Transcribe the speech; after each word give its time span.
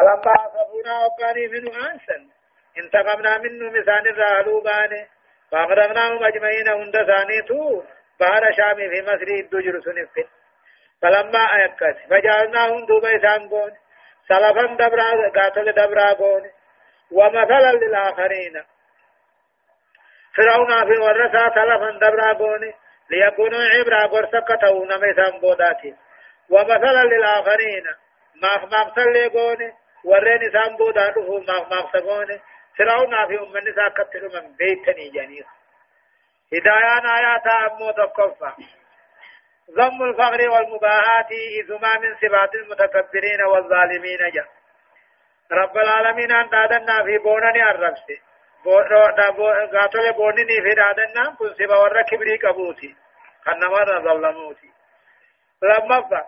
فلما 0.00 0.34
أصابونا 0.46 1.04
وقاني 1.04 1.46
منه 1.48 1.90
أنسا 1.92 2.26
انتقمنا 2.78 3.38
منه 3.38 3.70
مثال 3.70 4.08
الرهلو 4.08 4.60
بانه 4.60 5.06
فأغرقناهم 5.50 6.24
أجمعين 6.24 6.68
هند 6.68 6.96
ثانيتو 7.06 7.82
بحر 8.20 8.52
شام 8.56 8.76
في 8.76 9.02
مصر 9.02 9.28
الدجر 9.40 9.80
سنفت 9.80 10.28
فلما 11.02 11.44
أيكت 11.54 11.96
فجعلناهم 12.10 12.86
دوبا 12.86 13.16
إسان 13.16 13.48
قون 13.48 13.72
سلفا 14.28 14.66
دبرا 14.80 15.28
قاتل 15.36 15.72
دبرا 15.72 16.12
قون 16.12 16.50
ومثلا 17.10 17.72
للآخرين 17.72 18.64
فرعون 20.36 20.84
في 20.86 21.00
ورثة 21.00 21.54
سلفا 21.54 21.90
دبرا 21.90 22.32
قون 22.32 22.72
ليكونوا 23.10 23.64
عبرا 23.74 24.06
قرصة 24.06 24.84
نمي 24.84 25.14
سنبوداتي 25.14 25.94
ومثلا 26.50 27.04
للآخرين 27.04 27.84
ما 28.34 28.56
مقتل 28.56 29.26
لقون 29.26 29.72
ورين 30.04 30.52
سنبودا 30.52 31.14
ما 31.46 31.60
مقتل 31.70 32.40
فرعون 32.78 33.26
في 33.28 33.38
أم 33.42 33.56
النساء 33.56 33.88
كتر 33.88 34.22
من 34.34 34.52
بيتني 34.56 35.08
جنيخ 35.10 35.46
هدايان 36.52 37.06
آيات 37.06 37.46
أمو 37.46 37.90
تقفى 37.90 38.52
ضم 39.70 40.02
الفقر 40.02 40.50
والمباهات 40.50 41.30
إذما 41.60 41.98
من 41.98 42.14
صفات 42.16 42.54
المتكبرين 42.54 43.42
والظالمين 43.46 44.18
جاء 44.34 44.48
رب 45.52 45.76
العالمين 45.78 46.32
أن 46.32 46.50
تادنا 46.50 47.02
في 47.04 47.18
بونني 47.18 47.62
الربس 47.62 48.06
قاتل 49.72 50.12
بونني 50.12 50.62
في 50.62 50.74
دادنا 50.74 51.34
كن 51.38 51.54
سبا 51.54 51.76
ورى 51.76 52.04
كبري 52.04 52.36
قبوتي 52.36 52.96
خنا 53.44 53.68
مرة 53.68 54.00
ظلموتي 54.00 54.70
لما 55.62 56.00
فا 56.00 56.26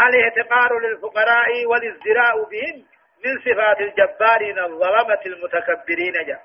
الاعتقار 0.00 0.78
للفقراء 0.78 1.66
والازدراء 1.66 2.44
بهم 2.50 2.86
من 3.24 3.38
صفات 3.40 3.80
الجبارين 3.80 4.58
الظلمة 4.58 5.20
المتكبرين 5.26 6.12
جاء 6.26 6.42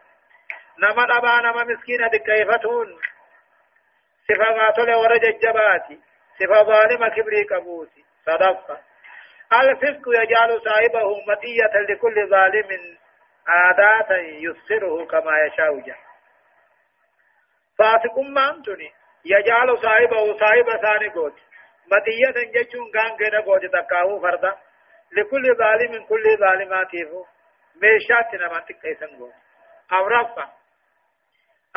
نما 0.79 1.17
أبا 1.17 1.41
نما 1.41 1.63
مسكين 1.63 2.07
كيفتون. 2.07 2.99
صفة 4.27 4.55
ما 4.55 4.71
تولي 4.75 4.95
ورج 4.95 5.25
الجباتي. 5.25 5.99
صفة 6.39 6.63
ظالمة 6.63 7.09
كبري 7.09 7.43
كبوتي 7.43 8.05
صدقة. 8.25 8.81
الفسق 9.53 10.01
يجعل 10.07 10.61
صاحبه 10.61 11.09
مطية 11.27 11.79
لكل 11.89 12.29
ظالم 12.29 12.97
عادات 13.47 14.11
يسره 14.21 15.05
كما 15.05 15.31
يشاء 15.45 15.79
جاء 15.79 15.97
فاسق 17.77 18.19
ما 18.19 18.49
أنتني 18.49 18.91
يجعل 19.25 19.77
صاحبه 19.77 20.37
صاحب 20.37 20.81
ثاني 20.81 21.09
قوت. 21.09 21.33
مطية 21.91 22.51
جيشون 22.51 22.91
كان 22.91 23.17
كنا 23.17 23.39
قوت 23.39 23.65
تكاهو 23.65 24.19
فردا 24.21 24.55
لكل 25.11 25.55
ظالم 25.57 26.05
كل 26.05 26.37
ظالماته 26.39 27.25
ميشات 27.81 28.33
نما 28.33 28.59
تكيسن 28.59 29.17
قوت 29.19 29.33
أو 29.93 30.07
رفع 30.07 30.47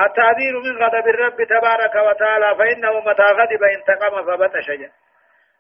التعذير 0.01 0.61
من 0.65 0.83
غضب 0.83 1.09
الرب 1.09 1.37
تبارك 1.45 1.95
وتعالى 1.95 2.57
فإنه 2.59 3.01
متى 3.01 3.23
غضب 3.23 3.63
انتقم 3.63 4.23
فبطش 4.27 4.71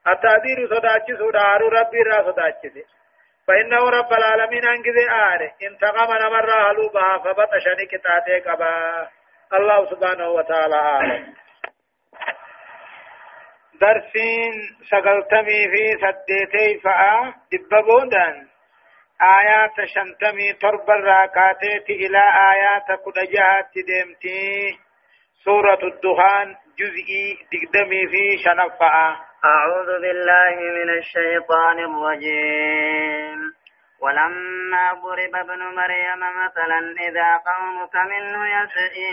التعذير 0.09 0.69
صداتش 0.71 1.33
دارو 1.33 1.69
ربي 1.69 2.03
را 2.03 2.33
صداتش 2.33 2.73
فإنه 3.47 3.91
رب 3.91 4.12
العالمين 4.12 4.65
أنجز 4.65 4.97
آره 5.11 5.53
انتقم 5.62 6.12
نمر 6.12 6.71
هلوبها 6.71 7.19
فبطش 7.19 7.65
نكتاتي 7.81 8.41
قبا 8.51 9.09
الله 9.53 9.91
سبحانه 9.91 10.28
وتعالى 10.28 10.77
آره 10.77 11.40
درسين 13.81 14.53
سقلتمي 14.91 15.61
في 15.73 15.84
سديتي 16.03 16.81
فأ 16.84 17.34
دببودان 17.53 18.47
آيات 19.22 19.77
شنتمي 19.95 20.53
ترب 20.53 20.91
الراكاتيت 20.91 21.91
إلى 21.91 22.22
آيات 22.53 22.89
كدجهات 23.05 23.71
ديمتي 23.87 24.78
سورة 25.44 25.78
الدخان 25.82 26.56
جزئي 26.78 27.38
تقدمي 27.53 28.06
في 28.06 28.38
شنفعة 28.44 29.16
أعوذ 29.44 29.87
بالله 29.87 30.55
من 30.76 30.91
الشيطان 30.99 31.78
الرجيم 31.78 33.41
ولما 34.03 34.93
ضرب 34.93 35.34
ابن 35.44 35.60
مريم 35.81 36.22
مثلا 36.44 36.81
إذا 37.09 37.31
قومك 37.50 37.94
منه 38.12 38.47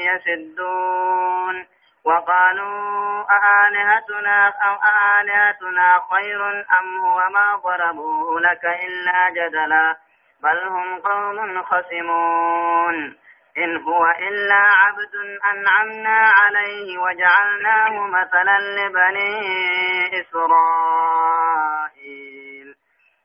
يسدون 0.09 1.65
وقالوا 2.07 3.25
أآلهتنا 3.31 4.47
أو 4.47 4.75
أآلهتنا 4.75 6.01
خير 6.11 6.65
أم 6.79 6.97
هو 7.05 7.29
ما 7.29 7.55
ضربوه 7.63 8.41
لك 8.41 8.65
إلا 8.65 9.29
جدلا؟ 9.29 9.97
بل 10.43 10.67
هم 10.67 10.99
قوم 10.99 11.63
خصمون. 11.63 13.17
إن 13.57 13.77
هو 13.77 14.05
إلا 14.05 14.55
عبد 14.55 15.15
أنعمنا 15.51 16.29
عليه 16.29 16.97
وجعلناه 16.97 18.07
مثلا 18.07 18.57
لبني 18.59 19.41
إسرائيل. 20.21 21.47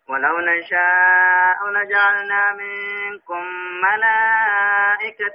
ولو 0.09 0.38
نشاء 0.38 1.69
لجعلنا 1.69 2.53
منكم 2.53 3.44
ملائكة 3.82 5.34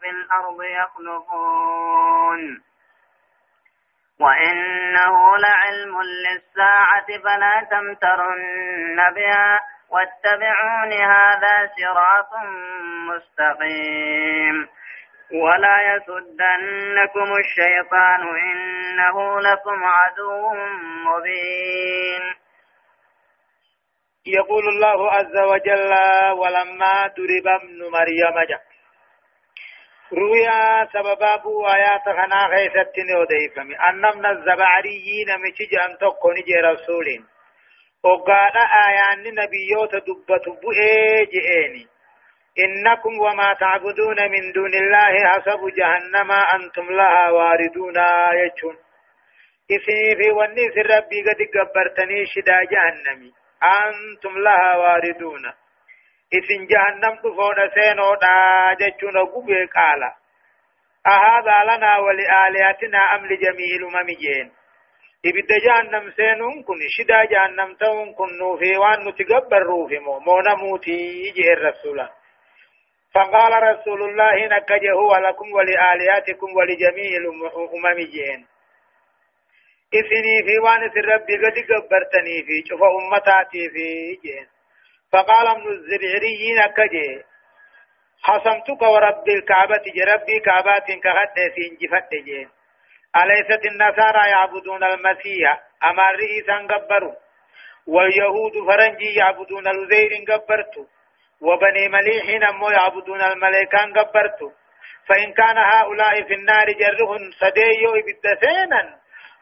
في 0.00 0.10
الأرض 0.10 0.62
يخلقون. 0.62 2.62
وإنه 4.20 5.36
لعلم 5.36 6.02
للساعة 6.02 7.06
فلا 7.24 7.66
تمترن 7.70 9.14
بها 9.14 9.58
واتبعون 9.90 10.92
هذا 10.92 11.70
صراط 11.78 12.30
مستقيم 13.10 14.68
ولا 15.32 15.76
يسدنكم 15.94 17.36
الشيطان 17.38 18.22
إنه 18.38 19.40
لكم 19.40 19.84
عدو 19.84 20.54
مبين 21.06 22.22
يقول 24.26 24.68
الله 24.68 25.12
عز 25.12 25.36
وجل 25.36 25.92
ولما 26.38 27.06
ضرب 27.16 27.46
ابن 27.46 27.78
مريم 27.92 28.46
جاء 28.48 28.62
رويا 30.12 30.88
سببا 30.92 31.36
بو 31.36 31.66
آيات 31.66 32.04
خنا 32.04 32.46
غيثتني 32.46 33.14
وديفمي. 33.16 33.74
أن 33.88 34.02
من 34.18 34.26
الزبعريين 34.26 35.28
مچج 35.42 35.74
أن 35.74 35.98
تقون 35.98 36.34
جي 36.34 36.56
رسولين. 36.56 37.24
وقال 38.04 38.56
آيان 38.88 39.34
نبيوت 39.34 39.94
دبت 39.96 40.48
بؤي 40.62 41.38
إنكم 42.64 43.20
وما 43.20 43.54
تعبدون 43.60 44.30
من 44.30 44.52
دون 44.52 44.74
الله 44.74 45.28
حسب 45.28 45.60
جهنم 45.76 46.32
أنتم 46.32 46.90
لها 46.90 47.30
واردون 47.30 47.96
يجون. 48.32 48.76
إسي 49.70 50.16
في 50.16 50.30
ونيس 50.30 50.76
ربي 50.78 51.22
قد 51.26 51.40
قبرتني 51.54 52.26
شدا 52.26 52.58
جهنمي. 52.72 53.32
أنتم 53.62 54.38
لها 54.38 54.76
واردون. 54.76 55.52
Isin 56.30 56.68
jahannam 56.68 57.18
dhufoodha 57.22 57.70
seenoodha 57.74 58.30
jechuun 58.78 59.16
ogubee 59.16 59.66
qaala. 59.66 60.16
أهذا 61.06 61.56
لنا 61.70 61.98
ولآلهتنا 61.98 62.98
أم 63.14 63.26
لجميع 63.26 63.70
الأمم 63.78 64.06
جين 64.06 64.52
إبدا 65.26 65.58
جهنم 65.66 66.10
سينون 66.16 66.62
كن 66.62 66.80
شدا 66.88 67.24
جهنم 67.24 67.74
تون 67.74 68.14
كن 68.14 68.38
نوفي 68.38 68.76
وان 68.76 69.08
نتقبر 69.08 69.62
روفي 69.62 69.98
مو 69.98 70.18
مونا 70.18 70.54
موتي 70.54 70.98
يجي 71.26 71.52
الرسول 71.52 72.08
فقال 73.14 73.62
رسول 73.62 74.02
الله 74.02 74.46
نكجه 74.46 74.92
هو 74.92 75.16
لكم 75.16 75.52
ولآلهتكم 75.52 76.56
ولجميع 76.56 77.10
الأمم 77.16 77.98
جين 78.14 78.46
إثني 79.94 80.36
في 80.46 80.58
وان 80.58 80.80
ربي 81.12 81.36
قد 81.42 81.56
قبرتني 81.70 82.36
في 82.46 82.56
شوف 82.68 82.80
أمتاتي 82.82 83.68
في 83.74 83.86
جين 84.22 84.46
فقال 85.16 85.46
ابن 85.48 85.68
الزبعريين 85.68 86.58
كجي 86.76 87.24
حسمتك 88.22 88.82
ورب 88.82 89.28
الكعبة 89.28 89.86
ربي 90.12 90.40
كعبات 90.40 90.86
كهد 90.86 91.36
في 91.54 91.62
انجفت 91.70 92.10
جين 92.24 92.48
أليست 93.16 93.62
النصارى 93.66 94.30
يعبدون 94.30 94.84
المسيح؟ 94.84 95.60
أما 95.90 96.10
الرئيسا 96.10 96.56
قبروا؟ 96.70 97.14
واليهود 97.86 98.52
فرنجي 98.66 99.14
يعبدون 99.14 99.68
الزير 99.68 100.10
قبرت 100.28 100.74
وبني 101.40 101.88
مليح 101.88 102.24
نمو 102.42 102.70
يعبدون 102.70 103.20
الملائكان 103.20 103.92
قبرت 103.98 104.40
فإن 105.08 105.32
كان 105.32 105.58
هؤلاء 105.58 106.22
في 106.28 106.34
النار 106.34 106.66
جرهم 106.72 107.30
سديو 107.40 107.92
بالدسينا 107.92 108.82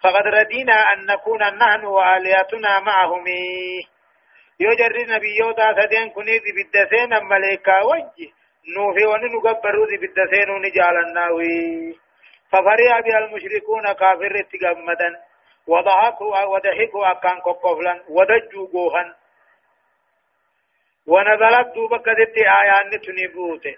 فقد 0.02 0.26
ردينا 0.26 0.92
أن 0.92 1.06
نكون 1.06 1.40
نحن 1.40 1.84
وآلياتنا 1.84 2.80
معهم. 2.80 3.24
يو 4.64 4.72
جري 4.80 5.04
نبيوتا 5.12 5.66
سدين 5.78 6.10
كني 6.10 6.38
دي 6.44 6.50
بدسين 6.56 7.10
ملائكة 7.32 7.76
وجه 7.90 8.28
نوفي 8.76 9.04
ونو 9.10 9.26
نقبرو 9.34 9.84
دي 9.90 9.96
بدسين 10.02 10.50
ونجالناوي 10.50 11.54
ففريا 12.52 13.00
بها 13.04 13.18
المشركون 13.18 13.92
كافر 13.92 14.32
اتقمدا 14.40 15.10
وضحكوا 15.66 16.42
وضحكوا 16.52 17.10
أكان 17.12 17.38
كقفلا 17.46 17.94
ودجوا 18.08 18.68
قوها 18.72 19.04
ونزلت 21.06 21.74
دوبك 21.74 22.08
ذات 22.08 22.36
آيان 22.60 22.90
تنبوته 23.04 23.76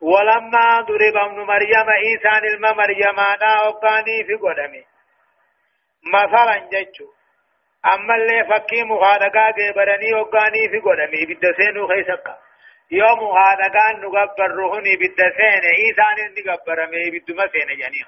ولما 0.00 0.80
ضرب 0.88 1.16
ابن 1.16 1.38
مريم 1.52 1.86
عيسى 1.98 2.32
الم 2.38 2.76
مريم 2.76 3.20
أنا 3.20 3.62
وقاني 3.66 4.24
في 4.26 4.34
قدمي 4.34 4.84
مثلا 6.14 6.56
جچو 7.84 7.94
اما 7.94 8.14
اللي 8.14 8.44
فكي 8.44 8.82
مخادقا 8.82 9.46
قبرني 9.50 10.14
وقاني 10.14 10.68
في 10.68 10.78
قدمي 10.78 11.26
بدسينو 11.28 11.88
خيسقا 11.88 12.38
يوم 12.90 13.18
مخادقا 13.22 13.92
نقبر 13.92 14.50
روحني 14.50 14.96
بدسين 14.96 15.62
عيسى 15.76 16.42
نقبرمي 16.46 17.10
بدمسين 17.10 17.68
جنيه 17.78 18.06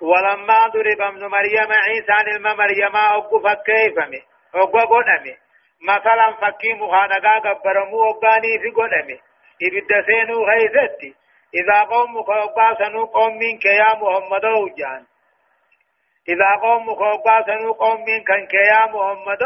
ولما 0.00 0.66
ضرب 0.66 1.00
ابن 1.00 1.26
مريم 1.26 1.72
عيسى 1.72 2.14
الم 2.20 2.56
مريم 2.56 2.96
اوقف 2.96 3.62
كيفمي 3.66 4.22
اوقف 4.54 4.88
قدمي 4.88 5.36
مثلا 5.82 6.36
فكي 6.40 6.72
مخادقا 6.72 7.38
قبرمو 7.38 7.96
وقاني 7.96 8.58
في 8.58 8.70
قدمي 8.70 9.20
إبدا 9.62 10.02
سينو 10.06 10.44
غيثتي 10.44 11.14
إذا 11.54 11.82
قومك 11.82 12.28
وقاسنوا 12.28 13.06
قوم 13.06 13.38
منك 13.38 13.64
يا 13.64 13.94
محمد 13.94 14.74
جان 14.78 15.04
إذا 16.28 16.50
قومك 16.62 17.00
وقاسنوا 17.00 17.74
قوم 17.74 18.04
منك 18.04 18.54
يا 18.54 18.86
محمد 18.86 19.42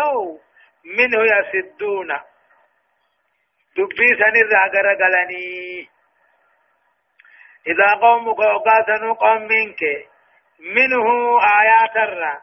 منه 0.84 1.20
يسدون. 1.34 2.08
دبي 3.76 4.08
سنر 4.20 4.52
غرغلني 4.74 5.88
إذا 7.66 7.90
قومك 8.00 8.38
وقاسنوا 8.38 9.14
قوم 9.14 9.42
منك 9.42 9.82
منه 10.60 11.06
آيات 11.60 11.96
الرّ 11.96 12.40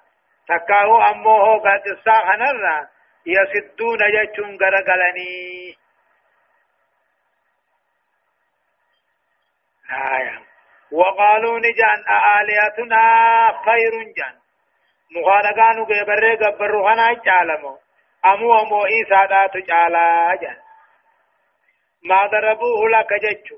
تكاو 0.48 1.02
أمه 1.02 1.60
قد 1.60 1.88
استاخن 1.88 2.42
الرّ 2.42 2.88
يسدون 3.26 3.98
جچون 3.98 4.58
غرغلني 4.62 5.78
آية. 9.92 10.49
وقالوا 10.92 11.60
نجان 11.60 12.00
آلياتنا 12.40 13.02
خير 13.66 13.94
جان. 14.18 14.36
مخالقان 15.16 15.86
قبر 15.86 16.36
قبر 16.36 16.72
خنا 16.84 17.14
جالمو 17.14 17.78
أمو 18.26 18.60
أمو 18.60 18.86
إيسا 18.86 19.26
دات 19.26 19.58
جالا 19.58 20.36
جان. 20.42 20.58
ما 22.04 22.28
ضربوه 22.28 22.90
لك 22.90 23.14
ججو 23.14 23.58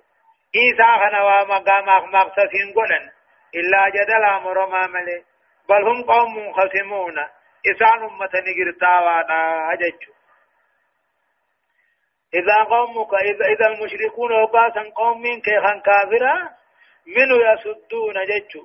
إيسا 0.55 0.97
خنا 1.01 1.23
ومقام 1.23 1.85
مقصصين 2.13 2.73
قلن 2.75 3.11
إلا 3.55 3.89
جدل 3.89 4.23
أمر 4.23 4.87
ملي 4.87 5.23
بل 5.69 5.83
هم 5.87 6.03
قوم 6.03 6.53
خصمون. 6.53 7.17
إسان 7.71 8.03
أمة 8.03 8.33
نقرتاوانا 8.47 9.75
ججو 9.75 10.13
إذا 12.33 12.63
قومك 12.63 13.13
إذا, 13.13 13.45
إذا 13.45 13.67
المشركون 13.67 14.31
وباسا 14.31 14.89
قوم 14.95 15.21
من 15.21 15.41
كيخان 15.41 15.81
كافرا 15.81 16.49
منو 17.07 17.35
يسدون 17.35 18.15
ججو 18.29 18.63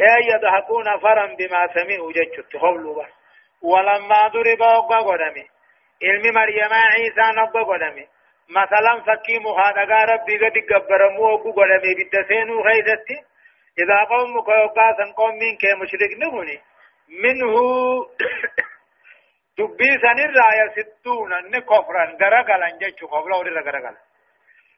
أي 0.00 0.26
يضحكون 0.32 0.98
فرا 0.98 1.26
بما 1.26 1.60
سمعوا 1.74 2.12
ججو 2.12 2.42
تخبلوا 2.42 3.02
بس 3.02 3.12
ولما 3.62 4.28
ضرب 4.32 4.62
قدمي. 4.90 5.44
علم 6.02 6.34
مريم 6.34 6.72
عيسى 6.72 7.26
نبا 7.38 7.62
قدمي. 7.62 8.06
مثلا 8.48 9.00
فكي 9.06 9.38
مخادقا 9.38 10.04
ربي 10.04 10.38
قد 10.38 10.56
قبرمو 10.70 11.36
قدمي 11.36 11.94
بالدسينو 11.94 12.62
خيزتي. 12.62 13.34
إذا 13.78 13.98
قومك 14.10 14.48
وباسا 14.48 15.12
قوم 15.16 15.34
من 15.34 15.56
كي 15.56 15.74
مشرك 15.74 16.12
نهني 16.18 16.60
منه 17.08 17.54
دبي 19.58 19.90
سنرى 20.02 20.48
يسدون 20.60 21.32
ان 21.32 21.58
كفرا 21.58 22.04
غرغلا 22.20 22.78
جچو 22.80 23.06
كفلا 23.06 23.36
ورا 23.36 23.60
غرغلا 23.60 24.00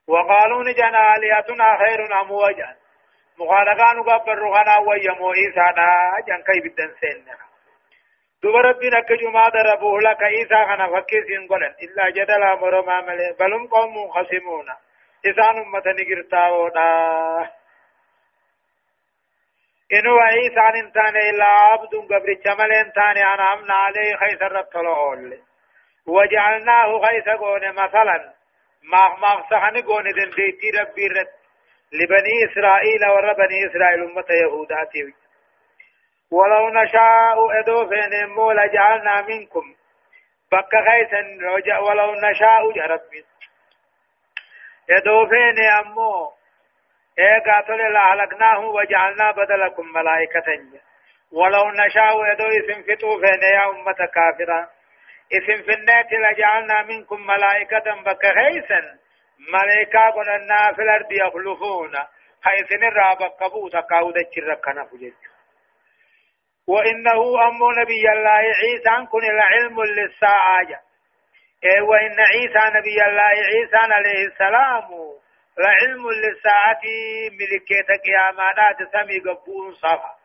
وقالوا 0.08 0.64
نجان 0.64 0.94
آلياتنا 0.94 1.78
خير 1.78 2.20
أمواجا 2.20 2.76
مخالقان 3.38 4.02
قبر 4.02 4.38
رغنا 4.38 4.78
ويمو 4.78 5.32
إيسانا. 5.32 6.14
جان 6.26 6.42
كي 6.42 6.60
بدن 6.60 6.94
سننا 7.00 7.36
دوبا 8.42 8.60
ربنا 8.60 9.00
كجما 9.00 9.48
دربوه 9.48 10.00
لك 10.00 10.22
إيسا 10.22 10.64
خنا 10.64 10.86
فكيسين 10.86 11.48
قلن 11.48 11.74
إلا 11.82 12.10
جدلا 12.10 12.54
مرما 12.54 13.00
ملي 13.00 13.36
بلهم 13.40 13.66
قوم 13.66 14.10
خصمون 14.10 14.68
إسان 15.26 15.58
أمة 15.58 15.82
نقرتاونا. 15.86 17.50
إنو 19.92 20.18
عيسى 20.18 20.80
انتان 20.84 21.16
إلا 21.16 21.44
عبد 21.44 21.94
قبر 21.94 22.32
جمل 22.44 22.72
انتان 22.72 23.16
أنعمنا 23.16 23.74
عليه 23.74 24.16
خيس 24.16 24.42
الرطلول 24.42 25.38
وجعلناه 26.06 27.00
خيس 27.06 27.28
قون 27.28 27.72
مثلا. 27.72 28.35
ما 28.92 29.02
ما 29.22 29.42
سخن 29.50 29.82
قون 29.82 30.04
دن 30.04 30.30
ديتي 30.36 30.70
ربي 30.70 31.06
رت 31.06 31.32
لبني 31.92 32.34
إسرائيل 32.44 33.08
ور 33.08 33.32
بني 33.32 33.66
إسرائيل 33.66 34.02
أمة 34.02 34.24
يهوداتي 34.30 35.14
ولو 36.30 36.68
نشاء 36.68 37.60
أدوفين 37.60 38.26
مولا 38.28 38.66
جعلنا 38.66 39.22
منكم 39.22 39.74
بك 40.52 40.72
خيسا 40.88 41.22
ولو 41.80 42.14
نشاء 42.14 42.72
جرب 42.72 43.00
أدوفين 44.90 45.58
أمو 45.80 46.32
ايغا 47.18 47.60
تل 47.66 47.92
لهلكناه 47.92 48.60
وجعلنا 48.60 49.30
بدلكم 49.30 49.86
ملائكة 49.92 50.48
ولو 51.32 51.70
نشاء 51.70 52.32
يدو 52.32 52.46
اسم 52.46 52.82
فتو 52.82 53.20
فين 53.20 53.42
يا 53.42 53.70
أمة 53.70 54.06
كافرة 54.14 54.75
اسم 55.32 55.62
فنات 55.62 56.12
لجعلنا 56.12 56.82
منكم 56.82 57.26
ملائكة 57.26 58.02
بكهيسا. 58.02 58.98
ملائكة 59.52 60.10
قلنا 60.10 60.72
في 60.76 60.82
الأرض 60.82 61.12
يخلفون. 61.12 61.92
حيث 62.42 62.72
نرى 62.72 63.16
بقبو 63.20 63.68
تقاود 63.68 64.16
الشركنا 64.16 64.84
فجد 64.84 65.14
وإنه 66.68 67.48
أم 67.48 67.58
نبي 67.80 68.12
الله 68.12 68.30
عيسى 68.30 69.06
كن 69.12 69.24
العلم 69.24 69.82
للساعة. 69.82 70.80
إيه 71.64 71.80
وإن 71.80 72.16
عيسى 72.32 72.78
نبي 72.78 72.98
الله 73.06 73.22
عيسى 73.22 73.92
عليه 73.92 74.26
السلام 74.26 74.88
لعلم 75.58 76.10
للساعة 76.10 76.82
ملكيت 77.40 77.86
قيامات 78.06 78.92
سمي 78.92 79.18
قبور 79.18 79.72
صفا. 79.74 80.15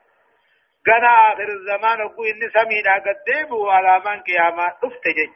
قنا 0.87 1.13
آخر 1.31 1.49
الزمان 1.49 2.01
أقول 2.01 2.27
إني 2.27 2.49
سمي 2.53 2.81
دا 2.81 2.95
قديمه 3.05 3.71
على 3.71 3.93
من 4.05 4.21
قيامات 4.21 4.77
افتجج 4.83 5.33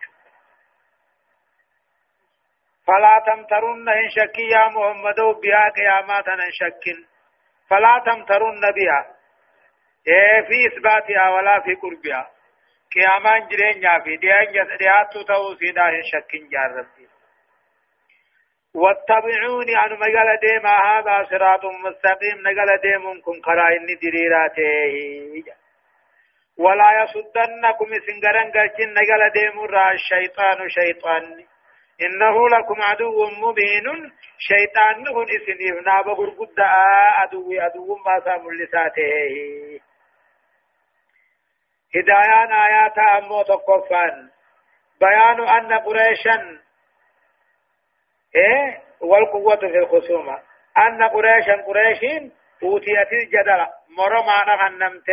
فلا 2.87 3.23
تمترن 3.27 3.89
إن 3.89 4.09
شكي 4.09 4.47
يا 4.49 4.67
محمد 4.69 5.19
بها 5.43 5.69
قيامات 5.69 6.27
إن 6.27 6.51
شك 6.51 6.83
فلا 7.69 8.03
تمترن 8.05 8.61
بها 8.77 9.01
إيه 10.07 10.41
في 10.47 10.67
إثباتها 10.67 11.29
ولا 11.29 11.59
في 11.59 11.73
قربها 11.75 12.31
قيامان 12.95 13.47
جرين 13.47 14.03
في 14.03 14.17
ديان 14.17 14.77
دياتو 14.79 15.21
تو 15.21 15.55
سيدا 15.59 15.89
إن 15.89 16.03
شك 16.11 16.31
جاربتي 16.51 16.94
واتبعوني 18.75 19.75
أن 19.85 19.99
مجال 19.99 20.39
ديما 20.45 20.75
هذا 20.85 21.23
صراط 21.29 21.65
مستقيم 21.65 22.37
نجال 22.47 22.81
ديمكم 22.81 23.41
قرائن 23.41 23.85
دريراته 24.01 25.43
ولا 26.57 26.89
يصدنكم 27.03 27.89
سنگرن 28.07 28.51
گرچن 28.51 28.89
نجال 28.99 29.31
ديم 29.33 29.59
را 29.59 29.91
الشيطان 29.91 30.69
شيطان. 30.69 31.45
إنه 32.01 32.49
لكم 32.49 32.81
عدو 32.81 33.25
مبين 33.25 34.11
شيطان 34.39 35.03
نهن 35.03 35.27
اسنيف 35.35 35.75
نابا 35.85 36.11
غرقود 36.11 36.59
عدو 36.59 37.61
عدو 37.61 37.95
ما 38.05 38.19
سام 38.25 38.51
لساته 38.51 39.11
هدايان 41.95 42.51
آيات 42.51 42.97
أمو 42.97 43.43
تقفان. 43.43 44.29
بيان 45.01 45.47
أن 45.47 45.73
قريشا 45.73 46.64
إيه؟ 48.35 48.81
والقوة 49.01 49.55
في 49.55 49.77
الخصومة. 49.77 50.39
أن 50.77 51.03
قريشا 51.03 51.55
قريشين 51.67 52.31
أوتيت 52.63 53.13
الجدل. 53.13 53.65
مرما 53.97 54.37
نغنمت 54.47 55.09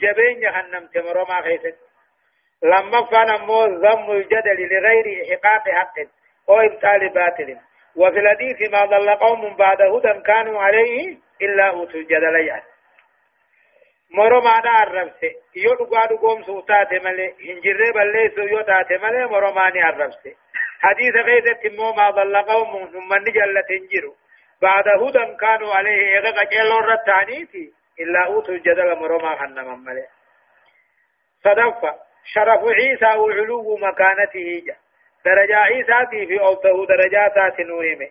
جبين 0.00 0.42
يغنمت 0.42 0.98
مرما 0.98 1.42
خيست 1.42 1.76
لما 2.62 3.06
كان 3.10 3.46
مو 3.46 3.64
ذم 3.64 4.10
الجدل 4.10 4.68
لغير 4.72 5.06
إحقاق 5.22 5.68
حق. 5.68 5.96
أو 6.48 6.60
إبطال 6.60 7.08
باطل. 7.08 7.58
وفي 7.96 8.18
الحديث 8.18 8.72
ما 8.72 8.84
ضل 8.84 9.10
قوم 9.10 9.56
بعد 9.56 9.82
هدى 9.82 10.20
كانوا 10.26 10.62
عليه 10.62 11.16
إلا 11.42 11.70
أوتوا 11.70 12.00
الجدل. 12.00 12.46
يعني 12.48 12.62
مرما 14.10 14.62
يو 15.56 15.74
دغا 15.74 16.06
دغوم 16.06 16.42
سوتاته 16.42 16.98
ملي. 17.04 17.34
هنجره 17.48 17.92
بلې 17.92 18.34
سو 18.34 18.42
يو 18.42 18.60
تاته 18.60 18.96
ملي 19.02 19.26
مرما 19.26 19.72
عربسه 19.76 20.34
حديث 20.82 21.14
غيث 21.14 21.44
تمو 21.62 21.92
ما 21.92 22.10
ضل 22.10 22.36
قوم 22.36 22.92
من 23.10 23.24
جلة 23.24 23.60
تنجروا 23.68 24.14
بعد 24.62 24.88
هدى 24.88 25.36
كانوا 25.40 25.74
عليه 25.74 26.18
إغا 26.18 26.30
قجلوا 26.30 26.80
الرتانيتي 26.80 27.72
إلا 28.00 28.26
أوتوا 28.26 28.54
الجدل 28.54 28.98
مرما 28.98 29.36
خنما 29.38 29.76
ملي 29.76 30.06
صدفة 31.44 31.94
شرف 32.34 32.62
عيسى 32.64 33.18
وعلو 33.18 33.76
مكانته 33.76 34.62
جا. 34.66 34.76
درجة 35.24 35.56
عيسى 35.56 36.26
في 36.26 36.40
أوته 36.40 36.86
درجات 36.86 37.60
نوهمه 37.60 38.10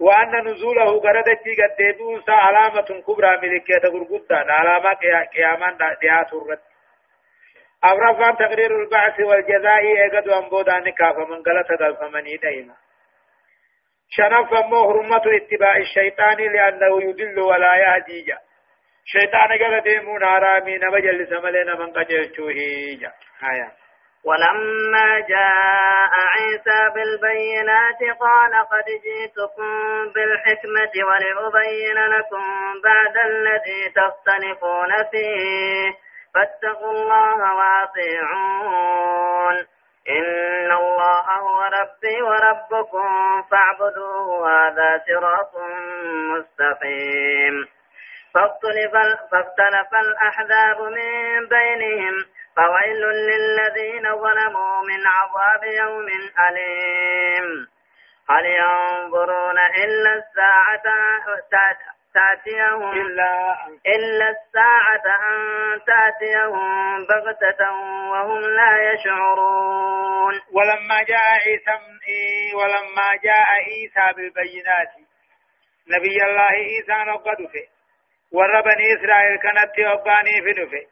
وأن 0.00 0.44
نزوله 0.48 1.00
قردتي 1.00 1.52
قد 1.62 2.28
علامة 2.28 3.02
كبرى 3.06 3.36
ملكية 3.42 3.88
غرقودة 3.88 4.36
علامة 4.36 4.94
قيامان 5.34 5.76
ديات 6.00 6.32
الرد 6.32 6.67
أبرفان 7.84 8.36
تقرير 8.36 8.82
البعث 8.82 9.20
والجزاء 9.20 9.80
إيقاد 9.80 10.28
أنبودان 10.28 10.90
كافا 10.90 11.24
من 11.24 11.42
قلت 11.42 11.80
دلفمني 11.80 12.36
دائما 12.36 12.74
شنف 14.10 14.52
مو 14.52 14.82
حرمة 14.88 15.22
اتباع 15.36 15.76
الشيطان 15.76 16.36
لأنه 16.36 17.02
يدل 17.02 17.38
ولا 17.38 17.74
يهدي 17.76 18.22
جا 18.22 18.38
شيطان 19.04 19.48
قال 19.62 19.82
ديمون 19.82 20.24
حرامي 20.26 20.78
نمجل 20.78 21.26
سملين 21.26 21.66
من 21.66 21.92
قجل 21.92 22.32
جا 23.00 23.12
آية 23.50 23.72
ولما 24.24 25.20
جاء 25.20 26.12
عيسى 26.34 26.94
بالبينات 26.94 28.18
قال 28.20 28.52
قد 28.72 28.84
جئتكم 29.04 29.72
بالحكمة 30.14 30.92
ولأبين 31.08 31.98
لكم 32.14 32.44
بعد 32.84 33.16
الذي 33.24 33.92
تختلفون 33.96 34.92
فيه 35.10 36.07
فاتقوا 36.38 36.92
الله 36.92 37.54
وأطيعون. 37.54 38.98
إن 40.08 40.72
الله 40.72 41.26
هو 41.38 41.62
ربي 41.62 42.22
وربكم 42.22 43.42
فاعبدوه 43.50 44.50
هذا 44.50 45.04
صراط 45.06 45.52
مستقيم. 46.34 47.68
فاختلف, 48.34 49.94
الأحزاب 49.94 50.82
من 50.82 51.48
بينهم 51.48 52.14
فويل 52.56 53.02
للذين 53.02 54.14
ظلموا 54.14 54.82
من 54.82 55.06
عذاب 55.06 55.64
يوم 55.64 56.06
أليم. 56.48 57.66
هل 58.30 58.46
ينظرون 58.46 59.58
إلا 59.58 60.12
الساعة 60.14 60.86
تأتيهم 62.14 62.92
إلا, 62.92 63.56
إلا 63.86 64.28
الساعة 64.30 65.06
أن 65.30 65.36
تأتيهم 65.86 67.06
بغتة 67.06 67.70
وهم 68.10 68.40
لا 68.40 68.92
يشعرون. 68.92 70.34
ولما 70.52 71.02
جاء 71.02 71.20
عيسى 71.30 71.78
ولما 72.54 73.08
جاء 73.24 73.46
عيسى 73.50 74.16
بالبينات 74.16 74.92
نبي 75.88 76.24
الله 76.24 76.42
عيسى 76.42 77.10
نقد 77.10 77.36
في 77.36 77.62
ور 78.32 78.60
بني 78.60 78.94
إسرائيل 78.94 79.38
كانت 79.38 79.78
يوقاني 79.78 80.42
في 80.44 80.52
دفه 80.52 80.86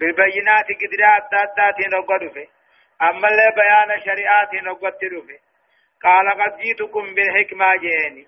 بالبينات 0.00 0.66
قدرات 0.80 1.22
دادات 1.32 1.78
نقد 1.94 2.32
في 2.34 2.48
أما 3.02 3.28
اللي 3.28 3.52
بيان 3.56 4.00
شريعات 4.04 4.54
نقد 4.54 4.92
دفه 5.02 5.38
قال 6.02 6.42
قد 6.42 6.58
جيتكم 6.58 7.14
بالحكمة 7.14 7.76
جيني 7.76 8.26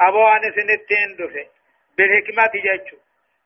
أبو 0.00 0.26
أنس 0.28 0.54
نتين 0.58 1.16
دفه 1.18 1.55
بالحكمة 1.96 2.50
جيتشو 2.64 2.96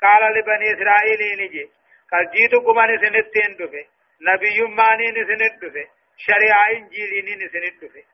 قال 0.03 0.23
لبني 0.35 0.67
إسرائيل 0.75 1.21
نجي 1.41 1.65
قال 2.13 2.31
جيتكم 2.35 2.79
أن 2.79 2.99
سنتين 3.03 3.57
دفه 3.61 3.85
نبي 4.29 4.59
ماني 4.79 5.07
نسنت 5.17 5.65
دفه 5.65 5.87
شريعة 6.27 6.67
إنجيلي 6.77 7.35
نسنت 7.45 7.85
دفه 7.85 8.05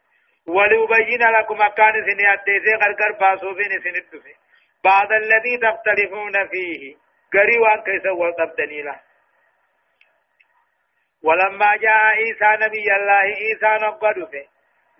ولأبين 0.46 1.22
لكم 1.36 1.62
أكان 1.62 1.94
سني 2.06 2.32
أديسي 2.32 2.74
غرغر 2.82 3.12
باسوفي 3.20 3.62
نسنت 3.74 4.14
دفه 4.14 4.34
بعد 4.84 5.12
الذي 5.12 5.54
تختلفون 5.58 6.48
فيه 6.48 6.96
قري 7.32 7.58
وان 7.58 7.80
كيس 7.86 8.06
والتبدني 8.06 8.82
له 8.82 9.00
ولما 11.22 11.76
جاء 11.76 12.06
عيسى 12.16 12.64
نبي 12.64 12.88
الله 12.96 13.12
عيسى 13.12 13.86
نقد 13.86 14.30
فيه 14.30 14.46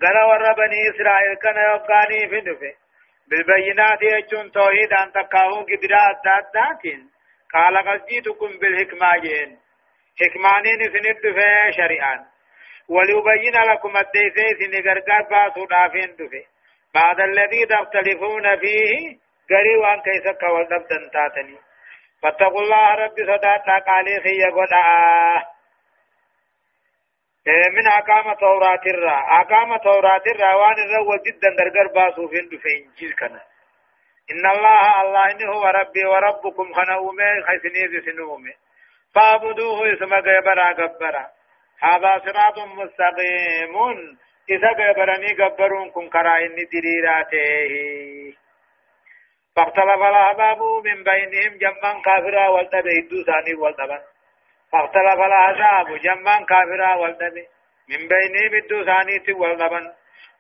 قال 0.03 0.17
ور 0.29 0.53
بني 0.53 0.91
إسرائيل 0.91 1.35
كان 1.35 1.57
يقاني 1.57 2.29
في 2.29 2.41
دفه 2.41 2.86
بالبينات 3.31 4.03
يجون 4.03 4.53
توحيد 4.53 4.93
أن 4.93 5.13
تقاهم 5.13 5.65
قدرات 5.71 6.27
ذاتين. 6.55 7.11
قال 7.55 7.77
قد 7.89 8.07
جئتكم 8.07 8.59
بالحكمة 8.59 9.19
جين. 9.23 9.59
حكمانين 10.21 10.81
سند 10.93 11.35
في 11.37 11.73
شريعان. 11.77 12.25
وليبين 12.89 13.57
لكم 13.71 13.97
الديسي 13.97 14.47
سنقرقار 14.59 15.23
باسو 15.31 15.65
دافين 15.65 16.17
دفه 16.19 16.45
بعد 16.95 17.21
الذي 17.21 17.67
تختلفون 17.67 18.57
فيه 18.57 19.19
قري 19.51 19.77
وان 19.77 20.01
كيسك 20.01 20.43
والدبدن 20.43 21.11
تاتني. 21.13 21.59
فاتقوا 22.23 22.61
الله 22.61 22.95
ربي 22.95 23.23
صداتا 23.23 23.79
قالي 23.87 24.21
خي 24.21 24.43
قدعاه 24.45 25.56
من 27.47 27.87
أقام 27.87 28.35
توراة 28.35 28.81
الرا 28.87 29.19
أقام 29.41 29.77
توراة 29.77 30.23
الرا 30.27 30.55
وان 30.55 30.79
الرا 30.85 31.17
جدا 31.27 31.51
درجر 31.59 31.87
باسو 31.95 32.29
فين 32.29 32.49
دفين 32.49 32.91
جيل 32.99 33.13
كنا 33.13 33.41
إن 34.31 34.47
الله 34.47 35.03
الله 35.03 35.31
إنه 35.31 35.53
هو 35.53 35.67
ربي 35.67 36.05
وربكم 36.07 36.73
خنومي 36.75 37.43
خيسني 37.47 38.01
سنومي 38.07 38.55
فاعبدوه 39.15 39.93
اسم 39.93 40.15
غيبرا 40.15 40.73
غبرا 40.73 41.27
هذا 41.81 42.23
صراط 42.25 42.59
مستقيم 42.59 43.75
إذا 44.51 44.69
غيبرني 44.69 45.33
غبرون 45.41 45.91
كن 45.91 46.09
كرا 46.09 46.39
إني 46.39 46.65
دريراته 46.73 48.37
فاختلف 49.57 50.03
الأحباب 50.11 50.63
من 50.63 51.05
بينهم 51.05 51.59
جمعا 51.59 52.03
كافرا 52.05 52.49
والتبه 52.49 53.25
ثاني 53.27 53.55
والتبه 53.55 54.16
فاختلف 54.77 55.21
الأحزاب 55.27 55.97
جمان 55.97 56.45
كافرا 56.45 56.95
والدبي. 56.95 57.47
من 57.89 58.09
بينهم 58.09 58.55
الدو 58.63 58.85
ثانيت 58.85 59.31
والدبن 59.31 59.93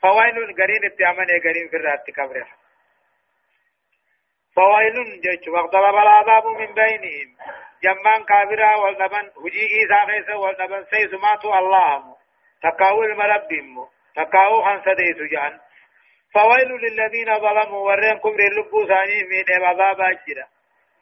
فويل 0.03 0.55
قرين 0.59 0.85
اتعمل 0.85 1.27
قرين 1.45 1.69
في 1.71 1.77
الرات 1.77 2.11
كبره 2.17 2.47
فويل 4.57 5.21
جيش. 5.21 5.49
واختلف 5.49 5.95
العذاب 6.05 6.47
من 6.47 6.75
بينهم 6.75 7.37
جمان 7.83 8.25
كافرا 8.25 8.77
والدبن 8.77 9.31
هجي 9.45 9.65
إيسا 9.75 10.07
خيس 10.07 10.29
والدبن 10.35 10.85
سيسماتو 10.85 11.55
الله 11.55 12.17
تقاو 12.63 13.03
المربهم 13.03 13.89
تقاو 14.17 14.63
خنسديت 14.63 15.19
جان. 15.33 15.61
فويل 16.35 16.71
للذين 16.85 17.39
ظلموا. 17.39 17.87
ورين 17.87 18.19
كبر 18.19 18.41
اللبو 18.51 18.81
من 19.31 19.65
عذاب 19.65 20.01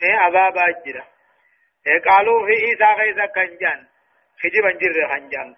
إيه 0.02 0.16
عذاب 0.16 0.58
أجرا 0.58 1.13
قالوا 1.86 2.46
في 2.46 2.52
إيسا 2.52 2.86
غيظا 2.86 3.26
كنجان. 3.26 3.86
خجبا 4.42 4.70
جر 4.72 5.08
خنجان. 5.08 5.56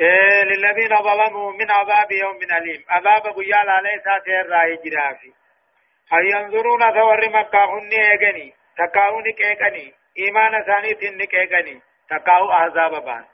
إيه 0.00 0.42
للذين 0.42 0.96
ظلموا 0.96 1.52
من 1.52 1.70
عذاب 1.70 2.12
يوم 2.12 2.36
أليم. 2.36 2.84
عذاب 2.88 3.34
قيال 3.36 3.68
عليه 3.68 4.02
ساتير 4.04 4.46
رأي 4.46 4.76
جرافي. 4.76 5.32
هل 6.12 6.26
ينظرون 6.34 6.92
ثور 6.92 7.28
مكة 7.28 7.64
هني 7.64 8.12
اغني 8.12 8.54
تكاو 8.76 9.20
نكيغني 9.20 9.94
إيمان 10.18 10.64
ثاني 10.64 11.16
نكيغني؟ 11.16 11.82
تكاو 12.10 12.52
أحزاب 12.52 13.04
بان. 13.04 13.24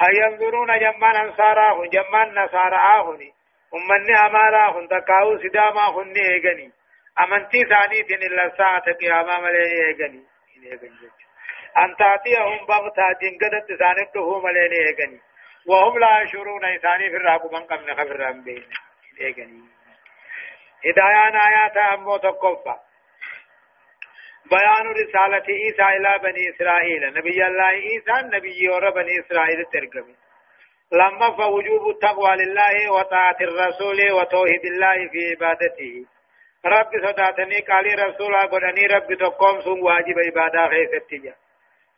هل 0.00 0.16
ينظرون 0.16 0.78
جمان 0.78 1.16
أنصاراه 1.16 1.86
جمان 1.86 2.34
نصاراه 2.34 3.18
أمني 3.74 4.14
أماراه 4.26 4.86
تكاو 4.86 5.38
سداما 5.38 5.88
هني 5.88 6.20
اغني 6.36 6.72
امنتي 7.20 7.64
ثاني 7.64 8.02
دين 8.02 8.22
الله 8.22 8.56
ساعة 8.58 8.92
قيامة 8.92 9.40
ملي 9.40 9.86
ايغني 9.86 10.24
ان 11.78 11.96
تاتيهم 11.96 12.66
بغتا 12.66 13.12
جنگدت 13.22 13.78
ثانته 13.78 14.40
ملي 14.40 14.60
ايغني 14.60 15.20
وهم 15.66 15.98
لا 15.98 16.20
يشعرون 16.22 16.78
ثاني 16.78 17.10
في 17.10 17.16
الراب 17.16 17.52
من 17.52 17.60
قبل 17.60 17.96
خبر 17.96 18.16
رام 18.16 18.42
بين 18.44 18.64
ايغني 19.20 19.62
هدايان 20.86 21.36
آيات 21.36 21.76
امو 21.76 22.16
تقفى 22.16 22.76
بيان 24.50 24.86
رسالة 24.86 25.46
عيسى 25.48 25.82
إلى 25.96 26.18
بني 26.22 26.50
إسرائيل 26.50 27.14
نبي 27.14 27.46
الله 27.46 27.64
عيسى 27.64 28.36
نبي 28.36 28.68
ور 28.68 28.90
بني 28.90 29.20
إسرائيل 29.20 29.64
ترجمه 29.72 30.14
لما 30.92 31.36
فوجوب 31.36 31.88
التقوى 31.88 32.36
لله 32.36 32.92
وطاعة 32.92 33.36
الرسول 33.40 34.12
وتوحيد 34.12 34.64
الله 34.64 35.08
في 35.12 35.30
عبادته 35.30 36.06
رب 36.66 36.90
صداتني 37.06 37.60
قالي 37.60 37.94
رسولا 37.94 38.42
قدني 38.42 38.86
رب 38.86 39.14
تقوم 39.14 39.60
سن 39.60 39.82
واجب 39.82 40.16
عبادة 40.26 40.68
خيستيا 40.68 41.34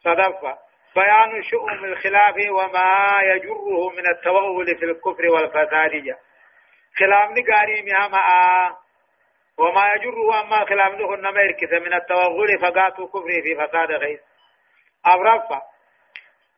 صدفة 0.05 0.59
بيان 0.97 1.43
شؤم 1.43 1.85
الخلاف 1.85 2.35
وما 2.51 3.19
يجره 3.23 3.91
من 3.91 4.07
التوغل 4.11 4.67
في 4.79 4.85
الكفر 4.85 5.29
والفساد 5.29 6.17
خلاف 6.99 7.31
نقاري 7.31 7.83
مهما 7.83 8.77
وما 9.59 9.85
يجره 9.95 10.41
أما 10.41 10.65
خلاف 10.65 10.93
نخن 10.95 11.21
نميركس 11.21 11.73
من 11.73 11.95
التوغل 11.95 12.59
فقات 12.63 12.93
كفر 12.95 13.29
في 13.45 13.55
فساد 13.55 13.91
غيث 13.91 14.21
أبرفة 15.07 15.63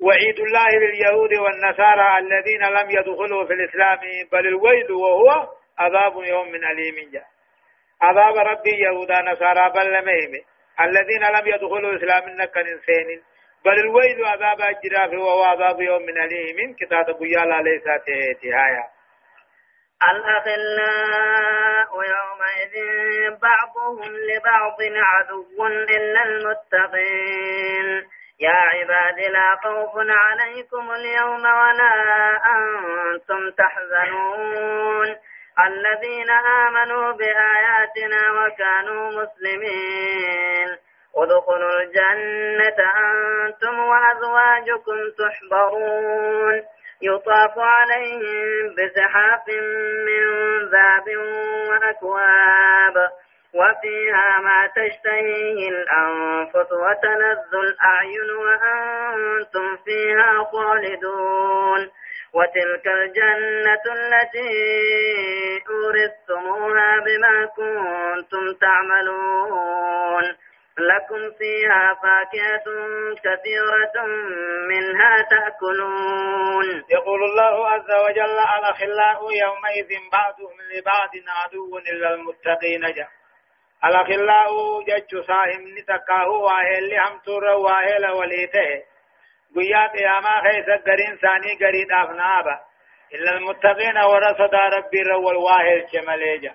وعيد 0.01 0.41
الله 0.41 0.69
لليهود 0.69 1.35
والنصارى 1.35 2.19
الذين 2.19 2.63
لم 2.63 2.91
يدخلوا 2.91 3.47
في 3.47 3.53
الإسلام 3.53 3.99
بل 4.33 4.47
الويل 4.47 4.93
وهو 4.93 5.49
عذاب 5.79 6.17
يوم 6.17 6.49
من 6.53 6.65
أليم 6.65 7.11
جاء 7.13 7.36
عذاب 8.03 8.37
ربي 8.37 8.75
يهودا 8.85 9.23
نصارى 9.23 9.71
بل 9.71 9.93
لمهم 9.93 10.33
الذين 10.81 11.23
لم 11.23 11.47
يدخلوا 11.47 11.97
إسلام 11.97 12.29
نكن 12.29 12.61
إنسان 12.61 13.21
بل 13.65 13.79
الويل 13.79 14.25
عذاب 14.25 14.61
الجراف 14.61 15.13
وهو 15.13 15.43
عذاب 15.45 15.81
يوم 15.81 16.03
من 16.03 16.19
أليم. 16.19 16.75
كتاب 16.81 17.05
قيالا 17.05 17.63
ليس 17.63 17.85
تهايا 18.43 18.85
الأخلاء 20.11 21.91
يومئذ 22.15 22.75
بعضهم 23.43 24.17
لبعض 24.17 24.77
عدو 24.81 25.67
إلا 25.67 26.23
المتقين. 26.23 27.89
يا 28.41 28.61
عباد 28.73 29.19
لا 29.31 29.57
خوف 29.65 29.95
عليكم 29.97 30.91
اليوم 30.91 31.45
ولا 31.45 31.93
أنتم 32.57 33.51
تحزنون. 33.51 35.17
الذين 35.65 36.31
آمنوا 36.31 37.13
بآياتنا 37.13 38.23
وكانوا 38.33 39.11
مسلمين. 39.11 40.69
ادخلوا 41.17 41.81
الجنة 41.81 42.79
أنتم 42.97 43.79
وأزواجكم 43.79 44.97
تحبرون. 45.19 46.63
يطاف 47.03 47.59
عليهم 47.59 48.75
بسحاف 48.75 49.49
من 50.07 50.25
ذهب 50.69 51.17
وأكواب. 51.71 53.11
وفيها 53.55 54.39
ما 54.41 54.67
تشتهيه 54.77 55.69
الأنفس 55.69 56.73
وتلذ 56.73 57.55
الأعين 57.55 58.31
وأنتم 58.31 59.77
فيها 59.85 60.45
خالدون. 60.53 61.91
وتلك 62.37 62.87
الجنة 62.87 63.85
التي 63.99 64.55
أورثتموها 65.71 67.01
بما 67.07 67.47
كنتم 67.47 68.55
تعملون. 68.61 70.37
لكم 70.79 71.33
فيها 71.39 71.95
فاكهة 72.03 72.65
كثيرة 73.25 74.07
منها 74.69 75.23
تأكلون. 75.31 76.85
يقول 76.91 77.21
الله 77.25 77.69
عز 77.69 77.91
وجل 78.09 78.39
الأخلاء 78.59 79.19
يومئذ 79.23 79.91
بعضهم 80.13 80.57
لبعض 80.73 81.11
عدو 81.29 81.79
إلا 81.79 82.15
المتقين 82.15 82.81
جاء 82.81 83.09
الأخلاء 83.85 84.51
جج 84.89 85.21
صاحب 85.27 85.61
نتكاه 85.79 86.29
واهل 86.29 86.95
همتور 87.01 87.45
واهل 87.45 88.11
وليته. 88.11 88.96
قيا 89.55 89.87
قياما 89.87 90.35
خيس 90.43 90.69
قرين 90.87 91.17
ثاني 91.17 91.55
قريد 91.67 91.93
أفنابا 91.93 92.61
إلا 93.15 93.31
المتقين 93.37 93.99
ورصد 93.99 94.55
ربي 94.55 95.03
رو 95.03 95.31
الواهل 95.31 95.87
شماليجا 95.93 96.55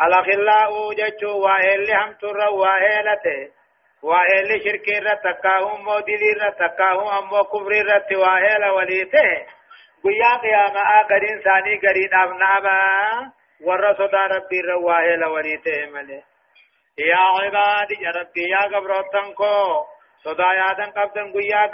الأخلاء 0.00 0.92
جج 0.92 1.24
واهل 1.24 1.90
همتور 1.92 2.36
واهلته 2.38 3.50
واهل 4.02 4.62
شرك 4.64 4.88
رتكاه 4.88 5.76
موديل 5.76 6.22
رتكاه 6.42 7.18
أمو 7.18 7.44
كفر 7.44 7.72
رت 7.86 8.12
واهل 8.12 8.64
وليته 8.64 9.46
قيا 10.04 10.36
قياما 10.36 11.02
قرين 11.10 11.40
ثاني 11.40 11.76
قريد 11.86 12.14
أفنابا 12.14 12.78
ورا 13.60 13.92
صدا 13.94 14.26
ربي 14.26 14.60
رواه 14.60 15.16
لوريته 15.16 15.86
ملي 15.86 16.22
يا 16.98 17.16
عبادي 17.16 17.94
يا 18.00 18.10
ربي 18.10 18.48
يا 18.48 18.58
قبرتن 18.58 19.32
كو 19.34 19.84
صدا 20.24 20.52
يادن 20.52 20.90
قبدن 20.90 21.32
قيا 21.32 21.66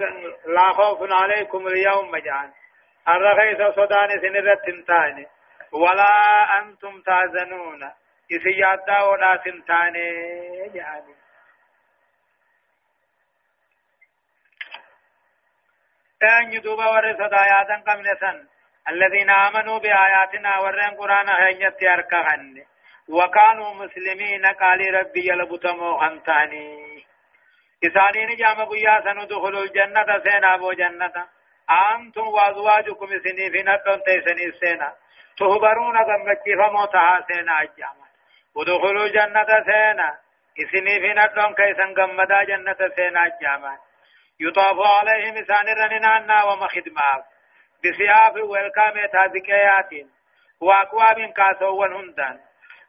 لا 0.46 0.68
خوف 0.72 1.12
عليكم 1.12 1.66
اليوم 1.66 2.10
مجان. 2.10 2.52
الرخيص 3.08 3.74
صدان 3.76 4.08
سنرت 4.22 4.60
تنتاني 4.66 5.26
ولا 5.72 6.12
أنتم 6.58 7.02
تازنون. 7.02 7.82
إذا 8.30 8.50
يادا 8.50 9.02
ولا 9.02 9.36
تنتاني 9.36 10.08
يعني 10.74 11.14
أن 16.22 16.52
يدوب 16.52 16.78
ورثة 16.78 17.36
آياتا 17.36 17.76
قمنا 17.86 18.14
سن 18.20 18.46
الذين 18.88 19.30
آمنوا 19.30 19.78
بآياتنا 19.78 20.58
ورن 20.58 20.96
قرآن 20.98 21.28
هنيت 21.28 21.82
أركهن 21.82 22.64
وكانوا 23.08 23.74
مسلمين 23.74 24.46
قال 24.46 24.94
ربي 24.94 25.28
يلبتمو 25.30 25.98
خنتاني 25.98 27.06
إسانين 27.84 28.36
جام 28.36 28.64
قيا 28.64 29.00
سندخل 29.04 29.58
الجنة 29.58 30.18
سينا 30.24 30.54
أبو 30.54 30.72
جنة 30.72 31.26
أنتم 31.94 32.28
وأزواجكم 32.28 33.06
سني 33.06 33.50
في 33.50 33.62
نتون 33.62 34.02
تيسني 34.02 34.52
سينا 34.60 34.92
تهبرون 35.38 35.96
غمكي 35.96 36.54
فموتها 36.56 37.26
سينا 37.28 37.62
أجاما 37.62 38.06
ودخلوا 38.56 39.04
الجنة 39.04 39.46
سينا 39.66 40.18
إسني 40.62 41.00
في 41.00 41.12
نتون 41.14 41.54
كيسن 41.54 41.94
غمدا 41.98 42.44
جنة 42.44 42.76
سينا 42.96 43.26
أجاما 43.26 43.78
يطاف 44.40 44.76
عليهم 44.98 45.36
إسان 45.36 45.66
رننا 45.78 46.44
ومخدمات 46.44 47.24
بثياب 47.84 48.34
والكام 48.42 49.06
تازكيات 49.12 49.90
وأكواب 50.60 51.32
كاسوان 51.36 51.92
هندان 51.92 52.40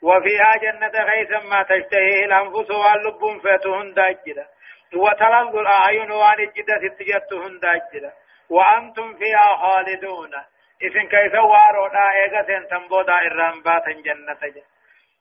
وفيها 0.02 0.54
جنة 0.62 1.04
غيثا 1.04 1.39
ما 1.39 1.63
تشتهيه 1.63 2.25
الأنفس 2.25 2.71
واللب 2.71 3.41
فتهن 3.43 3.93
داجدا 3.93 4.47
وتلظ 4.95 5.56
الأعين 5.56 6.12
وان 6.12 6.39
الجدة 6.39 6.82
ستجت 6.95 7.34
هنداجدا 7.34 8.13
وأنتم 8.49 9.17
فيها 9.17 9.56
خالدون. 9.62 10.34
إذن 10.82 11.08
كيف 11.08 11.34
وارونا 11.34 12.12
إيغا 12.12 12.65
تنبودا 12.69 13.17
إرام 13.28 13.62
باتا 13.62 13.91
جنة 13.91 14.41
جا 14.56 14.63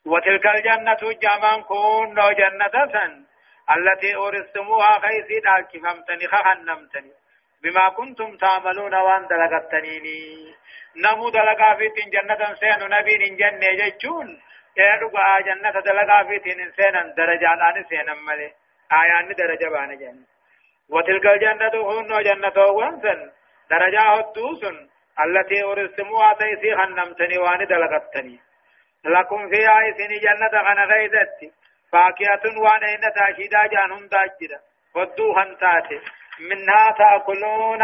وتلك 0.07 0.47
الجنة 0.47 1.03
جامان 1.23 1.63
كون 1.63 2.15
جنة 2.15 2.87
سن. 2.93 3.29
التي 3.77 4.15
أورثتموها 4.15 4.99
خيسي 4.99 5.41
دالك 5.41 5.73
فمتني 5.85 6.27
خخنمتني 6.29 7.13
بما 7.63 7.89
كنتم 7.89 8.37
تعملون 8.37 8.95
وأن 8.95 9.27
دلغتنيني 9.27 10.55
نمو 10.97 11.31
دلغا 11.31 11.75
فيتين 11.75 12.11
جنة 12.11 12.55
سين 12.55 12.81
نبي 12.89 13.37
جنة 13.41 13.71
جيشون 13.81 14.29
يدقى 14.77 15.43
جنة 15.47 15.81
دلغا 15.81 16.23
فيتين 16.29 16.73
سينا 16.77 17.03
درجات 17.17 17.61
آن 17.69 17.85
سينا 17.89 18.15
ملي. 18.15 18.53
آيان 18.93 19.35
درجة 19.35 19.69
بان 19.69 19.99
جنة 19.99 20.27
وتلك 20.89 21.27
الجنة 21.27 21.75
هن 21.91 22.23
جنة 22.23 22.65
وانسن 22.67 23.31
درجة 23.71 24.01
هدوسن 24.01 24.89
التي 25.25 25.63
أرسموها 25.65 26.33
تيسي 26.35 26.77
خنمتني 26.77 27.39
وان 27.39 27.67
دلغتني 27.67 28.41
لكم 29.05 29.49
فيها 29.51 29.91
إسني 29.91 30.19
جنة 30.19 30.55
غن 30.67 30.79
غيدت 30.93 31.53
فاكهة 31.93 32.45
وان 32.63 32.85
إن 32.85 33.13
تاشيدا 33.15 33.67
جانهم 33.67 34.07
داجدا 34.07 34.61
ودو 34.95 35.33
هنتاتي 35.39 36.01
منها 36.41 36.95
تأكلون 36.99 37.83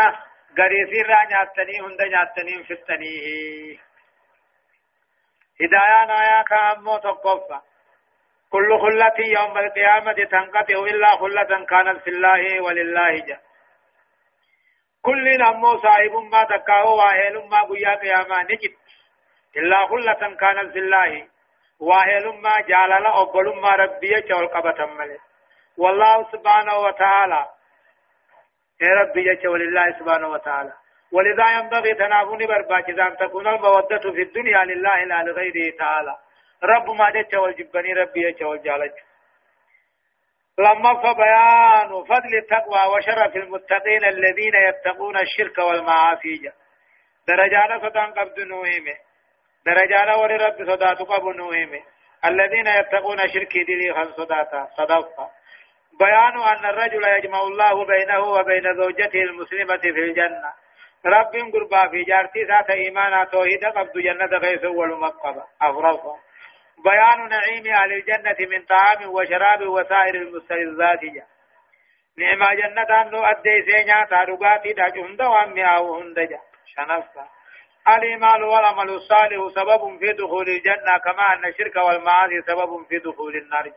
غريسي 0.59 1.03
را 1.03 1.25
نياتني 1.31 1.81
هند 1.81 2.03
نياتني 2.03 2.65
فتني 2.65 3.15
هدايا 5.61 6.05
نايا 6.05 6.43
كامو 6.43 6.99
تقفا 6.99 7.63
كل 8.55 8.79
خلة 8.79 9.19
يوم 9.19 9.59
القيامة 9.59 10.13
تنقطع 10.13 10.79
إلا 10.93 11.17
خلة 11.17 11.65
كانت 11.65 12.01
في 12.03 12.11
الله 12.11 12.61
ولله 12.63 13.19
جا. 13.27 13.39
كل 15.03 15.39
نمو 15.39 15.79
صاحب 15.83 16.15
ما 16.33 16.45
تكاو 16.45 16.97
واهل 16.97 17.49
ما 17.51 17.61
قيا 17.71 17.95
قياما 17.95 18.43
نجد. 18.43 18.75
إلا 19.57 19.87
خلة 19.87 20.37
كانت 20.41 20.73
في 20.73 20.79
الله. 20.79 21.27
واهل 21.81 22.27
ما 22.45 22.55
جالل 22.69 23.07
أقبل 23.07 23.61
ما 23.61 23.71
ربي 23.71 24.21
جول 24.21 24.47
قبة 24.47 24.87
ملي 24.87 25.19
والله 25.79 26.31
سبحانه 26.33 26.77
وتعالى. 26.79 27.47
يا 28.81 28.95
ربي 29.01 29.35
جل 29.35 29.49
ولله 29.49 29.99
سبحانه 29.99 30.29
وتعالى. 30.29 30.73
ولذا 31.13 31.47
ينبغي 31.59 31.95
تنافون 31.95 32.47
برباك 32.47 32.91
أن 32.91 33.17
تكون 33.17 33.47
المودة 33.49 34.13
في 34.15 34.23
الدنيا 34.23 34.65
لله 34.65 35.05
لا 35.05 35.23
لغيره 35.23 35.77
تعالى. 35.79 36.24
رب 36.65 36.91
ما 36.91 37.11
جل 37.11 37.39
والجبني 37.39 37.93
ربي 37.93 38.33
جل 38.33 38.45
والجالج 38.45 38.93
لما 40.59 40.95
فبيان 41.03 42.05
فضل 42.05 42.35
التقوى 42.43 42.81
وشرف 42.97 43.37
المتقين 43.37 44.05
الذين 44.05 44.55
يتقون 44.55 45.17
الشرك 45.17 45.59
والمعاصي 45.59 46.53
درجانا 47.29 47.79
صدان 47.79 48.13
قبض 48.13 48.41
نوهمة. 48.41 48.97
درجانا 49.67 50.15
ولرب 50.15 50.57
صدات 50.71 50.99
قبض 50.99 51.37
نوهمة. 51.37 51.83
الذين 52.25 52.67
يتقون 52.67 53.19
شرك 53.19 53.53
دلي 53.69 53.95
خل 53.95 54.15
صداتا 54.15 54.69
صدقا 54.77 55.31
بيان 56.01 56.41
أن 56.43 56.65
الرجل 56.65 57.05
يجمع 57.05 57.41
الله 57.41 57.85
بينه 57.85 58.21
وبين 58.21 58.75
زوجته 58.75 59.23
المسلمة 59.23 59.77
في 59.77 59.89
الجنة. 59.89 60.53
رب 61.07 61.33
قربا 61.53 61.89
في 61.89 62.05
جارتي 62.05 62.43
ذات 62.45 62.71
إيمانا 62.71 63.25
توحيد 63.25 63.65
قبض 63.65 63.99
جنة 63.99 64.39
غيث 64.39 64.65
والمقبة 64.65 65.45
أفرصا 65.63 66.17
بيان 66.85 67.29
نعيم 67.29 67.75
أهل 67.75 67.93
الجنة 67.93 68.37
من 68.51 68.65
طعام 68.65 69.11
وشراب 69.11 69.69
وسائر 69.69 70.15
المستلزات 70.15 71.01
نعم 72.19 72.55
جنة 72.55 73.03
أنه 73.03 73.31
أدي 73.31 73.63
سينيا 73.71 74.07
تارغاتي 74.11 74.73
دا 74.73 74.89
جهند 74.89 75.23
وامي 75.23 75.65
أو 75.65 75.95
هندجا 75.95 76.41
شنفا. 76.67 77.29
الإيمان 77.89 78.43
والعمل 78.43 78.91
الصالح 78.91 79.49
سبب 79.55 79.99
في 79.99 80.13
دخول 80.13 80.49
الجنة 80.49 80.99
كما 81.05 81.35
أن 81.35 81.45
الشرك 81.45 81.77
والمعاصي 81.77 82.43
سبب 82.47 82.87
في 82.89 82.99
دخول 82.99 83.37
النار 83.37 83.73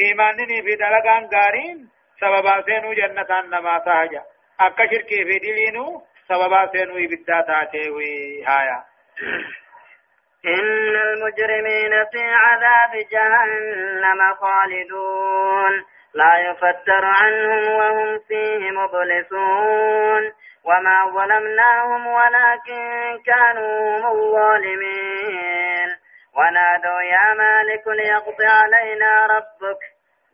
إيمانني 0.00 0.62
في 0.62 0.74
دلقان 0.76 1.26
قارين 1.26 1.90
سببا 2.20 2.62
سينو 2.66 2.92
جنة 2.92 3.40
نما 3.40 3.78
تاجا 3.78 4.22
أكا 4.60 4.86
شركي 4.86 5.24
في 5.24 5.38
دلينو 5.38 6.02
سببا 6.28 6.70
سينو 6.72 6.96
إبدا 6.96 7.40
تاتيوي 7.40 8.44
هايا 8.46 8.84
إن 10.46 10.96
المجرمين 10.96 12.04
في 12.12 12.22
عذاب 12.34 12.92
جهنم 13.12 14.34
خالدون 14.34 15.84
لا 16.14 16.50
يفتر 16.50 17.04
عنهم 17.04 17.72
وهم 17.74 18.18
فيه 18.28 18.70
مبلسون 18.70 20.32
وما 20.64 21.04
ظلمناهم 21.14 22.06
ولكن 22.06 23.18
كانوا 23.26 23.98
هم 23.98 24.06
الظالمين 24.06 25.88
ونادوا 26.34 27.00
يا 27.02 27.34
مالك 27.34 27.86
ليقضي 27.86 28.46
علينا 28.46 29.26
ربك 29.26 29.78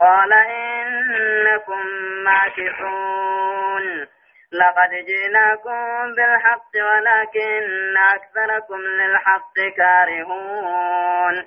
قال 0.00 0.32
إنكم 0.32 1.86
ماكثون 2.24 4.06
لقد 4.54 4.90
جئناكم 4.90 6.14
بالحق 6.14 6.72
ولكن 6.76 7.94
أكثركم 8.14 8.80
للحق 8.80 9.54
كارهون. 9.76 11.38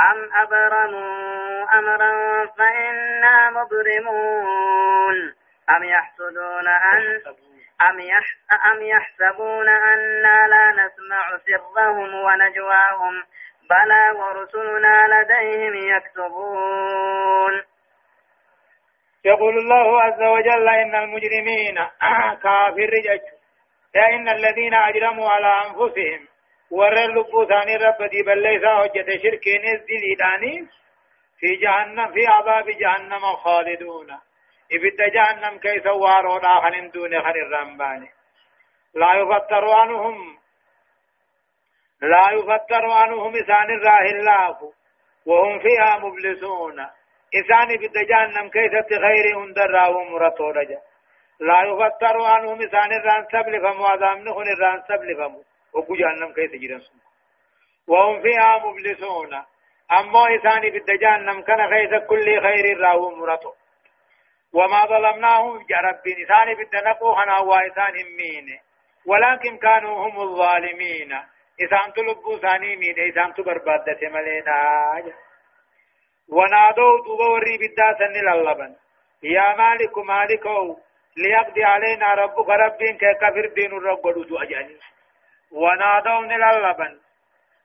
أم 0.00 0.30
أبرموا 0.42 1.78
أمرا 1.78 2.46
فإنا 2.46 3.50
مبرمون. 3.50 5.34
أم 5.76 5.84
يحسدون 5.84 6.68
أن 6.68 7.22
أم, 7.90 8.00
يح 8.00 8.24
أم 8.72 8.82
يحسبون 8.82 9.68
أنا 9.68 10.46
لا 10.48 10.70
نسمع 10.70 11.38
سرهم 11.46 12.14
ونجواهم. 12.14 13.24
بلى 13.70 14.10
ورسلنا 14.20 14.96
لديهم 15.08 15.74
يكتبون. 15.96 17.69
يقول 19.24 19.58
الله 19.58 20.02
عز 20.02 20.22
وجل 20.22 20.68
إن 20.68 20.94
المجرمين 20.94 21.74
كافر 22.44 22.90
جج 23.06 23.40
إن 23.96 24.28
الذين 24.28 24.74
أجرموا 24.74 25.30
على 25.30 25.52
أنفسهم 25.66 26.28
ور 26.70 26.92
اللبو 26.92 27.44
ثاني 27.44 27.76
رب 27.76 28.02
دي 28.10 28.22
بل 28.22 28.42
ليس 28.42 28.64
حجة 28.64 29.18
شرك 29.22 29.48
نزل 29.64 30.68
في 31.40 31.56
جهنم 31.56 32.12
في 32.12 32.26
عذاب 32.26 32.70
جهنم 32.70 33.20
خالدون. 33.20 34.10
إبت 34.72 35.00
جهنم 35.14 35.58
كيس 35.58 35.86
وارو 35.86 36.38
داخل 36.38 36.90
دون 36.90 37.22
خير 37.22 37.46
الرمبان 37.46 38.08
لا 38.94 39.14
يفتر 39.14 39.70
عنهم 39.70 40.38
لا 42.02 42.26
يفتر 42.32 42.90
عنهم 42.90 43.36
إسان 43.36 43.70
الله 43.70 44.72
وهم 45.26 45.58
فيها 45.58 45.98
مبلسون. 45.98 46.86
إساني 47.34 47.76
بد 47.76 47.96
جهنم 48.10 48.48
كيست 48.50 48.92
غير 48.92 49.38
هندراه 49.38 50.04
مرتو 50.04 50.50
رجا 50.50 50.80
لا 51.40 51.62
يفتر 51.62 52.22
عنهم 52.22 52.62
إسان 52.62 52.92
الران 52.92 53.24
سبلفم 53.32 53.80
وعذامنهن 53.80 54.48
الران 54.54 54.82
سبلفم 54.88 55.34
وقو 55.74 55.94
جهنم 55.94 56.32
كيس 56.32 56.50
جرن 56.50 56.80
وهم 57.88 58.22
فيها 58.22 58.58
مبلسون. 58.58 59.34
أما 59.98 60.36
إساني 60.36 60.70
بد 60.70 60.90
جهنم 61.00 61.42
كان 61.42 61.70
خيس 61.70 61.92
كل 62.08 62.40
خير 62.42 62.78
راو 62.78 63.10
مرتو 63.10 63.52
وما 64.52 64.86
ظلمناهم 64.86 65.66
جرب 65.70 66.02
إساني 66.22 66.54
بد 66.54 66.76
نقو 66.86 67.14
خنا 67.14 67.38
وإسان 67.38 67.94
مين 68.18 68.58
ولكن 69.06 69.58
كانوا 69.58 70.06
هم 70.06 70.20
الظالمين. 70.20 71.12
إسان 71.64 71.92
تلبو 71.96 72.38
ثاني 72.38 72.76
مين. 72.76 72.94
إسان 73.10 73.34
تبربادة 73.34 74.00
ملينا. 74.14 74.56
ونادوا 76.36 77.04
دوبا 77.04 77.28
وري 77.30 77.58
بدا 77.58 77.88
سن 77.98 78.12
للبن 78.12 78.74
يا 79.22 79.56
مالك 79.56 79.98
مالك 79.98 80.46
ليقضي 81.16 81.64
علينا 81.64 82.14
ربك 82.14 82.48
ربين 82.48 82.98
كفر 82.98 83.46
دين 83.54 83.72
الرب 83.72 84.02
دو 84.28 84.36
أجاني. 84.38 84.76
ونادوا 85.52 86.20
للبن 86.20 86.92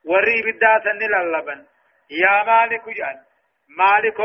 وري 0.06 0.41
بدا 0.45 0.80
سن 0.84 0.99
للبن 1.13 1.65
يا 2.23 2.43
مالك 2.43 2.89
جان. 2.89 3.17
مالك 3.69 4.19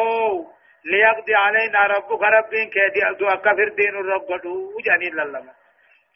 ليقضي 0.85 1.35
علينا 1.35 1.81
ربك 1.94 2.22
ربين 2.22 2.70
كدي 2.70 3.00
دو 3.18 3.26
كفر 3.44 3.68
دين 3.68 3.94
الرب 4.03 4.40
دو 4.42 4.79
أجاني 4.79 5.11
للبن 5.11 5.53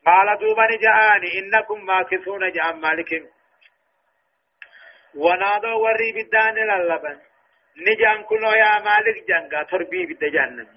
قال 0.07 0.39
دوبا 0.39 0.67
جاءني 0.83 1.29
إنكم 1.39 1.85
ماكثون 1.85 2.53
جاء 2.53 2.73
مالك 2.77 3.11
ونادوا 5.15 5.75
وري 5.75 6.13
بدان 6.13 6.55
للبن 6.55 7.19
نجان 7.77 8.23
كنو 8.23 8.51
يا 8.51 8.79
مالك 8.79 9.25
جنگا 9.29 9.63
تربي 9.63 10.07
بد 10.07 10.25
جهنم 10.25 10.69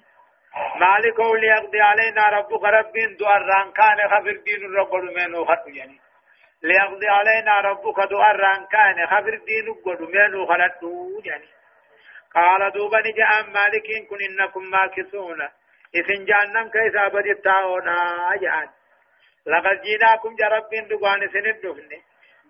مالك 0.80 1.20
هو 1.20 1.34
ليقضي 1.34 1.80
علينا 1.80 2.22
ربك 2.22 2.64
رب 2.64 2.92
دو 3.18 3.26
الران 3.26 3.72
كان 3.72 3.98
خبر 4.10 4.32
دين 4.32 4.64
الرب 4.64 4.94
منو 4.94 5.44
خط 5.44 5.66
يعني. 5.66 6.00
ليقضي 6.62 7.08
علينا 7.08 7.60
ربك 7.60 7.98
دو 8.10 8.22
الران 8.22 8.66
كان 8.66 9.06
خبر 9.06 9.34
دين 9.46 9.66
الرب 9.68 10.10
منو 10.10 10.46
خلت 10.46 10.82
يعني. 11.24 11.48
قال 12.34 12.72
دوبا 12.72 12.98
نجان 12.98 13.52
مالك 13.52 13.88
كن 14.10 14.18
إنكم 14.28 14.62
ماكسون. 14.70 15.40
إذن 15.94 16.24
جهنم 16.24 16.68
كيس 16.68 16.96
أبدي 16.96 17.34
تاونا 17.34 17.96
يعني. 18.42 18.70
لقد 19.46 19.80
جيناكم 19.82 20.36
جرب 20.36 20.88
دقان 20.90 21.28
سندفن 21.28 21.88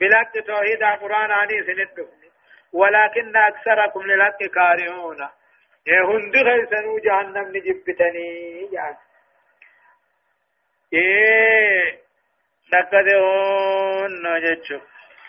بلاد 0.00 0.44
توحيد 0.46 0.82
قرآن 0.84 1.30
آني 1.30 1.62
سندفن 1.66 2.27
ولكن 2.72 3.36
أكثركم 3.36 4.02
للحق 4.02 4.38
كارهون. 4.54 5.28
هند 5.88 6.36
غيسنو 6.36 6.98
جهنم 6.98 7.56
نجبتني 7.56 8.68
جان 8.72 8.96
إيه 10.92 11.98
نقدهون 12.72 14.12
نجتشو 14.22 14.78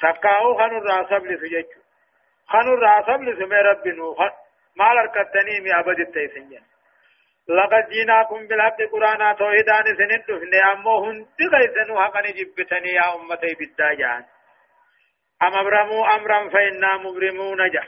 تقاو 0.02 0.58
خنو 0.58 0.78
الراسب 0.78 1.26
لسجتشو 1.26 1.82
خنو 2.48 2.74
الراسب 2.74 3.22
لسمي 3.24 3.58
رب 3.58 3.88
نوخ 3.88 4.20
ما 4.76 4.94
لركتني 4.94 5.60
مي 5.60 5.72
أبد 5.80 6.00
التيسنجن 6.00 6.64
لقد 7.50 7.90
جيناكم 7.90 8.48
بالحق 8.48 8.78
قرآن 8.92 9.36
توحيدان 9.36 9.84
سنين 9.98 10.24
دفن. 10.28 10.54
أمو 10.72 11.06
هند 11.06 11.40
غيسنو 11.54 12.02
حقا 12.04 12.22
نجبتني 12.22 12.90
يا 12.90 13.16
أمتي 13.16 13.54
بالداجان 13.60 14.26
أم 15.44 15.56
أبرموا 15.56 16.16
أمرا 16.16 16.50
فإنا 16.50 16.98
مبرمون 16.98 17.70
جا 17.70 17.84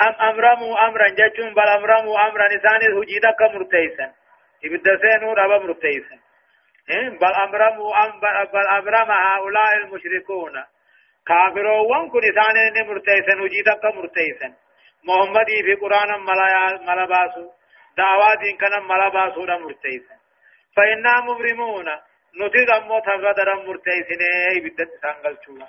أم 0.00 0.14
أمرموا 0.28 0.86
أمرا 0.88 1.08
جتون 1.08 1.54
بل 1.54 1.68
أمرموا 1.68 2.28
أمرا 2.28 2.48
نسان 2.54 2.98
هجيدا 2.98 3.30
كمرتيسا 3.30 4.12
إبدا 4.64 4.98
سينو 5.02 5.32
ربا 5.32 5.58
مرتيسا 5.58 6.18
بل 7.20 7.32
أمرموا 7.44 8.04
أم 8.04 8.20
بل 8.52 8.66
أمرم 8.78 9.10
هؤلاء 9.10 9.76
المشركون 9.76 10.64
كافرون 11.26 12.10
كن 12.10 12.18
نسان 12.18 12.86
مرتيسا 12.88 13.32
هجيدا 13.42 13.74
كمرتيسا 13.74 14.54
محمد 15.04 15.46
في 15.64 15.74
قرآن 15.74 16.10
ملباسو 16.88 17.50
دعوات 17.96 18.42
كان 18.60 18.82
ملباسو 18.82 19.46
مرتيسا 19.46 20.16
فإنا 20.76 21.20
مبرمون 21.20 21.88
نتي 22.36 22.64
دمو 22.64 23.00
تغدر 23.00 23.54
مرتيسنه 23.54 24.60
بدت 24.64 24.90
سانغلچوا 25.02 25.66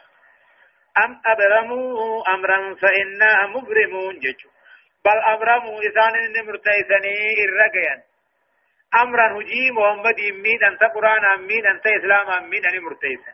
أم 0.97 1.21
أبرموا 1.25 2.33
أمرا 2.33 2.75
فإنا 2.75 3.47
مبرمون 3.47 4.19
جچو 4.19 4.49
بل 5.05 5.19
أبرموا 5.33 5.79
إسان 5.79 6.15
إن 6.15 6.45
مرتيسني 6.45 7.15
إرقيا 7.43 8.03
أمرا 9.01 9.27
هجي 9.37 9.71
محمد 9.71 10.19
مين 10.43 10.63
أنت 10.63 10.83
قرآن 10.83 11.25
أمين 11.25 11.67
أنت 11.67 11.87
إسلام 11.87 12.29
أمين 12.29 12.65
أني 12.65 12.79
مرتيسن. 12.79 13.33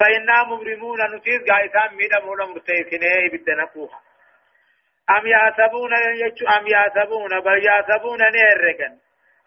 فإنا 0.00 0.44
مبرمون 0.44 1.16
نتيز 1.16 1.40
قائسان 1.50 1.94
مين 1.96 2.14
أمونا 2.14 2.46
مرتيسنه 2.46 3.28
بدنا 3.32 3.64
قوها 3.64 4.00
أم 5.10 5.26
يحسبون 5.26 5.92
أم 6.56 6.66
يحسبون 6.66 7.40
بل 7.40 7.66
يحسبون 7.66 8.18
نيرقا 8.18 8.98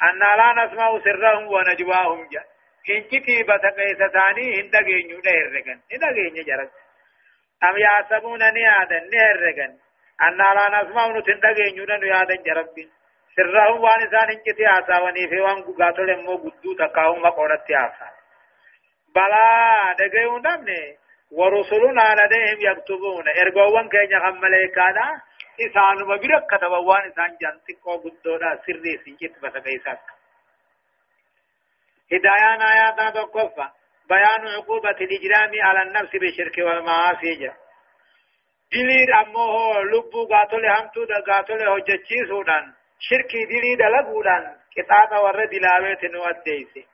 أن 0.04 0.20
لا 0.20 0.66
نسمع 0.66 1.00
سرهم 1.00 1.48
ونجواهم 1.48 2.30
جاء 2.32 2.57
كنتي 2.88 3.44
بتقيس 3.44 3.98
ثاني 4.16 4.62
هند 4.62 4.76
جينيو 4.88 5.20
نهرجن 5.26 5.80
هند 5.92 6.14
جينيو 6.18 6.44
جرس 6.50 6.70
أم 7.64 7.78
يحسبون 7.78 8.40
نيادا 8.54 9.00
نهرجن 9.14 9.72
أن 10.28 10.38
لا 10.38 10.66
نسمع 10.76 11.08
نتند 11.08 11.46
جينيو 11.58 11.86
نيادا 11.86 12.36
جربين 12.46 12.90
سرهم 13.36 13.82
وان 13.84 14.02
إنسان 14.02 14.30
إنكتي 14.30 14.66
آسا 14.68 15.02
وني 15.04 15.28
في 15.30 15.40
وان 15.40 15.62
قاتل 15.80 16.10
مو 16.26 16.36
قدو 16.36 16.74
تقاهم 16.74 17.24
وقورتي 17.24 17.76
آسا 17.76 18.08
بلا 19.16 19.96
دقيون 20.00 20.42
دمني 20.42 20.98
ورسلنا 21.32 22.16
لديهم 22.20 22.60
يكتبون 22.72 23.26
إرقوان 23.42 23.90
كينيا 23.90 24.20
خم 24.20 24.42
ملائكانا 24.42 25.22
إسان 25.66 25.98
مبرك 26.10 26.44
كتبوان 26.52 27.04
إسان 27.12 27.38
جانتك 27.42 27.88
وقدونا 27.88 28.60
سري 28.66 28.98
سنجت 29.04 29.34
بتقيسات 29.44 30.00
هدايان 32.14 32.62
آيات 32.62 33.14
تقفى 33.16 33.68
بيان 34.10 34.48
عقوبة 34.48 34.98
الإجرام 35.08 35.52
على 35.62 35.82
النفس 35.82 36.12
بالشرك 36.16 36.58
والمعاصي. 36.58 37.36
جا 37.36 37.54
دليل 38.74 39.14
أمه 39.14 39.82
لبو 39.82 40.28
قاتل 40.28 40.66
همتو 40.66 41.04
دا 41.04 41.20
قاتل 41.28 41.68
هجتشي 41.68 42.26
سودان. 42.30 42.74
شركي 43.00 43.46
دليل 43.46 43.78
دلقودان 43.78 44.56
كتابة 44.76 45.22
ورد 45.24 45.50
دلاوة 45.50 46.02
نوديسي 46.04 46.88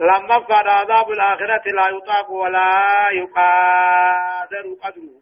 لما 0.00 0.40
فعل 0.48 0.68
عذاب 0.68 1.10
الآخرة 1.10 1.72
لا 1.72 1.88
يطاق 1.96 2.30
ولا 2.30 2.70
يقادر 3.12 4.66
قدره. 4.82 5.20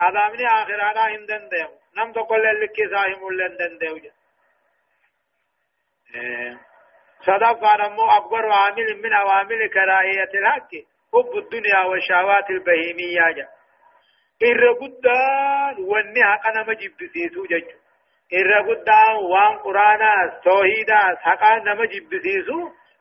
عذابني 0.00 0.46
آخرانا 0.46 1.06
هندن 1.06 1.48
ديو 1.48 1.70
نم 1.96 2.12
تقول 2.12 2.42
لك 2.62 2.76
ساهم 2.90 3.32
لندن 3.32 3.78
ديو 3.78 3.96
صدق 7.26 7.76
نمو 7.80 8.06
أكبر 8.06 8.52
عامل 8.52 9.02
من 9.02 9.12
عوامل 9.12 9.70
كراهية 9.74 10.30
الحق. 10.34 10.70
حب 11.12 11.36
الدنيا 11.36 11.80
والشهوات 11.80 12.50
البهيمية. 12.50 13.30
جا 13.36 13.48
إر 14.48 14.72
قدان 14.80 15.76
ونها 15.90 16.36
قنا 16.44 16.62
مجيب 16.68 16.92
بسيسو 17.00 17.46
جج. 17.46 17.68
إر 18.38 18.52
قدان 18.68 19.16
وان 19.32 19.58
قرانا 19.58 20.12
نمجيب 21.64 22.08
بسيسو 22.10 22.58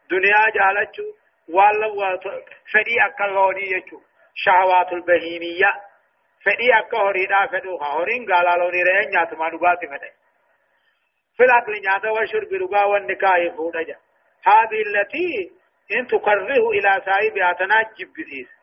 دنيا 0.09 0.43
جالچو 0.55 1.05
والله 1.55 2.17
فدي 2.73 2.95
أكلوني 3.05 3.65
يجو 3.71 3.99
شهوات 4.35 4.93
البهيمية. 4.93 5.71
فدي 6.45 6.73
أكهوريدا 6.79 7.45
فدوها 7.51 7.88
هورين 7.88 8.33
قالالوني 8.33 8.83
رين 8.83 9.09
ناتما 9.13 9.49
نباتي 9.49 9.88
فدي. 9.88 10.11
في 11.38 11.43
فودجا 13.57 13.97
هذه 14.47 14.81
التي 14.88 15.51
إن 15.91 16.08
تكره 16.08 16.69
إلى 16.69 17.01
صاحبها 17.05 17.53
تناجب 17.53 18.13
بسيس 18.13 18.55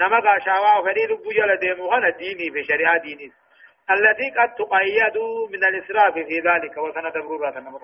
نما 0.00 0.20
قاشاوا 0.20 0.78
وفدي 0.78 1.06
ربو 1.06 1.30
جل 1.30 1.56
ديمو 1.56 1.92
هنا 1.92 2.10
ديني 2.10 2.50
في 2.50 2.64
شريعة 2.64 2.98
ديني. 2.98 3.32
التي 3.90 4.30
قد 4.38 4.54
تقيد 4.54 5.16
من 5.50 5.64
الإسراف 5.64 6.14
في 6.14 6.40
ذلك. 6.40 6.76
وسندبر 6.76 7.46
ذات 7.46 7.56
النمر 7.56 7.80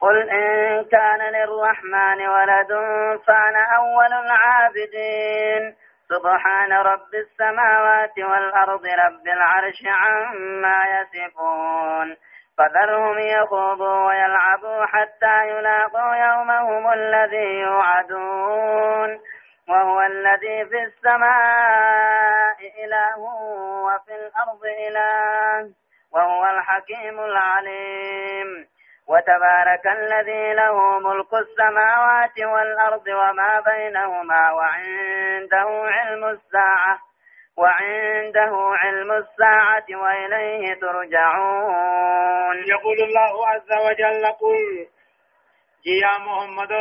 قل 0.00 0.30
إن 0.30 0.84
كان 0.84 1.20
للرحمن 1.32 2.28
ولد 2.28 2.68
فأنا 3.26 3.76
أول 3.76 4.12
العابدين. 4.12 5.76
سبحان 6.08 6.72
رب 6.72 7.14
السماوات 7.14 8.18
والأرض 8.18 8.86
رب 8.86 9.26
العرش 9.26 9.82
عما 9.86 10.82
يصفون. 10.94 12.16
فذرهم 12.58 13.18
يخوضوا 13.18 14.06
ويلعبوا 14.08 14.86
حتى 14.86 15.48
يلاقوا 15.48 16.14
يومهم 16.14 16.92
الذي 16.92 17.60
يوعدون. 17.60 19.20
وهو 19.68 20.00
الذي 20.02 20.64
في 20.66 20.82
السماء 20.82 22.56
إله 22.84 23.18
وفي 23.86 24.14
الأرض 24.14 24.64
إله 24.88 25.70
وهو 26.12 26.44
الحكيم 26.44 27.20
العليم. 27.20 28.66
وتبارك 29.08 29.86
الذي 29.86 30.54
له 30.54 30.98
ملك 30.98 31.34
السماوات 31.34 32.38
والأرض 32.38 33.06
وما 33.06 33.60
بينهما 33.60 34.52
وعنده 34.52 35.88
علم 35.90 36.24
الساعة. 36.24 36.98
وعنده 37.56 38.52
علم 38.82 39.12
الساعة 39.12 39.86
وإليه 39.90 40.74
ترجعون. 40.74 42.56
يقول 42.66 42.98
الله 43.02 43.48
عز 43.48 43.72
وجل 43.86 44.26
قل 44.26 44.86
يا 45.86 46.18
محمد 46.18 46.72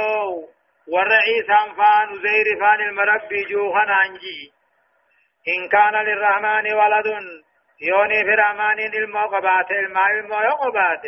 والرئيس 0.87 1.49
أنفان 1.49 2.07
زير 2.23 2.59
فان 2.59 2.81
المربي 2.81 3.43
جوهن 3.43 3.89
عنجي 3.89 4.51
إن 5.47 5.69
كان 5.69 5.95
للرحمن 6.05 6.73
ولد 6.73 7.07
يوني 7.81 8.23
في 8.23 8.35
رحمن 8.35 8.79
الموقبات 8.79 9.71
الماء 9.71 10.11
الموقبات. 10.11 11.01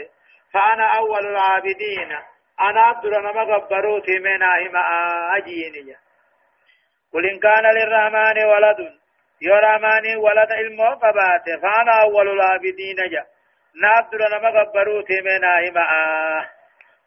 فأنا 0.54 0.98
أول 0.98 1.26
العابدين. 1.28 2.12
أنا 2.62 2.82
عبد 2.82 3.06
نما 3.06 3.42
غبروتي 3.42 4.20
من 4.20 4.44
أهما 4.44 4.82
أجيني 5.38 5.96
قل 7.14 7.30
إن 7.30 7.40
كان 7.40 7.64
للرحمن 7.78 8.46
ولد 8.46 9.05
رحمن 9.44 10.16
ولد 10.16 10.52
الموقبات 10.52 11.46
فأنا 11.62 12.02
أول 12.02 12.30
العابدين 12.30 12.96
جا 12.96 13.26
نعبد 13.82 14.22
نما 14.32 14.50
غبروتي 14.50 15.22
من 15.22 15.44
أهما 15.44 15.82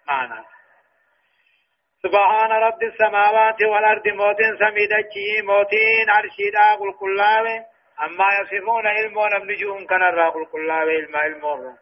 معنا 0.09 0.45
سبحان 2.03 2.51
رب 2.51 2.83
السماوات 2.83 3.63
والأرض 3.63 4.09
موتين 4.09 4.57
سميدتشي 4.59 5.43
موتين 5.43 6.11
عرشيدا 6.11 6.75
قل 6.81 6.93
كلاوي 6.93 7.57
أما 8.05 8.29
يصفون 8.41 8.87
علمون 8.87 9.35
ابن 9.35 9.87
كان 9.87 10.03
الراقل 10.03 10.47
كلاوي 10.53 10.97
علم 10.97 11.17
علمون 11.17 11.77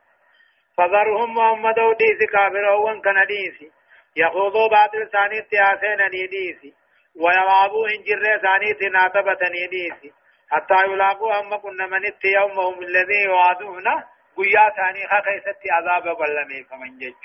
فذرهم 0.77 1.35
محمد 1.35 1.79
وديس 1.79 2.31
كافرون 2.33 3.01
كان 3.01 3.27
ديسي 3.29 3.71
يخوضوا 4.17 4.69
باطل 4.69 5.11
ثاني 5.13 5.43
تياسين 5.43 6.29
ديسي 6.31 6.75
ويلعبوا 7.21 7.89
انجر 7.89 8.23
ثاني 8.43 8.75
تناتبة 8.75 9.43
ديسي 9.71 10.13
حتى 10.51 10.75
يلاقوا 10.93 11.41
هم 11.41 11.57
كنا 11.57 11.87
من 11.87 12.03
يومهم 12.25 12.83
الذي 12.83 13.25
يوعدون. 13.25 13.85
قيا 14.37 14.71
ثاني 14.77 15.03
خيست 15.27 15.61
عذاب 15.73 16.03
بلمي 16.03 16.63
كمن 16.63 16.99
جج 16.99 17.23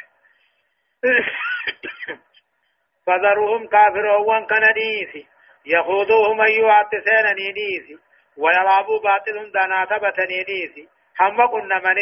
فذرهم 3.05 3.67
كافرون 3.67 4.45
كان 4.45 4.73
ديسي. 4.73 5.27
يخوضوهم 5.65 6.41
أيها 6.41 6.81
التسين 6.81 7.36
ديسي 7.36 7.97
ويلعبوا 8.38 8.99
باطل 8.99 9.51
داناتبة 9.51 10.25
ديسي 10.47 10.88
هم 11.21 11.47
كنا 11.47 11.79
من 11.79 11.97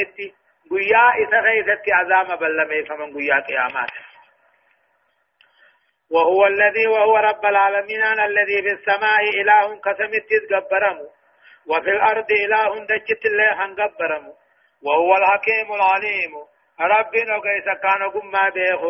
گویا 0.70 1.06
إذا 1.18 1.40
غيثت 1.42 1.90
عذاب 1.90 2.40
بلمي 2.40 2.84
فمن 2.86 3.14
گویا 3.14 3.40
قيامات. 3.40 3.90
وهو 6.12 6.46
الذي 6.48 6.88
وهو 6.88 7.18
رب 7.18 7.46
العالمين 7.46 8.04
الذي 8.04 8.62
في 8.62 8.72
السماء 8.72 9.22
إله 9.42 9.80
قسمت 9.80 10.24
تتقبرم 10.30 11.00
وفي 11.68 11.90
الأرض 11.90 12.32
إله 12.32 12.86
دجت 12.86 13.26
الله 13.26 13.66
هنقبرم 13.66 14.34
وهو 14.84 15.16
الحكيم 15.18 15.74
العليم. 15.74 16.34
رب 16.82 17.16
نقيس 17.16 17.66
كان 17.84 18.02
قم 18.14 18.32
بيه 18.56 18.82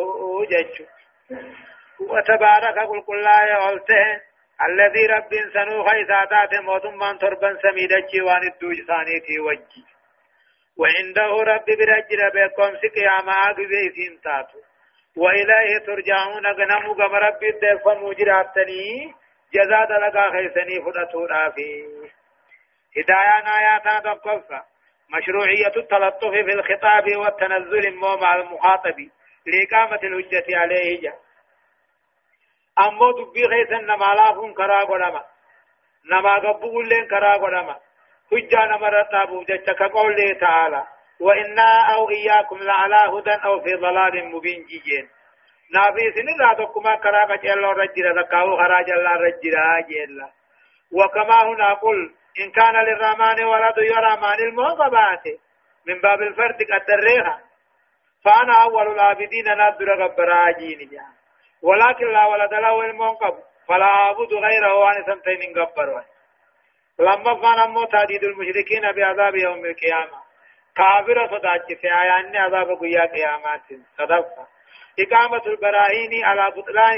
جج. 0.51 0.85
وتبارك 1.99 2.77
قل 2.89 3.01
قل 3.01 3.21
لا 3.21 3.79
الذي 4.67 5.05
رب 5.05 5.31
سنو 5.53 5.83
خيساتات 5.83 6.53
موتم 6.63 6.97
من 6.97 7.17
تربا 7.17 7.57
سميدجي 7.63 8.21
وان 8.21 8.43
الدوج 8.47 8.77
ثانيتي 8.87 9.39
وجي. 9.39 9.83
وعنده 10.77 11.31
رب 11.53 11.65
برجل 11.65 12.21
بكم 12.35 12.71
سقياما 12.83 13.33
عقبه 13.33 13.83
سنتاتو 13.95 14.59
وإليه 15.21 15.77
ترجعون. 15.85 16.45
غنمو 16.47 16.93
غم 16.93 17.15
رب 17.15 17.43
الدف 17.43 17.87
مجراتني 17.87 19.13
جزاد 19.53 19.91
لغا 19.91 20.25
خيسني 20.31 20.75
فدتو 20.85 21.25
رافي. 21.25 21.71
هدايان 22.97 23.45
آياتنا 23.59 23.99
تقفى 23.99 24.61
مشروعية 25.09 25.75
التلطف 25.77 26.31
في 26.45 26.53
الخطاب 26.53 27.05
والتنزل 27.15 27.95
مع 27.95 28.35
المخاطب. 28.35 28.97
لإقامة 29.45 29.99
الحجة 30.03 30.57
عليه 30.57 31.01
جا. 31.01 31.13
أمو 32.79 33.11
دبي 33.11 33.43
خيسن 33.47 33.85
نما 33.85 34.09
لافون 34.17 34.53
كرا 34.53 34.83
قدما 34.83 35.23
نما 36.11 36.35
قبول 36.35 36.89
لين 36.89 37.07
كرا 37.07 37.33
قدما 37.33 37.75
حجة 38.31 38.65
نمرت 38.65 39.13
أبو 39.13 39.43
جتك 39.43 39.75
كقوله 39.75 40.33
تعالى. 40.39 40.87
وإنا 41.19 41.93
أو 41.93 42.09
إياكم 42.09 42.57
لعلى 42.57 42.95
هدى 42.95 43.35
أو 43.45 43.61
في 43.61 43.73
ضلال 43.75 44.25
مبين 44.35 44.63
جيجين. 44.63 45.09
نافي 45.73 46.11
سن 46.15 46.29
لا 46.39 46.53
تكما 46.53 46.95
كراك 46.95 47.41
جل 47.43 47.63
رجل 47.63 48.19
ذكاو 48.19 48.57
خراج 48.57 48.89
الله 48.89 49.11
رجل 49.11 49.55
جل 49.89 50.21
وكما 50.91 51.43
هنا 51.43 51.73
قل 51.73 52.11
إن 52.39 52.51
كان 52.51 52.75
للرحمن 52.85 53.43
ولد 53.43 53.77
يرى 53.77 54.17
مان 54.21 54.39
الموقبات 54.39 55.23
من 55.87 56.01
باب 56.01 56.21
الفرد 56.21 56.57
قدريها 56.71 57.41
فأنا 58.25 58.53
أول 58.63 58.87
العابدين 58.87 59.57
نادر 59.57 60.03
غبراجين 60.03 60.89
ولكن 61.61 62.05
لا 62.05 62.25
ولد 62.25 62.53
له 62.53 62.85
الموقب 62.85 63.33
فلا 63.67 63.85
أعبد 63.85 64.33
غيره 64.33 64.73
وأنا 64.73 65.05
سمتين 65.05 65.57
غبر 65.57 66.03
لما 66.99 67.41
فان 67.41 67.59
امو 67.59 67.83
تهديد 67.83 68.23
المشركين 68.23 68.91
بعذاب 68.91 69.35
يوم 69.35 69.65
القيامة. 69.65 70.28
كافر 70.75 71.27
صداج 71.27 71.77
في 71.81 71.87
آيان 71.87 72.35
عذاب 72.35 72.79
قيا 72.81 73.05
قيامات 73.05 73.61
صدفة. 73.97 74.47
إقامة 74.99 75.45
البراهين 75.45 76.25
على 76.25 76.51
بطلان 76.51 76.97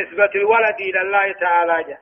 نسبة 0.00 0.30
الولد 0.34 0.80
إلى 0.80 1.00
الله 1.00 1.32
تعالى. 1.32 1.84
جا 1.84 1.98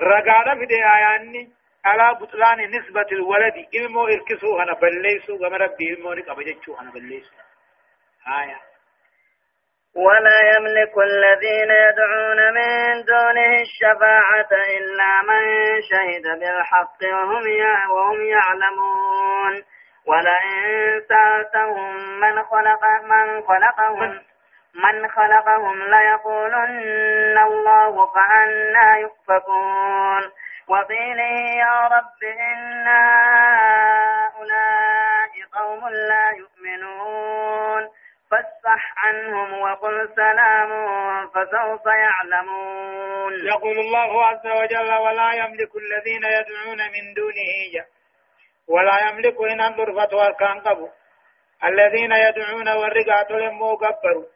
رقادة 0.00 0.54
في 0.66 0.74
آيان 0.74 1.52
على 1.84 2.18
بطلان 2.20 2.70
نسبة 2.70 3.06
الولد. 3.12 3.66
إلمو 3.74 4.06
إركسو 4.06 4.58
هنا 4.58 4.72
بليسو 4.72 5.36
غم 5.36 5.54
ربي 5.54 5.92
إلمو 5.92 6.14
نقب 6.14 6.40
جتشو 6.40 6.74
هنا 6.74 6.90
بليسو. 6.90 7.34
آية. 8.40 8.67
ولا 9.98 10.40
يملك 10.56 10.94
الذين 10.98 11.70
يدعون 11.70 12.54
من 12.54 13.04
دونه 13.04 13.52
الشفاعة 13.62 14.52
إلا 14.78 15.22
من 15.28 15.42
شهد 15.82 16.38
بالحق 16.40 17.00
وهم 17.12 17.44
وهم 17.90 18.20
يعلمون. 18.20 19.64
ولئن 20.06 21.00
سألتهم 21.08 22.20
من 22.20 22.42
خلق 22.42 22.84
من 23.02 23.42
خلقهم 23.42 24.20
من 24.74 25.08
خلقهم 25.08 25.82
ليقولن 25.82 27.38
الله 27.38 28.06
فأنا 28.14 28.96
يؤفكون. 28.96 30.22
وقيله 30.68 31.34
يا 31.58 31.88
رب 31.94 32.22
إن 32.22 32.88
هؤلاء 34.38 35.30
قوم 35.58 35.88
لا 35.88 36.26
يؤمنون. 36.38 37.97
فاصفح 38.30 38.94
عنهم 38.96 39.60
وقل 39.60 40.08
سلام 40.16 40.70
فسوف 41.28 41.86
يعلمون. 41.86 43.32
يقول 43.46 43.78
الله 43.78 44.26
عز 44.26 44.46
وجل 44.46 44.92
ولا 44.92 45.32
يملك 45.32 45.70
الذين 45.76 46.24
يدعون 46.24 46.78
من 46.78 47.14
دونه 47.14 47.84
ولا 48.68 49.08
يملك 49.08 49.36
إن 49.50 49.60
أنظر 49.60 49.92
فتوى 50.00 50.26
قبو 50.66 50.88
الذين 51.64 52.12
يدعون 52.12 52.68
والرقات 52.68 53.30
لمو 53.30 53.74
قبروا. 53.74 54.26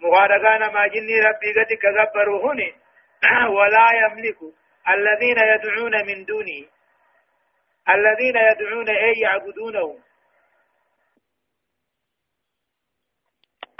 مغارقان 0.00 0.72
ما 0.72 0.86
جني 0.86 1.20
ربي 1.20 1.52
قد 1.56 1.72
كقبروا 1.82 2.52
هني. 2.52 2.74
ولا 3.58 3.86
يملك 4.02 4.38
الذين 4.88 5.38
يدعون 5.38 6.06
من 6.06 6.24
دونه 6.24 6.64
الذين 7.88 8.36
يدعون 8.36 8.88
أي 8.88 9.12
يعبدونه. 9.20 10.05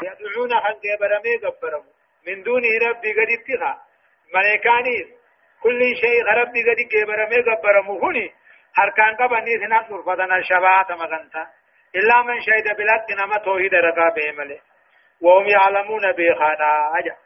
يدعون 0.02 0.54
حق 0.54 0.82
برمي 1.00 1.36
قبرهم. 1.36 1.86
من 2.26 2.42
دونه 2.42 2.68
ربي 2.88 3.12
قد 3.12 3.28
اتخا 3.36 3.82
ملكانيس 4.34 5.06
كل 5.62 5.96
شيء 6.00 6.24
ربي 6.24 6.62
قد 6.62 7.06
برمي 7.06 7.42
قبرهم. 7.42 8.04
هني 8.04 8.34
هركان 8.76 9.16
قبني 9.16 9.58
سنات 9.58 9.90
نرفتنا 9.90 10.36
الشباعة 10.36 10.86
مغنتا 10.90 11.46
إلا 11.94 12.22
من 12.22 12.40
شهد 12.40 12.76
بلاد 12.76 13.12
نما 13.12 13.38
توحيد 13.38 13.74
رقابه 13.74 14.32
ملي 14.32 14.60
وهم 15.20 15.46
يعلمون 15.46 16.12
بخانا 16.12 16.98
أجا. 16.98 17.16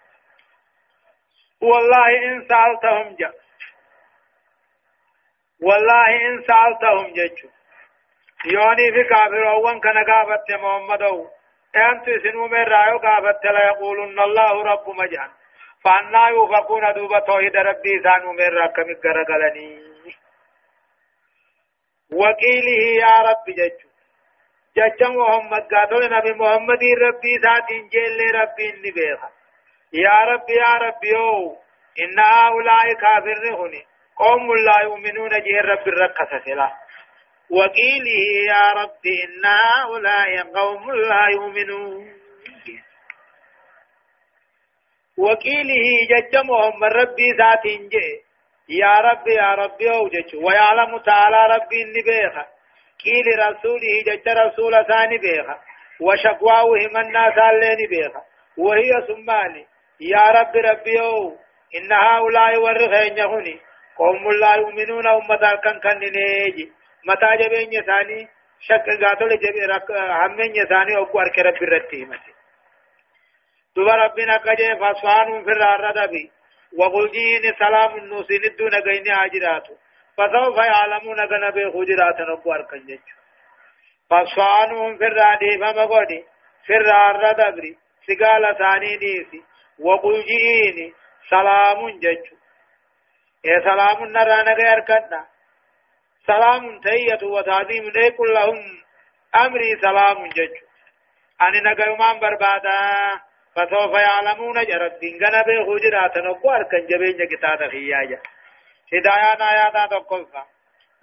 والله 1.62 2.08
إن 2.26 2.48
سألتهم 2.48 3.16
جا. 3.16 3.32
والله 5.62 6.06
إن 6.28 6.44
سألتهم 6.48 7.12
ججو 7.12 7.48
يوني 8.44 8.92
في 8.92 9.04
كافر 9.04 9.48
أوان 9.48 9.80
كان 9.80 10.04
قابت 10.04 10.50
محمد 10.50 11.02
أنت 11.76 12.04
سنو 12.22 12.46
من 12.46 12.64
رأيو 12.64 12.98
قابت 12.98 13.44
لا 13.44 13.66
يقولون 13.66 14.20
الله 14.20 14.62
رب 14.62 14.88
مجان 14.88 15.30
فأنا 15.84 16.28
يوفقون 16.28 16.92
دوبا 16.94 17.18
توحيد 17.20 17.56
ربي 17.56 18.02
سانو 18.02 18.32
من 18.32 18.48
رأكم 18.58 18.94
قرقلني 19.04 19.90
وقيله 22.12 22.82
يا 23.04 23.14
رب 23.28 23.46
ججو 23.58 23.88
ججا 24.76 25.08
محمد 25.08 25.62
قاتل 25.74 26.02
نبي 26.16 26.32
محمد 26.32 26.82
ربي 27.02 27.36
ذاتين 27.44 27.88
جيل 27.88 28.34
ربي 28.34 28.66
نبيخا 28.84 29.30
يا 29.92 30.18
رب 30.30 30.50
يا 30.50 30.74
رب 30.84 31.04
يو 31.04 31.56
إن 32.02 32.18
هؤلاء 32.18 32.92
كافر 32.92 33.54
هني 33.60 33.82
قوم 34.16 34.54
لا 34.54 34.78
يؤمنون 34.84 35.30
جه 35.30 35.60
رب 35.60 35.88
الرقصة 35.88 36.38
سلا 36.44 36.70
وقيله 37.50 38.22
يا 38.48 38.72
رب 38.72 39.04
إن 39.06 39.44
هؤلاء 39.44 40.42
قوم 40.54 40.90
لا 40.90 41.24
يؤمنون. 41.34 42.20
وقيله 45.18 45.86
جج 46.10 46.36
محمد 46.36 46.92
ربي 46.92 47.28
ذات 47.38 47.66
جه 47.66 48.22
يا 48.68 48.94
رب 48.94 49.28
يا 49.28 49.54
رب 49.54 49.80
يوجج 49.80 50.36
ويعلم 50.44 50.98
تعالى 50.98 51.54
ربي 51.54 51.82
النبيخ 51.82 52.34
قيل 53.04 53.26
رسوله 53.38 53.94
جج 54.06 54.28
رسول 54.28 54.72
ثاني 54.88 55.18
بيخ. 55.18 55.46
وشقواه 56.00 56.64
من 56.94 56.96
الناس 56.96 57.38
اللي 57.38 57.86
بيخ. 57.86 58.12
وهي 58.56 58.90
سماني. 59.08 59.66
يا 60.00 60.24
رب 60.36 60.56
ربي 60.56 60.94
يو 60.94 61.36
إن 61.76 61.92
هؤلاء 61.92 62.60
ورخين 62.60 63.18
يهوني 63.18 63.60
قوم 63.96 64.30
لا 64.40 64.54
يؤمنون 64.54 65.06
أمة 65.06 65.60
كان 65.64 65.80
كان 65.80 65.98
نيجي. 65.98 66.72
متى 67.04 67.36
جبين 67.40 67.72
يساني 67.72 68.28
شك 68.60 68.86
قاتل 69.04 69.30
رك 69.70 69.90
همين 69.90 70.56
يساني 70.56 70.96
أقوار 70.96 71.28
كرب 71.36 71.54
برتي 71.60 72.04
متي 72.04 72.32
دوبا 73.76 73.94
ربنا 73.94 74.36
كجي 74.36 74.76
فاسوان 74.80 75.44
في 75.44 75.50
الردبي 75.50 76.30
وقل 76.78 77.10
جين 77.10 77.54
سلام 77.58 77.96
النوسين 77.96 78.44
الدون 78.44 78.74
قيني 78.74 79.10
عجراتو 79.10 79.74
فسوف 80.16 80.56
يعلمون 80.56 81.26
كنبي 81.28 81.70
خجرات 81.70 82.20
أقوار 82.20 82.62
كنجج 82.70 83.06
فاسوانهم 84.10 84.98
في 84.98 85.04
الردي 85.04 85.58
فما 85.58 85.84
قولي 85.84 86.24
في 86.66 86.76
الردبي 86.76 87.78
سقال 88.06 88.56
ثاني 88.58 88.96
ديسي 88.96 89.42
وقل 89.78 90.24
جين 90.30 90.94
سلام 91.30 91.90
ججو 91.98 92.36
يا 93.44 93.60
سلام 93.60 94.04
نرانا 94.04 94.52
غير 94.52 94.80
كنا 94.80 95.26
سلام 96.26 96.80
تهية 96.80 97.22
وتعظيم 97.22 97.84
لكل 97.84 98.34
لهم 98.34 98.58
أمري 99.36 99.76
سلام 99.80 100.28
جج 100.28 100.54
أني 101.42 101.60
نقيمان 101.60 102.20
بربادا 102.20 102.80
فسوف 103.56 103.92
يعلمون 103.94 104.64
جرد 104.64 104.98
دينغنا 104.98 105.42
به 105.42 105.66
خجرات 105.66 106.18
نقوار 106.18 106.62
كان 106.62 106.86
جبين 106.86 107.28
كتاب 107.28 107.70
خياجا 107.70 108.18
هدايانا 108.92 109.52
آياتا 109.52 109.86
تقلفا 109.86 110.44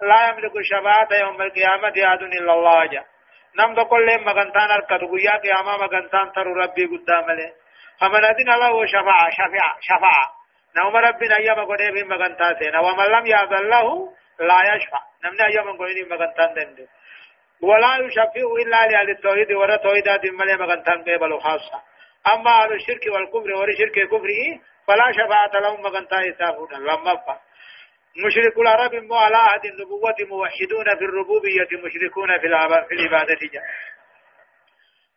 لا 0.02 0.28
يملك 0.28 0.56
الشفاعة 0.56 1.08
يوم 1.20 1.42
القيامة 1.42 1.92
ياد 1.96 2.22
إلا 2.22 2.52
الله 2.52 2.86
جا 2.86 3.04
نم 3.58 3.74
تقول 3.74 4.24
مغنتان 4.24 4.70
أركض 4.70 5.00
قيا 5.12 5.36
قياما 5.42 5.76
مغنتان 5.76 6.32
ترو 6.32 6.52
ربي 6.54 6.84
قدام 6.86 7.30
له 7.30 7.52
فمن 8.00 8.24
أذن 8.24 8.50
الله 8.52 8.86
شفاعة 8.86 9.30
شفاعة 9.30 9.76
شفاعة 9.80 10.26
نوم 10.76 10.96
ربنا 10.96 11.38
أيام 11.38 11.64
قد 11.64 11.78
في 11.78 12.02
مغنتا 12.02 12.58
سينا 12.58 12.80
ومن 12.80 13.04
لم 13.04 13.26
يأذن 13.26 13.68
له 13.68 14.12
لا 14.40 14.74
يشفع 14.74 15.07
نمنا 15.24 15.46
أيام 15.46 15.76
قد 15.78 15.92
في 15.94 16.04
مغنتا 16.10 16.54
دند. 16.54 16.88
ولا 17.62 18.06
يشفع 18.06 18.46
إلا 18.62 18.86
لأهل 18.86 19.10
التوحيد 19.10 19.52
ورا 19.52 19.76
توحيدات 19.76 20.24
ملي 20.24 20.56
مغنتا 20.56 20.92
قبل 20.92 21.40
خاصة. 21.40 21.82
أما 22.34 22.50
أهل 22.50 22.72
الشرك 22.72 23.06
والكفر 23.06 23.50
ورا 23.58 23.72
شرك 23.78 24.08
كفره 24.08 24.40
فلا 24.86 25.12
شفاعة 25.12 25.60
لهم 25.60 25.82
مغنتا 25.82 26.20
يسافون. 26.20 26.72
لما 26.72 27.16
فا. 27.16 27.40
مشرك 28.26 28.58
العرب 28.58 28.94
مو 28.94 29.14
على 29.14 29.36
عهد 29.36 29.64
النبوة 29.64 30.16
موحدون 30.28 30.84
في 30.98 31.04
الربوبية 31.04 31.68
مشركون 31.84 32.38
في 32.38 32.46
العبادة 32.46 33.38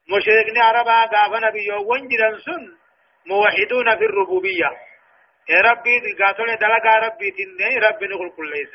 مشركني 0.10 0.60
عربا 0.60 1.06
قاف 1.06 1.34
نبي 1.44 1.72
وانجلا 1.72 2.38
سن 2.46 2.78
موحدون 3.26 3.98
في 3.98 4.06
الربوبية. 4.06 4.70
ربي 5.50 6.14
قاتل 6.20 6.56
دلقا 6.56 7.00
ربي 7.00 7.32
تنين 7.32 7.84
ربي 7.84 8.08
نقول 8.08 8.30
كل 8.38 8.50
ليس. 8.52 8.74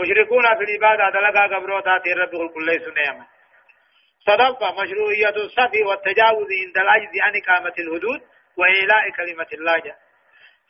مشركون 0.00 0.42
في 0.42 0.64
العبادة 0.64 1.10
دلقا 1.20 1.56
قبروتا 1.56 1.98
تين 1.98 2.18
ربي 2.18 2.36
نقول 2.36 2.52
كل 2.54 2.66
ليس 2.66 2.82
نعمة 2.88 3.26
صدق 4.26 4.82
مشروعية 4.82 5.36
الصفي 5.44 5.82
والتجاوز 5.82 6.46
عند 6.66 6.76
العجز 6.76 7.12
عن 7.22 7.32
إقامة 7.42 7.74
الحدود 7.78 8.20
وإيلاء 8.56 9.10
كلمة 9.16 9.46
الله. 9.52 9.94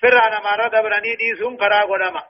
فرعنا 0.02 0.40
ما 0.40 0.64
رد 0.64 0.70
براني 0.70 1.14
دي 1.14 1.36
سون 1.38 1.56
قرا 1.56 1.80
قدما. 1.82 2.22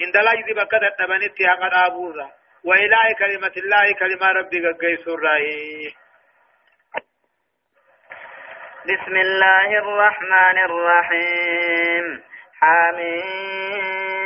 عند 0.00 0.16
العجز 0.16 0.52
بكت 0.56 0.82
التبنت 0.82 1.42
حق 1.42 1.86
آبورا. 1.86 2.30
وإيلاء 2.64 3.12
كلمة 3.18 3.52
الله 3.56 3.92
كلمة 3.92 4.26
ربي 4.26 4.72
قيس 4.72 5.08
الرأي 5.08 5.94
بسم 8.84 9.16
الله 9.16 9.78
الرحمن 9.78 10.58
الرحيم. 10.64 12.22
حميم. 12.60 14.25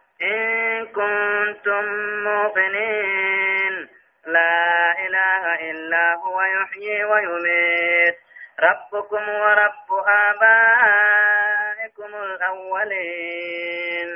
إن 0.23 0.85
كنتم 0.85 1.85
موقنين 2.23 3.89
لا 4.25 4.91
إله 5.05 5.71
إلا 5.71 6.13
هو 6.13 6.41
يحيي 6.41 7.03
ويميت. 7.03 8.15
ربكم 8.59 9.29
ورب 9.29 9.89
آبائكم 10.29 12.11
الأولين. 12.23 14.09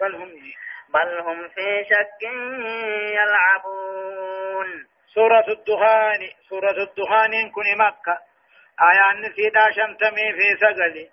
بل 0.00 0.14
هم 0.14 0.30
بل 0.94 1.18
هم 1.20 1.48
في 1.48 1.84
شك 1.84 2.22
يلعبون. 3.18 4.68
سورة 5.14 5.46
الدخان 5.48 6.20
سورة 6.48 6.78
الدخان 6.82 7.50
كن 7.50 7.78
مكة. 7.78 8.18
آيان 8.80 9.20
نسيدا 9.20 9.64
شمتمي 9.70 10.32
في 10.32 10.56
سقلي 10.60 11.08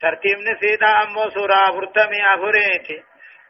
ترتيب 0.00 0.38
نسيدا 0.38 1.02
أمو 1.02 1.30
سورة 1.30 1.64
فرتمي 1.80 2.20
أفريتي. 2.34 2.98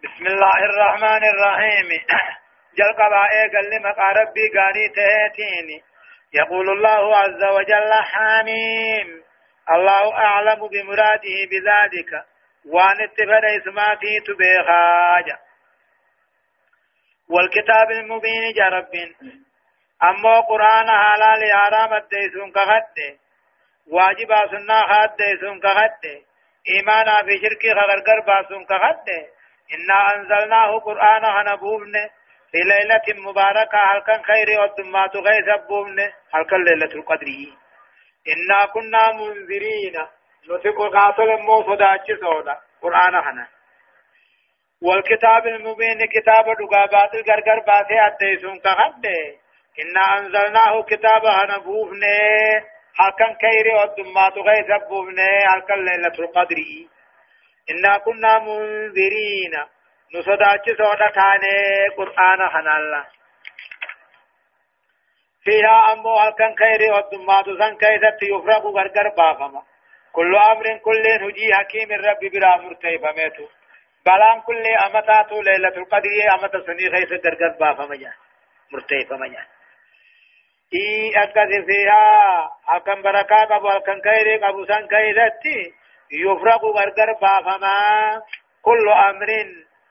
بسم 0.04 0.26
الله 0.26 0.58
الرحمن 0.70 1.24
الرحيم. 1.24 1.88
جل 2.78 2.92
قبائي 2.92 3.42
قال 3.54 3.70
لي 3.70 3.78
مقا 3.78 4.08
ربي 4.20 4.48
قاني 4.56 4.88
تهيتيني 4.88 5.82
يقول 6.32 6.68
الله 6.70 7.16
عز 7.16 7.44
وجل 7.44 7.92
حميم 7.92 9.22
الله 9.74 10.14
أعلم 10.14 10.68
بمراده 10.68 11.36
بذلك. 11.50 12.12
وأن 12.66 13.00
اتفر 13.02 13.44
اسماتي 13.56 14.20
تبيخاجا 14.26 15.38
والكتاب 17.28 17.90
المبين 17.90 18.52
جا 18.52 18.64
رب 18.64 18.94
أما 20.02 20.40
قرآن 20.40 20.88
حلال 20.90 21.52
حرام 21.52 21.94
الديسون 21.94 22.52
كغد. 22.52 23.18
واجب 23.86 24.30
سنة 24.50 24.80
خاد 24.80 25.16
ديسون 25.16 25.60
كغد. 25.60 26.04
إيمانا 26.70 27.14
في 27.26 27.34
شرك 27.42 27.64
غرقر 27.76 28.20
باسون 28.20 28.64
كغد. 28.64 29.33
إنا 29.72 30.16
أنزلناه 30.16 30.78
قرآن 30.78 31.24
هنبوبن 31.24 31.92
في 32.52 32.58
ليلة 32.58 33.28
مباركة 33.30 33.78
هل 33.78 34.00
كان 34.06 34.22
خير 34.24 34.60
والدمات 34.60 35.16
غيث 35.16 35.66
بوبن 35.68 36.00
هل 36.34 36.44
كان 36.50 36.64
ليلة 36.64 36.94
القدر. 36.94 37.26
إنا 38.32 38.66
كنا 38.74 39.12
منذرين. 39.12 39.96
نتق 40.50 40.78
قاتل 40.94 41.42
مو 41.42 41.62
صداتش 41.62 42.06
صودا؟ 42.20 42.56
قرآن 42.82 43.14
هنا. 43.14 43.46
والكتاب 44.82 45.46
المبين 45.46 46.06
كتاب 46.06 46.44
دقابات 46.44 47.14
الغرغر 47.14 47.60
باسي 47.66 48.00
أديسون 48.06 48.58
كغد 48.58 49.06
إنا 49.82 50.18
أنزلناه 50.18 50.82
كتاب 50.82 51.26
هنبوبن 51.26 52.02
هل 53.00 53.10
كان 53.18 53.36
خير 53.42 53.74
والدمات 53.76 54.32
غيث 54.38 54.82
بوبن 54.88 55.20
هل 55.20 55.60
كان 55.68 55.84
ليلة 55.84 56.14
القدر. 56.18 56.56
إنا 57.70 57.98
كنا 57.98 58.38
منذرين. 58.38 59.54
نصداتش 60.14 60.66
سودا 60.78 61.10
تاني 61.14 61.88
قرآن 61.96 62.48
حنالا 62.48 63.04
فيها 65.44 65.92
أمو 65.92 66.16
هلكن 66.18 66.54
خيري 66.58 66.90
والدمات 66.90 67.44
سن 67.44 67.76
كيست 67.76 68.22
يفرق 68.22 68.66
غرغر 68.66 69.08
بافما. 69.16 69.62
كل 70.12 70.36
أمر 70.36 70.78
كل 70.78 71.06
هجي 71.24 71.54
حكيم 71.54 71.92
الرب 71.92 72.20
برا 72.32 72.56
مرتيبا 72.56 73.12
ميتو. 73.12 73.46
بلان 74.06 74.40
كل 74.40 74.66
أمتاتو 74.86 75.42
ليلة 75.42 75.68
القدر 75.68 76.10
أمت 76.34 76.56
سني 76.66 76.90
خيس 76.90 77.12
غرغر 77.24 77.56
بافما 77.60 77.96
جا. 77.96 78.12
مرتيبا 78.72 79.16
مجا 79.16 79.46
إي 80.74 81.12
أكد 81.22 81.66
فيها. 81.66 82.04
أكن 82.68 83.02
بركا 83.02 83.44
قبو 83.44 83.68
هلكن 83.68 84.00
خيري 84.04 84.36
قبو 84.36 84.64
سن 84.64 84.86
كيست 84.86 85.74
يفرق 86.14 86.64
غرغر 86.64 87.12
بافما. 87.20 87.78
كل 88.62 88.88
أمر 88.88 89.28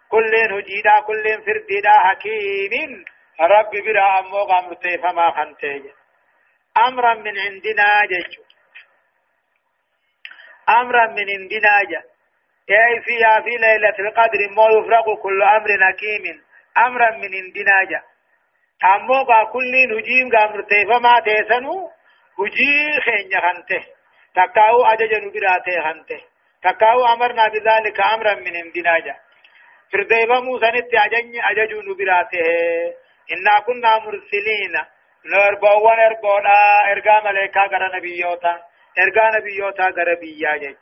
كل 0.09 0.35
هجيدا 0.35 0.99
كل 1.07 1.23
فرديدا 1.45 1.91
حكيم. 1.91 3.05
رب 3.41 3.71
برا 3.85 4.19
أمو 4.19 4.37
غامرتي 4.37 4.97
فما 4.97 5.31
خنتي 5.31 5.93
أمرا 6.87 7.13
من 7.13 7.39
عندنا 7.39 8.05
جيش 8.09 8.39
أمرا 10.69 11.07
من 11.07 11.27
عندنا 11.39 11.83
جا. 11.89 12.01
أي 12.69 13.01
فيها 13.01 13.41
في 13.41 13.49
ليلة 13.49 13.95
القدر؟ 13.99 14.39
ما 14.55 14.65
يفرق 14.75 15.21
كل 15.23 15.43
أمر 15.43 15.69
حكيم. 15.87 16.43
أمرا 16.77 17.11
من 17.11 17.31
عندنا 17.35 17.83
جا. 17.89 18.01
أمو 18.95 19.25
كل 19.53 19.73
هجيم 19.97 20.29
غامرتي 20.35 20.85
فما 20.85 21.19
تيسنو. 21.19 21.89
هجي 22.39 23.01
خين 23.05 23.41
خنته 23.41 23.83
تكاو 24.35 24.85
أججن 24.85 25.31
براته 25.31 25.81
خنته 25.83 26.21
تكاو 26.63 27.05
أمرنا 27.05 27.47
بذلك 27.47 27.99
أمرا 28.13 28.33
من 28.35 28.55
عندنا 28.55 28.99
جا 28.99 29.15
فرديبا 29.91 30.39
موسى 30.39 30.65
نتي 30.65 30.97
أجن 31.05 31.33
أججو 31.49 31.81
نبراته 31.81 32.45
إنا 33.33 33.59
كنا 33.65 33.99
مرسلين 33.99 34.75
نربوان 35.25 35.99
اربونا 35.99 36.55
ارغا 36.91 37.23
ملائكة 37.25 37.61
غر 37.61 37.95
نبيوتا 37.95 38.53
ارغا 38.99 39.37
نبيوتا 39.37 39.83
غر 39.83 40.13
بيا 40.21 40.57
جج 40.57 40.81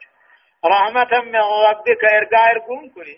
رحمة 0.66 1.22
من 1.22 1.44
ربك 1.70 2.04
ارغا 2.06 2.52
ارغون 2.52 2.90
كني 2.90 3.18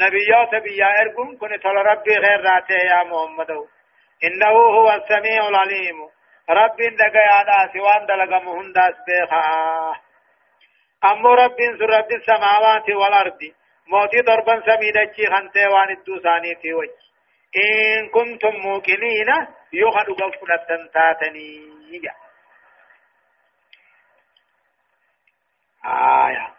نبيوتا 0.00 0.58
بيا 0.58 0.88
ارغون 1.00 1.36
كني 1.36 1.58
تل 1.58 1.76
ربي 1.90 2.14
غير 2.24 2.40
راته 2.40 2.74
يا 2.74 3.04
محمد 3.04 3.50
إنه 4.24 4.56
هو 4.76 4.90
السميع 4.90 5.48
العليم 5.48 5.98
رب 6.50 6.76
دغا 6.76 7.22
يادا 7.32 7.72
سوان 7.72 8.06
دلغا 8.06 8.38
مهنداس 8.38 8.94
بها 9.08 10.02
أمو 11.04 11.34
رب 11.34 11.56
سر 11.78 11.90
رب 11.90 12.12
السماوات 12.12 12.90
والأرض 12.90 13.40
موتي 13.86 14.20
ضربا 14.20 14.62
سميدتشي 14.66 15.26
خنتي 15.26 15.66
وان 15.66 15.90
الدوساني 15.90 16.54
في 16.54 16.74
وجه 16.74 17.02
إن 17.56 18.08
كنتم 18.08 18.56
موقنين 18.56 19.28
يخد 19.72 20.10
غفلة 20.10 20.88
تاتني 20.94 21.72
آية 25.84 26.54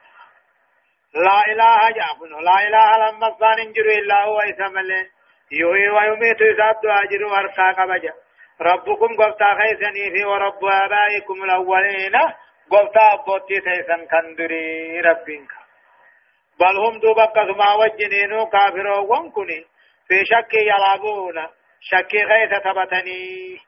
لا 1.14 1.42
إله 1.48 1.80
جابن 1.98 2.44
لا 2.44 2.68
إله 2.68 2.98
لما 2.98 3.54
انجر 3.62 3.86
إلا 3.86 4.24
هو 4.24 4.40
إسمال 4.40 5.10
يوي 5.52 5.90
ويميت 5.90 6.42
يسعد 6.42 6.86
أجر 6.86 7.26
ورقا 7.26 7.72
قبجا 7.72 8.14
ربكم 8.62 9.16
قفتا 9.18 9.50
خيسني 9.60 10.12
في 10.12 10.26
ورب 10.26 10.66
آبائكم 10.66 11.44
الأولين. 11.44 12.16
قفتا 12.72 13.14
أبوتي 13.14 13.60
تيسن 13.60 14.06
كندري 14.12 15.02
ربك 15.02 15.52
بل 16.60 16.78
هم 16.78 17.00
دوبا 17.00 17.26
قسما 17.26 17.74
وجنينو 17.74 18.46
كافرون 18.46 19.10
وانكني. 19.10 19.66
في 20.08 20.26
شك 20.26 20.54
يلعبون. 20.54 21.48
شك 21.82 22.16
غيث 22.16 22.54
ثبتني 22.64 23.60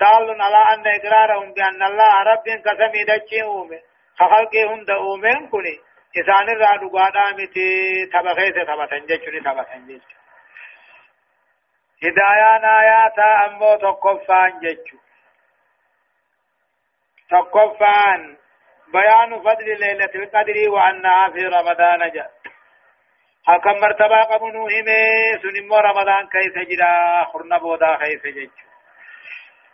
دال 0.00 0.42
على 0.42 0.60
أن 0.74 0.86
إقرارهم 0.86 1.52
بأن 1.52 1.82
الله 1.82 2.22
رب 2.22 2.46
قسمي 2.66 3.04
دجي 3.04 3.42
أومي 3.42 3.80
خلقي 4.18 4.64
هند 4.64 4.90
أومين 4.90 5.48
كني 5.48 5.76
إسان 6.20 6.48
الرادو 6.48 6.88
قادا 6.88 7.30
متي 7.38 8.06
تبخيث 8.12 8.54
ثبتن 8.54 9.06
جيشني 9.06 9.40
ثبتن 9.40 9.86
جيش 9.86 10.02
هدايان 12.04 12.64
آيات 12.64 13.18
أمو 13.18 13.76
تقفان 13.76 14.58
جيشو 14.60 14.96
تقفان 17.30 18.36
بيان 18.92 19.40
فضل 19.40 19.80
ليلة 19.80 20.10
القدر 20.14 20.70
وأنها 20.70 21.30
في 21.30 21.46
رمضان 21.46 22.10
جاء 22.14 22.30
حكم 23.46 23.80
مرتبة 23.80 24.22
قبنو 24.22 24.62
همي 24.62 25.02
سنمو 25.42 25.76
رمضان 25.78 26.28
كيف 26.28 26.54
جرا 26.68 27.24
خرنا 27.32 27.58
بودا 27.58 27.96
كيف 27.96 28.22
جج 28.26 28.50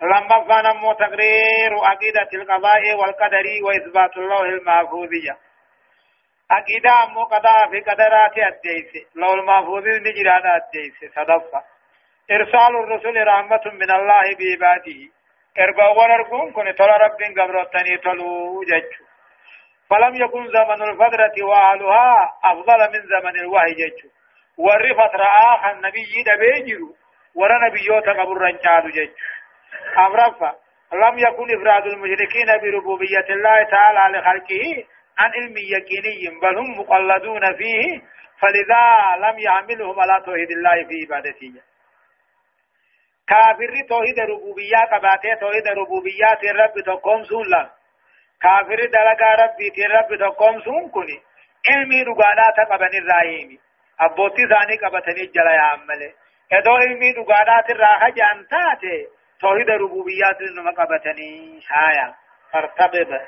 لما 0.03 0.45
فانا 0.49 0.73
مو 0.73 0.93
تقرير 0.93 1.73
عقيدة 1.83 2.29
القضاء 2.35 2.95
والقدر 2.95 3.47
وإثبات 3.65 4.17
الله 4.17 4.43
المحفوظية 4.43 5.37
عقيدة 6.51 7.07
مو 7.15 7.25
قضاء 7.25 7.71
في 7.71 7.81
قدرات 7.81 8.37
الديس 8.39 9.07
لو 9.15 9.35
المحفوظ 9.35 9.85
نجران 9.87 10.47
الديس 10.61 11.15
صدفة 11.15 11.74
إرسال 12.31 12.77
الرسل 12.77 13.27
رحمة 13.27 13.61
من 13.73 13.91
الله 13.91 14.25
بعباده 14.41 15.01
إربا 15.59 15.89
ونرقون 15.89 16.53
كن 16.53 16.75
تلا 16.75 16.97
رب 16.97 17.19
قبرتني 17.39 17.97
تلو 17.99 18.63
جج 18.63 18.91
فلم 19.91 20.15
يكن 20.15 20.49
زمن 20.49 20.83
الفترة 20.83 21.45
وأهلها 21.45 22.33
أفضل 22.45 22.79
من 22.93 23.03
زمن 23.13 23.37
الوحي 23.41 23.75
جيتشو 23.75 24.09
ورفت 24.59 25.15
رآخ 25.15 25.65
النبي 25.67 26.13
دبيجرو 26.27 26.95
ورا 27.35 27.69
نبيوتا 27.69 28.13
قبر 28.13 28.37
رنجالو 28.39 28.89
جيتشو 28.89 29.25
أمرفا 29.99 30.55
لم 30.93 31.19
يكن 31.19 31.47
إفراد 31.57 31.87
المشركين 31.87 32.47
بربوبية 32.63 33.27
الله 33.31 33.63
تعالى 33.71 34.19
لخلقه 34.19 34.85
عن 35.19 35.31
علم 35.31 35.55
يقيني 35.57 36.41
بل 36.43 36.57
هم 36.59 36.79
مقلدون 36.81 37.57
فيه 37.57 38.01
فلذا 38.41 38.85
لم 39.27 39.39
يعملهم 39.39 40.01
على 40.01 40.23
توحيد 40.27 40.51
الله 40.51 40.85
في 40.89 40.95
عبادته 41.05 41.53
كافر 43.29 43.73
توحيد 43.89 44.19
ربوبيات 44.21 44.89
قباته 44.93 45.35
توحيد 45.41 45.69
ربوبيات 45.69 46.45
الرب 46.45 46.75
تقوم 46.87 47.25
سولا 47.25 47.71
كافر 48.43 48.81
دلقا 48.97 49.31
ربي 49.45 49.87
رب 49.97 50.19
تقوم 50.21 50.61
سون 50.61 50.91
كني 50.91 51.23
علمي 51.71 52.03
رغانا 52.03 52.47
تقبن 52.57 52.99
الرائمي 53.03 53.59
أبوتي 54.01 54.43
ثاني 54.49 54.77
قبتني 54.83 55.27
جلا 55.27 55.53
يا 55.55 55.61
عمله 55.61 56.13
ادو 56.53 56.75
علمي 56.77 57.13
رغانا 57.13 57.61
تراها 57.69 58.09
جانتاتي 58.09 59.07
توحيد 59.41 59.71
ربوبيات 59.71 60.43
نما 60.43 60.71
قبتني 60.71 61.61
هايا 61.71 62.15
فارتقب 62.53 63.21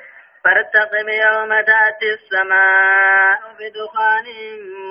فارتقب 0.45 1.09
يوم 1.09 1.61
تأتي 1.61 2.09
السماء 2.15 3.41
بدخان 3.59 4.27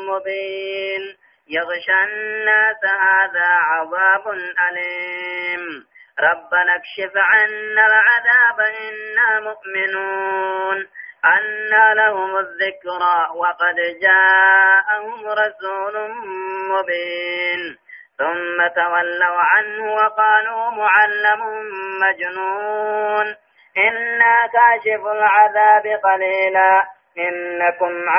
مبين 0.09 1.24
يغشى 1.49 2.03
الناس 2.03 2.85
هذا 2.85 3.47
عذاب 3.47 4.27
أليم. 4.69 5.85
ربنا 6.19 6.75
اكشف 6.75 7.13
عنا 7.15 7.85
العذاب 7.85 8.59
إنا 8.59 9.39
مؤمنون. 9.39 10.87
أن 11.25 11.93
لهم 11.93 12.37
الذكرى 12.37 13.29
وقد 13.35 13.75
جاءهم 14.01 15.27
رسول 15.27 16.11
مبين. 16.69 17.77
ثم 18.17 18.67
تولوا 18.75 19.39
عنه 19.39 19.93
وقالوا 19.93 20.71
معلم 20.71 21.41
مجنون. 21.99 23.35
إنا 23.77 24.35
كاشف 24.53 25.05
العذاب 25.07 25.99
قليلا. 26.03 26.83
إنكم 27.17 28.09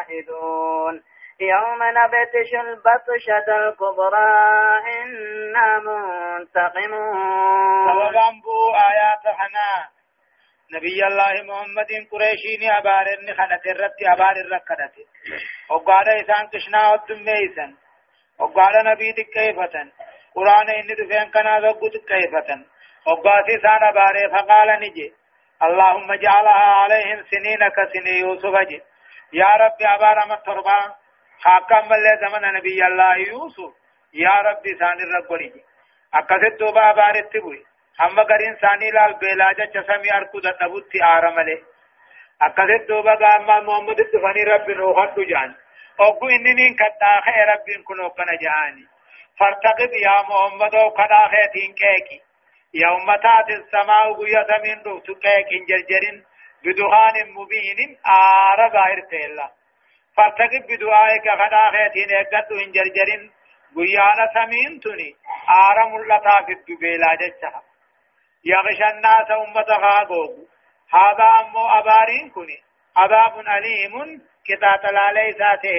عائدون. 0.00 1.02
يوم 1.40 1.82
نبتش 1.82 2.54
البطشة 2.54 3.48
الكبرى 3.48 4.28
إنا 5.02 5.78
منتقمون. 5.78 7.16
وغنبو 7.96 8.74
آيات 8.90 9.24
حنا. 9.38 9.88
نبي 10.72 11.06
الله 11.06 11.32
محمد 11.42 11.90
قريشين 12.12 12.62
أبارن 12.70 13.34
خنت 13.38 13.66
الرت 13.66 13.98
أبار 14.02 14.36
الركنت 14.36 14.94
وقال 15.70 16.08
إسان 16.08 16.46
كشنا 16.52 16.88
والدميسن 16.90 17.74
وقال 18.38 18.74
نبي 18.84 19.12
كيفة 19.34 19.74
قرآن 20.34 20.68
إني 20.70 20.94
دفين 20.94 21.30
كنا 21.30 21.60
ذقت 21.60 21.94
كيفة 22.08 22.48
وقال 23.06 23.44
إسان 23.58 23.82
أباري 23.88 24.24
فقال 24.32 24.68
نجي 24.80 25.14
اللهم 25.62 26.14
جعلها 26.14 26.66
عليهم 26.82 27.24
سنين 27.30 27.68
كسني 27.76 28.18
يوسف 28.20 28.54
جي 28.68 28.82
يا 29.32 29.50
رب 29.62 29.80
أبار 29.82 30.16
متربان. 30.28 30.99
حاكم 31.44 31.88
ملي 31.88 32.18
زمن 32.22 32.52
نبي 32.54 32.86
الله 32.86 33.16
يوسف 33.16 33.72
يا 34.14 34.34
ربي 34.46 34.74
ثاني 34.74 35.04
ربني 35.16 35.62
أكثر 36.14 36.48
دوبا 36.60 36.92
بارت 36.92 37.36
بوي 37.36 37.64
هم 38.00 38.20
غرين 38.20 38.54
ثاني 38.54 38.90
لال 38.90 39.14
بلاجة 39.14 39.70
چسمي 39.74 40.12
أركو 40.16 40.40
دتبوتي 40.40 41.04
آرمالي 41.04 41.58
أكثر 42.42 42.76
دوبا 42.88 43.14
قام 43.14 43.66
محمد 43.66 43.96
تفني 44.12 44.44
رب 44.44 44.70
نوحد 44.70 45.20
جان۔ 45.20 45.54
أقو 46.00 46.28
إنني 46.28 46.74
كتا 46.74 47.20
خير 47.24 47.48
رب 47.48 47.84
كنو 47.88 48.10
كنا 48.10 48.34
جاني 48.42 48.84
فارتقب 49.38 49.92
يا 49.92 50.16
محمد 50.28 50.74
وكنا 50.74 51.28
خيتين 51.28 51.74
كيكي 51.74 52.20
يوم 52.74 53.14
تات 53.22 53.50
السماء 53.50 54.12
قية 54.12 54.50
من 54.64 54.82
روتو 54.82 55.14
كيكين 55.14 55.64
جرجرين 55.68 56.24
بدخان 56.64 57.16
مبين 57.36 57.98
آر 58.06 58.68
ظاهر 58.72 59.00
تيلا 59.10 59.50
فارتقب 60.16 60.66
بدعائك 60.70 61.26
غدا 61.40 61.64
خيتين 61.72 62.16
اقدو 62.20 62.56
ان 62.64 62.72
جرجرين 62.72 63.30
گویانا 63.74 64.26
سمین 64.34 64.78
تنی 64.84 65.10
آرم 65.56 65.94
اللتا 65.96 66.40
في 66.46 66.52
الدبيلا 66.52 67.14
جچها 67.20 67.62
يغشى 68.44 68.88
الناس 68.94 69.30
أمتها 69.30 70.04
غوغو 70.08 70.46
هذا 70.92 71.28
أمو 71.40 71.66
أبارين 71.68 72.30
كني 72.30 72.58
عذاب 72.96 73.38
أليم 73.38 74.22
كتات 74.46 74.84
لا 74.92 75.12
ليساته 75.12 75.76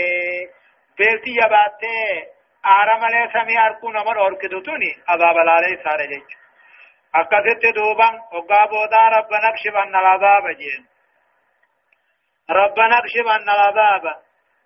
بيلتي 0.98 1.32
يباته 1.32 2.28
آرم 2.66 3.06
لي 3.06 3.30
سمي 3.34 3.60
أركون 3.60 3.98
أمر 3.98 4.26
أركدو 4.28 4.62
تني 4.62 4.92
عذاب 5.10 5.38
لا 5.38 5.60
ليساره 5.68 6.06
جچ 6.06 6.32
أكثت 7.16 7.66
دوبان 7.76 8.20
وقابو 8.34 8.86
دا 8.86 9.04
ربنا 9.18 9.50
اكشف 9.50 9.76
أن 9.76 9.96
العذاب 9.96 10.48
جين 10.58 10.91
ربنا 12.50 12.98
اكشف 12.98 13.28
أن 13.28 13.50
العذاب. 13.50 14.04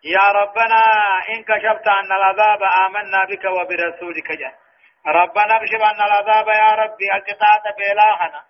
يا 0.04 0.30
ربنا 0.32 0.82
إن 1.30 1.44
كشفت 1.44 1.88
عن 1.88 2.06
العذاب 2.06 2.64
آمنا 2.64 3.26
بك 3.26 3.46
وبرسولك. 3.46 4.32
جاء 4.32 4.54
ربنا 5.08 5.56
اكشف 5.56 5.82
عن 5.82 5.96
العذاب 5.96 6.48
يا 6.48 6.76
ربي 6.84 7.08
القطاة 7.16 7.64
بلاهنا 7.78 8.44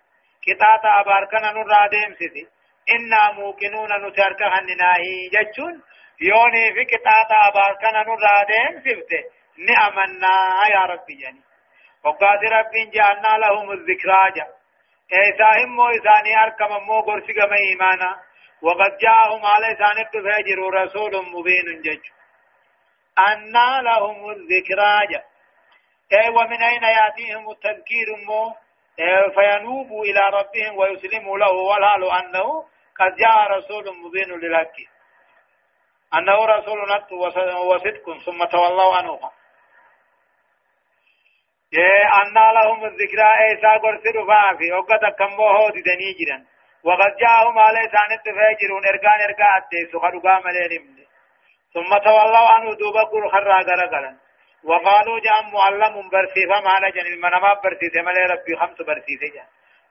قطاة 0.46 1.00
أباركنا 1.00 1.52
نرى 1.52 1.88
ديمسيتي 1.90 2.46
إنا 2.94 3.32
موقنون 3.32 4.06
نتركها 4.06 4.58
النهي 4.60 5.28
جتشون. 5.32 5.82
يوني 6.20 6.72
في 6.74 6.96
قطاة 6.96 7.48
أباركنا 7.48 8.02
نرى 8.02 8.36
ديمسيتي 8.48 9.22
نعمنا 9.68 10.36
يا 10.70 10.80
ربي 10.92 11.22
يعني. 11.22 11.40
وقاد 12.04 12.44
ربي 12.52 12.90
جعلنا 12.94 13.46
لهم 13.46 13.70
الذكرى 13.70 14.22
جاء 14.36 14.48
إيساهم 15.12 15.76
مو 15.76 15.88
إساني 15.88 16.42
أركم 16.44 16.84
مو 16.86 17.00
قرسك 17.00 17.38
ما 17.38 17.56
إيمانا. 17.56 18.20
وقد 18.66 18.98
جاءهم 18.98 19.46
على 19.46 19.76
ثاني 19.80 20.24
فاجر 20.24 20.58
رسول 20.74 21.12
مبين 21.34 21.80
جج. 21.84 22.04
أن 23.28 23.52
لهم 23.84 24.30
الذكرى 24.30 25.22
أي 26.12 26.28
ومن 26.28 26.62
أين 26.62 26.82
يأتيهم 26.82 27.50
التذكير 27.50 28.08
مو؟ 28.26 28.54
فينوبوا 29.34 30.04
إلى 30.04 30.20
ربهم 30.20 30.78
ويسلموا 30.78 31.38
له 31.38 31.52
والحال 31.52 32.04
أنه 32.04 32.64
قد 32.98 33.16
جاء 33.16 33.50
رسول 33.50 33.84
مبين 33.96 34.30
للحق. 34.40 34.76
أنه 36.14 36.44
رسول 36.44 36.78
نت 36.94 37.12
وصدق 37.70 38.24
ثم 38.24 38.44
تولوا 38.44 38.96
عنه. 38.96 39.20
أن 42.22 42.34
لهم 42.54 42.84
الذكرى 42.84 43.28
أي 43.40 43.60
ساقر 43.62 44.00
سرفا 44.04 44.56
في 44.58 44.72
وقت 44.72 45.18
كم 45.18 45.36
بوهو 45.36 45.68
دني 45.68 46.12
جرا 46.18 46.55
وقد 46.84 47.16
جاءهم 47.16 47.58
عليه 47.58 47.90
سانت 47.94 48.24
فاجرون 48.36 48.86
إرقان 48.86 49.20
ارقا 49.28 49.58
اتيسو 49.58 49.98
خدقا 50.00 50.40
ملين 50.44 51.06
ثم 51.74 51.98
تولوا 51.98 52.48
عنه 52.48 52.74
دوبا 52.74 53.02
قل 53.02 53.30
خرا 53.30 53.62
غرقلا 53.62 54.16
وقالوا 54.64 55.20
جاء 55.20 55.42
معلم 55.54 56.08
برسيفا 56.08 56.60
ما 56.60 56.90
جن 56.90 57.06
المنما 57.06 57.54
برسيسه 57.64 58.02
ملي 58.02 58.24
ربي 58.32 58.56
خمس 58.56 58.76
جان 59.34 59.46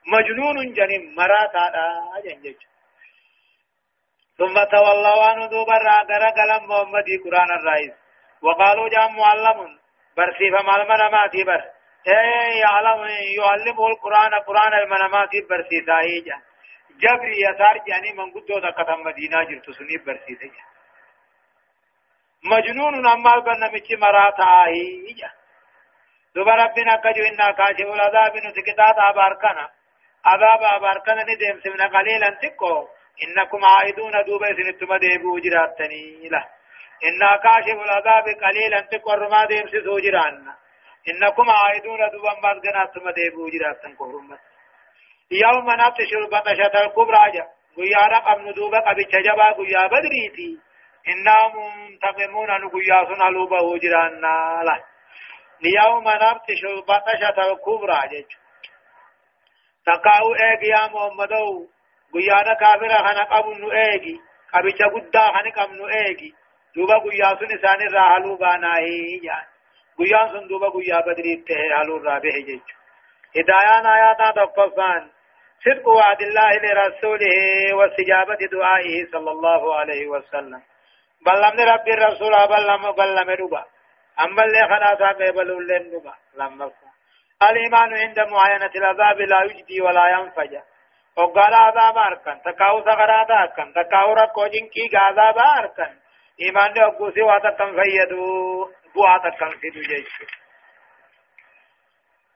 مجنون 0.08 0.74
جن 0.74 1.16
مراتا 1.18 1.66
جن 2.26 2.56
ثم 4.38 4.64
تولوا 4.64 5.24
عنه 5.24 5.46
دوبا 5.46 5.78
غرقلا 6.10 6.60
محمد 6.60 7.06
قرآن 7.26 7.50
الرئيس. 7.60 7.94
وقالوا 8.42 8.90
جاء 8.90 9.10
معلم 9.10 9.80
برسيفا 10.18 10.62
ما 10.68 10.76
المنما 10.76 11.28
تبر 11.34 11.62
اي 12.08 12.60
يعلم 12.60 13.02
يعلمه 13.40 13.88
القرآن. 13.88 14.34
قرآن 14.48 14.74
المنما 14.74 15.26
تبر 15.26 15.62
سيسا 15.70 16.02
جان 16.26 16.42
جبري 17.02 17.38
يسار 17.46 17.78
جاني 17.88 18.12
من 18.18 18.32
قدو 18.32 18.60
دقة 18.60 18.96
مدينة 18.96 19.44
جرت 19.44 19.70
سنيب 19.78 20.06
برسيته 20.06 20.52
مجنون 22.44 23.08
أما 23.08 23.40
بنمچ 23.46 23.88
مرات 23.92 24.40
آهي. 24.40 25.16
دوبا 26.36 26.56
ربنا 26.56 26.96
كجو 26.96 27.24
إنا 27.32 27.52
كاشف 27.52 27.88
العذاب 27.96 28.34
نتكتات 28.38 28.98
أباركنا. 29.10 29.66
عذاب 30.26 30.62
أباركنا 30.64 31.24
ندم 31.24 31.60
سمنا 31.64 31.88
قليلا 31.88 32.30
تكو. 32.42 32.88
إنكم 33.24 33.66
عائدون 33.66 34.16
دوبا 34.28 34.48
سنتم 34.58 34.96
ديبو 34.96 35.40
جراتني. 35.40 36.30
لا. 36.30 36.42
إنا 37.08 37.30
كاشف 37.44 37.78
العذاب 37.86 38.26
قليلا 38.44 38.80
تكو. 38.92 39.14
الرما 39.14 39.46
ديم 39.46 39.68
سسو 39.68 40.00
جرانا 40.00 40.54
إنكم 41.10 41.50
عائدون 41.50 42.02
دوبا 42.14 42.34
مدغنا 42.44 42.86
ثم 42.94 43.10
ديبو 43.10 43.50
جراتن 43.50 43.96
كهرمت 43.96 44.40
يوم 45.32 45.72
نبتش 45.72 46.14
البطشة 46.14 46.86
الكبرى 46.86 47.32
جا. 47.34 47.48
قيانا 47.78 48.20
قبل 48.20 48.54
دوبا 48.54 48.80
قبل 48.80 49.04
جبا 49.04 49.52
قيا 49.58 49.88
بدريتي 49.88 50.60
إنا 51.08 51.36
منتقمون 51.56 52.48
نقيا 52.48 53.06
سنة 53.06 53.30
لوبا 53.30 53.78
جرانا 53.78 54.62
لا 54.64 54.84
يوم 55.62 56.08
نبتش 56.08 56.66
البطشة 56.66 57.52
الكبرى 57.52 58.26
تقاو 59.86 60.36
ايقي 60.36 60.68
يا 60.68 60.88
محمدو. 60.88 61.68
خنا 62.14 63.24
قبل 63.24 63.62
نو 63.62 63.72
ايقي. 63.72 64.20
قبل 64.54 64.74
جبدا 64.74 65.26
نو 65.72 65.88
ايقي. 65.88 66.32
دوبا 66.76 66.98
قيا 66.98 67.36
سنة 67.40 67.62
ساني 67.62 67.86
راحلو 67.94 68.36
باناهي 68.36 69.20
جان 69.24 69.46
قيان 69.98 70.28
سن 70.34 70.48
دوبا 70.48 70.70
قيا 70.70 71.00
بدريتي 71.02 71.56
حلو 71.78 71.98
رابه 71.98 72.30
جيجو 72.30 72.76
هدايان 73.38 73.86
آيات 73.86 74.36
تقفان 74.36 75.15
صدق 75.64 75.88
وعد 75.88 76.22
الله 76.22 76.52
لرسوله 76.64 77.74
واستجابة 77.74 78.40
دعائه 78.52 79.06
صلى 79.12 79.32
الله 79.32 79.76
عليه 79.76 80.08
وسلم. 80.08 80.62
بلمن 81.26 81.60
رب 81.60 81.88
الرسول 81.88 82.34
بلم 82.50 82.92
بلم 82.92 83.30
ربا. 83.30 83.66
أما 84.20 84.44
اللي 84.44 84.68
خلاصا 84.68 85.08
قبلوا 85.08 85.62
لن 85.62 85.96
ربا. 85.96 86.14
لما 86.36 86.72
الإيمان 87.44 87.90
عند 87.98 88.20
معاينة 88.20 88.72
العذاب 88.76 89.22
لا 89.22 89.44
يجدي 89.44 89.82
ولا 89.82 90.10
ينفج. 90.10 90.58
وقال 91.18 91.54
عذاب 91.54 91.98
أركن. 91.98 92.42
تكاو 92.42 92.82
سغرات 92.82 93.32
أركن 93.32 93.74
تكاو 93.74 94.14
ركوجين 94.14 94.70
كي 94.70 94.98
عذاب 94.98 95.38
أركن. 95.38 95.94
إيمان 96.42 96.74
دي 96.74 96.84
أقوسي 96.84 97.22
واتا 97.22 97.50
كم 97.50 97.82
فيدو. 97.82 98.70
بواتا 98.96 99.30
كم 99.30 99.52
سيدو 99.62 99.82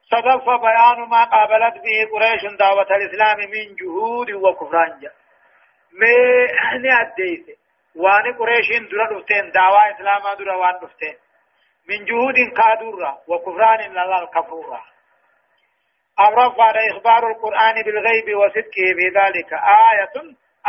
جيش 0.10 0.22
صدف 0.22 0.45
بيان 0.45 1.10
ما 1.10 1.24
قابلت 1.24 1.74
به 1.84 2.10
قريش 2.14 2.45
دعوة 2.60 2.88
الإسلام 2.91 3.38
من 3.38 3.76
جهود 3.76 4.32
وكفران 4.32 4.99
جا 4.99 5.12
مي 5.93 6.93
أديت 7.01 7.60
وان 7.95 8.38
قريش 8.38 8.68
درا 8.91 9.20
دفتين 9.20 9.51
دعوة 9.51 9.91
إسلام 9.91 10.38
درا 10.39 10.55
وان 10.55 10.80
دفتين 10.82 11.18
من 11.89 12.05
جهود 12.05 12.36
كادورة 12.57 13.22
وكفران 13.28 13.91
لله 13.91 14.24
الكفورة 14.24 14.84
أمرف 16.20 16.60
على 16.60 16.91
إخبار 16.91 17.32
القرآن 17.32 17.84
بالغيب 17.84 18.38
وصدقه 18.38 18.88
في 18.97 19.07
ذلك 19.20 19.53
آية 19.53 20.22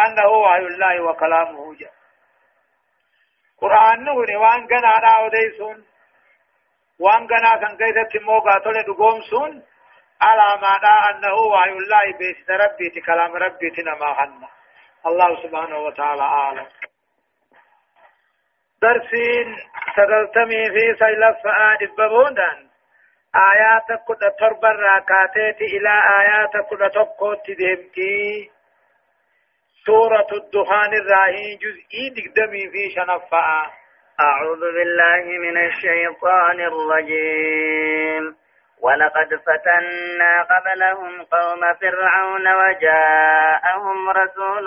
أنه 0.05 0.31
وحي 0.31 0.59
الله 0.59 1.01
وكلامه 1.01 1.75
جاء 1.75 1.93
قرآن 3.61 4.05
نغني 4.05 4.37
وان 4.37 4.67
كان 4.67 4.85
على 4.85 5.25
أوديسون 5.25 5.85
وان 7.01 7.27
كان 7.27 7.45
سن 7.61 7.77
كيسة 7.77 8.25
موقع 8.27 8.59
تولي 8.59 8.83
دقوم 8.83 9.21
على 10.23 10.61
ما 10.63 10.79
دا 10.85 10.95
أنه 11.11 11.35
وحي 11.35 11.71
الله 11.71 12.19
بيست 12.19 12.51
ربي 12.51 13.01
كلام 13.01 13.33
ربي 13.37 13.71
تنما 13.71 14.15
خنا 14.15 14.49
الله 15.07 15.43
سبحانه 15.43 15.79
وتعالى 15.79 16.23
أعلم 16.23 16.67
درسين 18.83 19.57
سدلتمي 19.97 20.65
في 20.75 20.97
سيلف 20.99 21.37
فآد 21.45 21.85
ببوندان 21.99 22.69
آيات 23.35 24.01
كل 24.07 24.21
تربى 24.39 24.67
راكاتيت 24.67 25.61
إلى 25.63 26.03
آيات 26.21 26.69
كل 26.71 26.91
تبقوت 26.91 27.51
ديمتي 27.51 28.51
سورة 29.87 30.27
الدخان 30.33 30.95
الراهي 30.95 31.57
جزئي 31.57 32.09
دقدمي 32.17 32.71
في 32.71 32.91
شنفاء 32.95 33.80
أعوذ 34.21 34.61
بالله 34.61 35.25
من 35.39 35.57
الشيطان 35.57 36.61
الرجيم. 36.61 38.37
ولقد 38.83 39.35
فتنا 39.47 40.43
قبلهم 40.43 41.23
قوم 41.23 41.75
فرعون 41.81 42.55
وجاءهم 42.55 44.11
رسول 44.11 44.67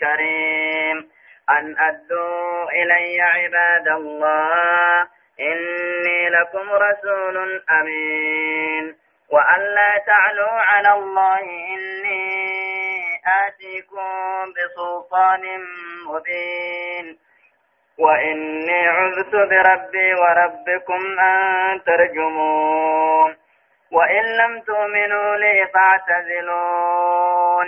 كريم. 0.00 1.10
أن 1.50 1.76
أدوا 1.78 2.70
إلي 2.70 3.20
عباد 3.20 3.88
الله 3.88 5.08
إني 5.40 6.28
لكم 6.28 6.70
رسول 6.72 7.62
أمين. 7.70 8.96
وأن 9.32 9.60
لا 9.60 10.02
تعلوا 10.06 10.60
على 10.60 10.88
الله 10.94 11.40
إني 11.74 12.40
آتيكم 13.46 14.52
بسلطان 14.56 15.42
مبين. 16.06 17.29
وإني 18.00 18.88
عذت 18.88 19.34
بربي 19.34 20.14
وربكم 20.14 21.20
أن 21.20 21.82
ترجمون. 21.84 23.36
وإن 23.92 24.24
لم 24.24 24.60
تؤمنوا 24.60 25.36
لي 25.36 25.66
فاعتزلون. 25.74 27.66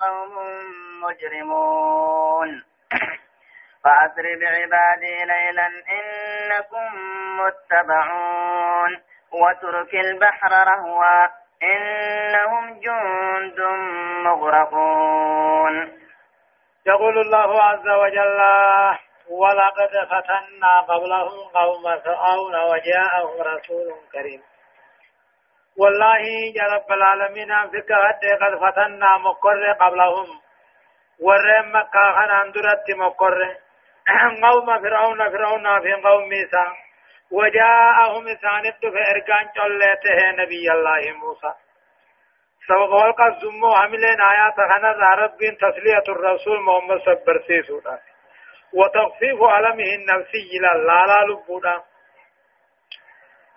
قوم 0.00 0.34
مجرمون. 1.02 2.64
فأسر 3.84 4.22
بعبادي 4.40 5.24
ليلا 5.24 5.66
إنكم 5.66 6.88
متبعون. 7.38 9.02
واترك 9.32 9.94
البحر 9.94 10.52
رهوا. 10.52 11.47
إنهم 11.62 12.80
جند 12.80 13.60
مغرقون. 14.24 15.98
يقول 16.86 17.18
الله 17.18 17.62
عز 17.62 17.88
وجل 17.88 18.40
ولقد 19.30 19.90
فتنا 20.10 20.80
قبلهم 20.80 21.48
قوم 21.54 21.82
فرعون 22.04 22.54
وجاءهم 22.70 23.40
رسول 23.40 23.94
كريم. 24.12 24.42
والله 25.78 26.20
يا 26.56 26.74
رب 26.74 26.92
العالمين 26.92 27.70
فيك 27.70 27.92
قد 27.92 28.54
فتنا 28.60 29.18
مقر 29.18 29.72
قبلهم. 29.72 30.26
ورم 31.20 31.76
مكة 31.76 32.04
خان 32.14 32.30
اندرت 32.30 32.90
مقر. 32.96 33.56
قوم 34.44 34.78
فرعون 34.82 35.30
فرعون 35.30 35.80
في 35.80 35.92
قوم 35.92 36.22
موسى 36.22 36.87
وجاءهم 37.30 38.24
ساند 38.24 38.74
في 38.80 39.10
اركان 39.10 39.46
جلته 39.56 40.30
نبي 40.42 40.72
الله 40.72 41.12
موسى. 41.12 41.52
سوق 42.68 42.90
والقصد 42.90 43.44
مو 43.44 43.72
عملين 43.74 44.20
آيات 44.20 44.54
خنا 44.70 45.14
رب 45.14 45.38
تسلية 45.38 46.06
الرسول 46.08 46.60
محمد 46.60 46.98
صبر 47.00 47.42
سيسودا. 47.46 47.98
وتخفيف 48.72 49.42
علمه 49.42 49.94
النفسي 49.94 50.58
لا 50.60 50.74
لا 51.06 51.32
لبودا. 51.32 51.82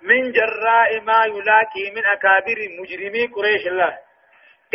من 0.01 0.31
جراء 0.31 1.01
ما 1.01 1.25
يلاقي 1.25 1.91
من 1.95 2.05
أكابر 2.05 2.57
مجرمي 2.79 3.27
قريش 3.27 3.67
الله. 3.67 3.97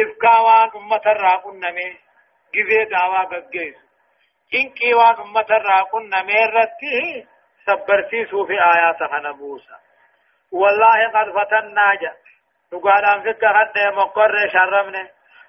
إفكاوان 0.00 0.70
أمة 0.76 1.02
الراقون 1.06 1.56
نمي 1.56 1.98
جزي 2.54 2.84
دعوا 2.84 3.24
قجيس 3.24 3.74
إن 4.54 4.70
كيوان 4.70 5.14
أمة 5.14 5.46
الراقون 5.50 6.02
نمي 6.08 6.44
رتيه 6.56 7.35
سبرسيسو 7.66 8.46
في 8.46 8.52
آيات 8.52 9.10
خنبوسا 9.10 9.78
والله 10.52 11.08
قد 11.14 11.30
فتنا 11.38 11.94
جا 12.00 12.12
نقالان 12.72 13.22
فكا 13.22 13.48
حد 13.48 13.78
مقر 13.94 14.48
شرمنا 14.52 15.08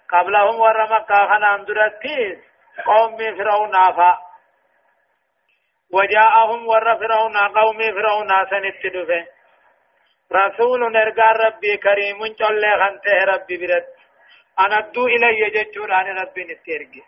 قبلهم 0.09 0.59
ورمكا 0.59 1.27
خنان 1.29 1.65
درتيه 1.65 2.39
قوم 2.85 3.17
فرعون 3.17 3.75
آفا 3.75 4.17
وجاءهم 5.93 6.67
ور 6.67 6.95
فرعون 6.99 7.37
قوم 7.37 7.77
فرعون 7.77 8.29
سنت 8.49 8.85
دفه 8.95 9.25
رسول 10.31 10.91
نرجع 10.91 11.31
ربي 11.31 11.77
كريم 11.77 12.19
جل 12.39 12.63
خنته 12.81 13.23
ربي 13.33 13.57
برد 13.57 13.87
أنا 14.59 14.77
أدو 14.79 15.07
إلي 15.07 15.49
جتشون 15.49 15.91
أنا 15.91 16.21
ربي 16.21 16.43
نتيرجي 16.43 17.03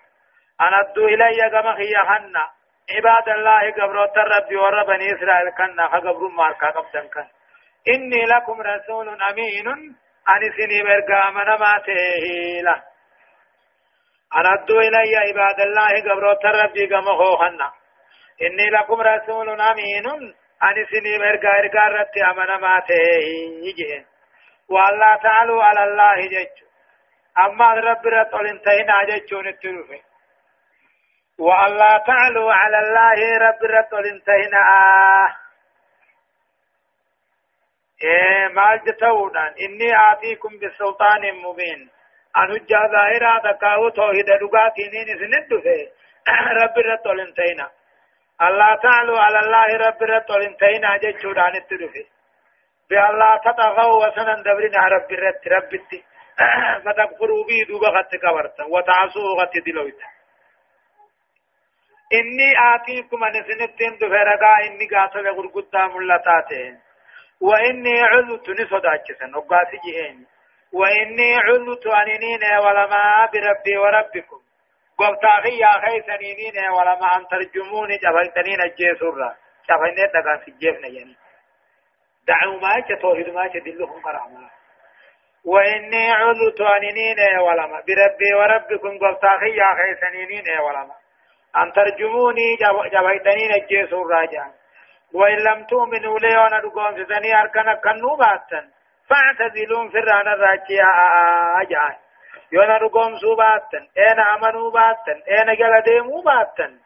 أنا 0.62 0.80
أدو 0.82 1.06
إلي 1.08 1.50
كما 1.50 1.76
حنا 2.10 2.59
عباد 2.96 3.30
الله 3.30 3.72
قبروت 3.72 4.18
ربي 4.18 4.56
ور 4.56 4.84
بني 4.84 5.16
إسرائيل 5.16 5.50
كنا 5.58 5.86
قبر 5.88 6.28
ماركا 6.28 6.68
قبضن 6.68 7.08
كان. 7.08 7.28
إني 7.88 8.26
لكم 8.26 8.62
رسول 8.62 9.08
أمين. 9.24 9.68
أن 10.30 10.42
سني 10.58 10.84
برقا 10.84 11.30
من 11.30 11.60
ما 11.60 11.74
تهيلا. 11.86 12.82
أدو 14.34 14.80
إلي 14.80 15.18
عباد 15.18 15.60
الله 15.60 16.12
قبروت 16.12 16.46
ربي 16.46 16.88
كما 16.88 17.12
هو 17.12 17.38
حنا 17.38 17.72
إني 18.42 18.70
لكم 18.70 19.02
رسول 19.02 19.62
أمين. 19.62 20.08
أن 20.64 20.86
سني 20.92 21.18
مرقا 21.18 21.60
إرقا 21.60 21.88
رت 21.88 22.18
أمنا 22.18 22.58
ما 22.58 22.80
تهيجي. 22.88 24.06
والله 24.70 25.16
تعالوا 25.24 25.64
على 25.64 25.84
الله 25.84 26.28
جج. 26.28 26.58
أما 27.46 27.74
رب 27.74 28.08
رت 28.08 28.34
انتهينا 28.34 29.04
ججون 29.04 29.48
التلوفي 29.48 30.09
والله 31.40 31.98
تعالوا 31.98 32.54
على 32.54 32.78
الله 32.80 33.38
رب 33.38 33.64
رت 33.64 33.94
انتهينا 33.94 34.60
إيه 38.04 38.48
ما 38.48 38.76
جتونا 38.76 39.48
إني 39.62 39.90
آتيكم 40.12 40.50
بسلطان 40.60 41.22
مبين 41.44 41.90
أن 42.38 42.52
هجا 42.52 42.82
ظاهرة 42.94 43.52
تكاو 43.52 43.90
توحيد 43.90 44.30
لغاتي 44.30 44.84
نين 44.94 45.10
سندو 45.20 45.58
رب 46.62 46.78
رت 46.78 47.08
انتهينا 47.08 47.68
الله 48.42 48.76
تعالى 48.76 49.20
على 49.20 49.40
الله 49.40 49.68
رب 49.88 50.04
رت 50.04 50.32
انتهينا 50.32 50.98
جچودان 50.98 51.56
التدفي 51.56 52.06
بالله 52.90 53.38
تطغوا 53.46 54.08
وسنن 54.08 54.44
دبرنا 54.44 54.88
رب 54.94 55.12
رت 55.12 55.48
ربتي 55.48 56.04
فتكفروا 56.86 57.46
بي 57.48 57.64
دوبا 57.68 57.88
خط 57.88 58.16
كبرت 58.16 58.60
وتعصوا 58.74 59.42
خط 59.42 59.54
دلويت 59.66 60.19
إني 62.14 62.50
آتيكم 62.76 63.24
أن 63.24 63.34
سنتين 63.34 63.98
دفرقا 63.98 64.54
إني 64.68 64.86
قاتل 64.88 65.28
غرقودا 65.28 65.88
ملتاتين 65.88 66.80
وإني 67.42 68.02
علت 68.02 68.50
نصداكسن 68.50 69.36
وقاسي 69.36 69.78
جهين. 69.86 70.28
وإني 70.74 71.38
علت 71.38 71.88
أنينين 71.88 72.44
ولما 72.64 73.30
بربي 73.34 73.78
وربكم. 73.78 74.40
قبطا 74.98 75.42
في 75.44 75.50
يا 75.50 75.74
خي 75.84 76.02
سنينين 76.02 76.58
ولا 76.76 76.96
ما 77.00 77.18
أن 77.18 77.28
ترجموني 77.28 77.98
جفلتنين 77.98 78.62
الجيسورة 78.62 79.36
شفني 79.68 80.06
دقا 80.14 80.38
في 80.38 80.52
الجيفنا 80.52 80.88
يعني. 80.88 81.16
دعوا 82.28 82.60
ما 82.62 82.96
توحيد 83.02 83.30
ما 83.30 83.48
دلهم 83.48 84.02
قرعما 84.02 84.50
وإني 85.46 86.12
عذت 86.12 86.62
أنينين 86.62 87.40
ولا 87.40 87.68
ما 87.68 87.84
بربي 87.88 88.34
وربكم 88.34 88.98
قبطا 88.98 89.38
في 89.40 89.50
يا 89.50 89.66
خي 89.78 89.96
سنينين 90.02 90.60
ولا 90.60 90.84
ما 90.84 90.96
أن 91.56 91.72
ترجموني 91.72 92.56
جفلتنين 92.94 93.52
الجيسورة 93.62 94.26
جان 94.26 94.52
وإن 95.14 95.38
لم 95.38 95.64
تؤمنوا 95.64 96.20
لي 96.20 96.38
وأنا 96.38 96.60
دقوم 96.60 96.96
في 96.96 97.06
ثاني 97.06 97.42
أركنا 97.42 97.74
كنو 97.74 98.16
باتا 98.16 98.70
فاعتزلون 99.10 99.90
فرانا 99.90 100.34
راجيا 100.34 100.88
أجان 101.62 101.96
يونا 102.52 102.78
رقوم 102.78 103.18
سوباتن 103.18 103.88
اين 103.98 104.20
امنوا 104.20 104.72
باتن. 104.72 105.22
اين 105.28 105.56
جل 105.56 105.82
ديمو 105.82 106.22
باتن. 106.22 106.80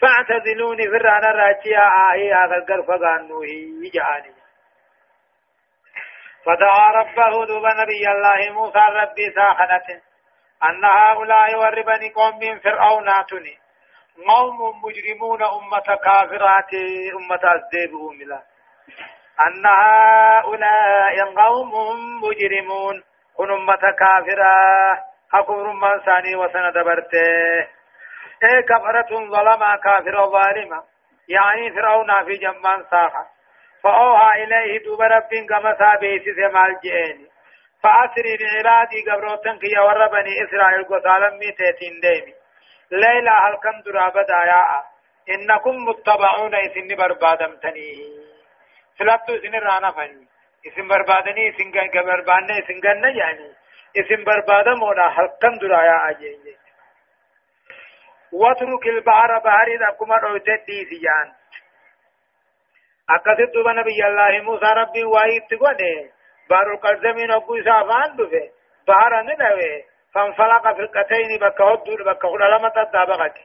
فاعتزلوني 0.00 0.82
في 0.82 0.96
الرانا 0.96 1.30
راجيا 1.30 1.82
آهي 2.10 2.34
آغرقر 2.34 2.82
فقانوه 2.82 3.46
جعاني. 3.94 4.34
فدعا 6.44 6.86
ربه 7.00 7.46
دوب 7.46 7.66
نبي 7.66 8.08
الله 8.08 8.52
موسى 8.52 8.82
ربي 8.88 9.30
ساخنته. 9.34 10.00
أن 10.62 10.84
هؤلاء 10.84 11.58
وربني 11.58 12.10
قوم 12.10 12.38
من 12.38 12.58
فرعون 12.58 13.08
آتني 13.08 13.58
قوم 14.26 14.82
مجرمون 14.84 15.42
أمة 15.42 15.96
كافرات 16.04 16.74
أمة 17.18 17.40
أزديبهم 17.54 18.18
ملا 18.18 18.42
أن 19.46 19.66
هؤلاء 19.66 21.34
قوم 21.36 21.72
مجرمون 22.22 23.02
كن 23.36 23.50
أمة 23.50 23.82
كافرة. 23.98 25.08
حكور 25.32 25.72
من 25.72 26.00
ثاني 26.06 26.36
وسند 26.36 26.74
برته 26.84 27.28
إيه 28.42 28.60
كفرة 28.60 29.10
ظلمة 29.10 29.76
كافرة 29.76 30.26
ظالمة 30.26 30.82
يعني 31.28 31.70
فرعون 31.70 32.24
في 32.24 32.36
جمان 32.36 32.84
ساخة 32.90 33.26
فأوها 33.82 34.34
إليه 34.34 34.84
دوب 34.84 35.02
رب 35.02 35.46
كما 35.48 35.74
ثابت 35.74 36.52
مال 36.54 36.80
جئني. 36.84 37.28
فأسري 37.82 38.36
بعبادي 38.40 39.10
قبروتن 39.10 39.58
كي 39.58 39.78
ور 39.78 40.06
بني 40.06 40.44
إسرائيل 40.44 40.84
قصالا 40.84 41.30
ميتين 41.30 42.00
ديمي 42.00 42.37
ليلة 42.90 43.32
هل 43.32 43.56
كم 43.64 43.80
درابة 43.80 44.26
آياء 44.42 44.84
إنكم 45.34 45.76
متبعون 45.88 46.54
إسن 46.54 46.96
بربادمتني. 46.96 47.90
سلطو 48.98 49.34
إسن 49.34 49.54
رانا 49.54 49.90
فني. 49.90 50.28
إسن 50.66 50.88
بربادني 50.88 51.48
إسن 51.48 51.70
بربادني 51.70 52.58
إسن 52.58 52.80
قلنا 52.80 53.08
يعني 53.08 53.52
إسن 53.96 54.24
بربادمونا 54.24 55.06
هل 55.06 55.28
كم 55.42 55.54
درايا 55.58 56.10
أجيني 56.10 56.56
واترك 58.32 58.86
البحر 58.86 59.38
بحر 59.38 59.66
إذا 59.66 59.90
كما 60.00 60.16
رويتت 60.16 60.66
دي 60.66 61.08
أكثر 63.10 63.44
دوبا 63.54 63.72
نبي 63.72 64.06
الله 64.06 64.42
موسى 64.42 64.66
ربي 64.66 65.04
وايد 65.04 65.42
تقوله 65.50 66.10
بار 66.50 66.72
القلزمين 66.74 67.30
أبو 67.30 67.58
إسافان 67.58 68.16
دفه 68.16 68.50
بحر 68.88 69.22
ندوه 69.22 69.84
فانفلق 70.18 70.62
فرقتين 70.62 71.38
بك 71.40 71.60
هدود 71.60 72.02
بك 72.02 72.22
خلالمة 72.22 72.72
الدابغت 72.76 73.36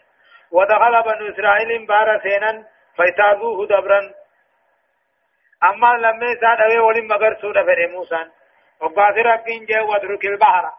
ودخل 0.51 1.03
بنو 1.03 1.33
إسرائيل 1.33 1.85
بار 1.87 2.19
سينا 2.23 2.65
فيتابوه 2.97 3.67
دبرا. 3.67 4.01
أما 5.63 5.87
لما 5.97 6.25
يساد 6.31 6.61
أوي 6.61 6.79
ولم 6.79 7.07
مغر 7.07 7.33
سودة 7.41 7.63
فر 7.63 7.87
موسى 7.87 8.25
وقاس 8.81 9.15
ربين 9.17 9.65
جاء 9.65 9.83
ودرك 9.85 10.25
البحر. 10.25 10.71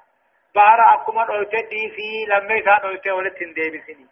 بحر 0.54 0.80
أكما 0.94 1.24
نوتي 1.24 1.62
دي 1.62 1.90
في 1.96 2.08
لما 2.28 2.54
يساد 2.54 2.86
نوتي 2.86 3.10
ولتن 3.10 3.52
دي 3.52 3.70
بسني 3.70 4.06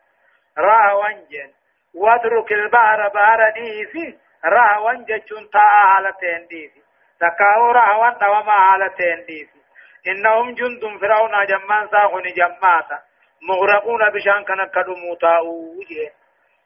راه 0.58 0.94
وانجن. 0.96 1.50
ودرك 1.94 2.52
البحر 2.52 3.08
بحر 3.08 3.50
دي 3.50 3.86
في 3.86 4.18
راه 4.44 4.82
وانجن 4.82 5.50
تا 5.52 5.58
حالتين 5.58 6.46
دي 6.46 6.68
في 6.68 6.80
تكاو 7.20 7.70
راه 7.70 7.98
وان 7.98 8.18
دوما 8.18 8.50
حالتين 8.50 9.24
دي 9.26 9.44
في 9.46 9.61
إنهم 10.06 10.54
جند 10.54 11.00
فرعون 11.00 11.46
جمان 11.46 11.88
ساخن 11.88 12.22
جماتا 12.36 12.98
مغرقون 13.42 14.10
بشان 14.14 14.44
كان 14.44 14.68
كدو 14.74 14.94
موتاو 14.94 15.74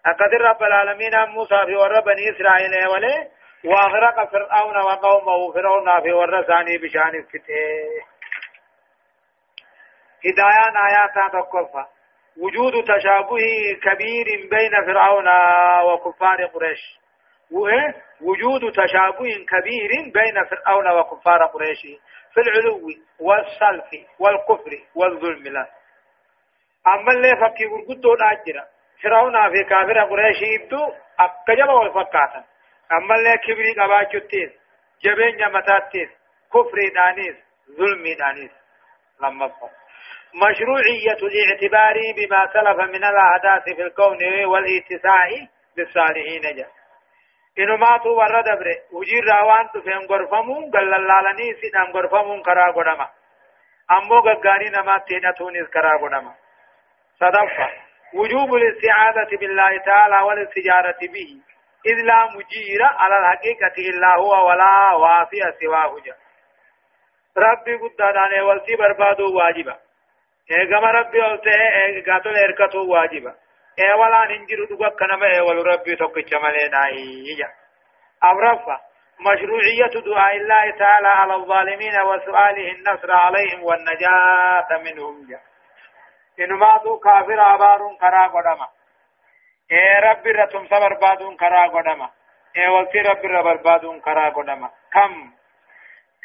أقدر 0.07 0.41
رب 0.41 0.62
العالمين 0.62 1.28
موسى 1.28 1.66
في 1.66 1.76
ور 1.76 2.01
بني 2.01 2.30
إسرائيل 2.30 2.89
ولي 2.89 3.28
وأغرق 3.64 4.30
فرعون 4.30 4.76
وقومه. 4.76 5.53
فرعون 5.53 6.03
في 6.03 6.12
ور 6.12 6.43
ثاني 6.43 6.78
بشان 6.78 7.14
الفتح 7.14 7.55
هدايان 10.26 10.76
آيات 10.89 11.32
تقفى 11.32 11.84
وجود 12.37 12.72
تشابه 12.84 13.39
كبير 13.82 14.26
بين 14.51 14.70
فرعون 14.87 15.28
وكفار 15.84 16.47
قريش. 16.47 16.99
وجود 18.20 18.72
تشابه 18.72 19.28
كبير 19.49 19.91
بين 20.14 20.45
فرعون 20.51 20.91
وكفار 20.91 21.47
قريش. 21.47 21.82
في 22.37 22.43
العلو 22.43 22.91
والسلف 23.20 23.91
والكفر 24.18 24.72
والظلم 24.95 25.43
لا. 25.43 25.66
أما 26.95 27.12
اللي 27.12 27.37
فكي 27.37 27.64
قرقدو 27.64 28.14
ناجرة 28.14 28.66
فرعون 29.03 29.53
في 29.53 29.64
كافر 29.64 29.99
قريش 30.11 30.37
يبدو 30.43 30.93
أكجب 31.20 31.68
والفقاتا 31.68 32.45
أما 32.93 33.14
اللي 33.14 33.37
كبري 33.47 33.72
قباجتين 33.72 34.53
جبين 35.03 35.37
جمتاتين 35.37 36.11
كفر 36.53 36.76
دانيس 36.95 37.37
ظلم 37.78 38.05
دانيس 38.18 38.51
لما 39.22 39.49
فهم 39.49 39.70
مشروعية 40.34 41.20
الاعتبار 41.22 41.95
بما 42.16 42.41
سلف 42.53 42.78
من 42.95 43.05
الأحداث 43.05 43.64
في 43.76 43.82
الكون 43.82 44.45
والإتساع 44.45 45.28
بالصالحين 45.76 46.43
جاء 46.57 46.70
inumaatu 47.64 48.16
warra 48.16 48.42
dabre 48.42 48.74
hujirraa 48.92 49.46
waan 49.46 49.68
dhufeen 49.74 50.07
gorfamuun 50.12 50.70
gallalaalanii 50.70 51.54
sidhaan 51.61 51.92
gorfamuun 51.92 52.42
karaa 52.42 52.72
godhama 52.78 53.09
ammoo 53.96 54.22
gaggaarii 54.28 54.70
namaatti 54.76 55.14
hidhatuunis 55.14 55.68
karaa 55.78 55.98
godhama 56.04 56.34
sadaffa 57.24 57.68
وجوب 58.14 58.54
الاستعاذة 58.54 59.36
بالله 59.40 59.78
تعالى 59.86 60.18
والاستجارة 60.26 60.98
به 61.14 61.30
إذ 61.86 61.96
لا 62.11 62.20
مجير 62.34 62.82
على 62.82 63.16
الحقيقة 63.18 63.76
إلا 63.90 64.16
هو 64.16 64.48
ولا 64.48 64.94
وافي 64.94 65.40
سواه 65.61 66.00
جا 66.04 66.14
ربي 67.38 67.74
قد 67.74 67.96
دانه 67.98 68.42
والتي 68.42 68.76
بربادو 68.76 69.36
واجبا 69.38 69.76
إيغما 70.50 70.90
ربي 70.90 71.20
قلت 71.20 71.46
إيغاتو 71.46 72.30
إركتو 72.30 72.80
واجبا 72.92 73.34
اي 73.79 73.93
ولا 73.93 74.24
ننجر 74.31 74.64
دغ 74.70 74.89
كنما 74.89 75.27
اي 75.27 75.41
ول 75.41 75.66
ربي 75.66 75.97
توك 75.97 76.18
چمله 76.31 76.68
ناي 76.68 77.45
أبرفا 78.22 78.81
مشروعية 79.20 79.95
دعاء 80.07 80.37
الله 80.37 80.70
تعالى 80.79 81.09
على 81.09 81.35
الظالمين 81.35 82.01
وسؤاله 82.01 82.72
النصر 82.72 83.12
عليهم 83.12 83.62
والنجاة 83.64 84.68
منهم 84.85 85.27
جا 85.31 85.41
إنما 86.45 86.79
تو 86.85 86.99
كافر 86.99 87.41
عبار 87.41 87.81
كرا 88.01 88.27
قدما 88.27 88.68
اي 89.72 90.11
ربي 90.11 90.31
رتم 90.31 90.66
صبر 90.66 90.95
بادون 90.95 91.37
كرا 91.37 91.66
قدما 91.66 92.11
اي 92.57 92.68
ولتي 92.68 92.99
ربي 92.99 93.29
ربر 93.29 93.57
بادون 93.57 94.01
كرا 94.01 94.29
قدما 94.29 94.70
كم 94.93 95.33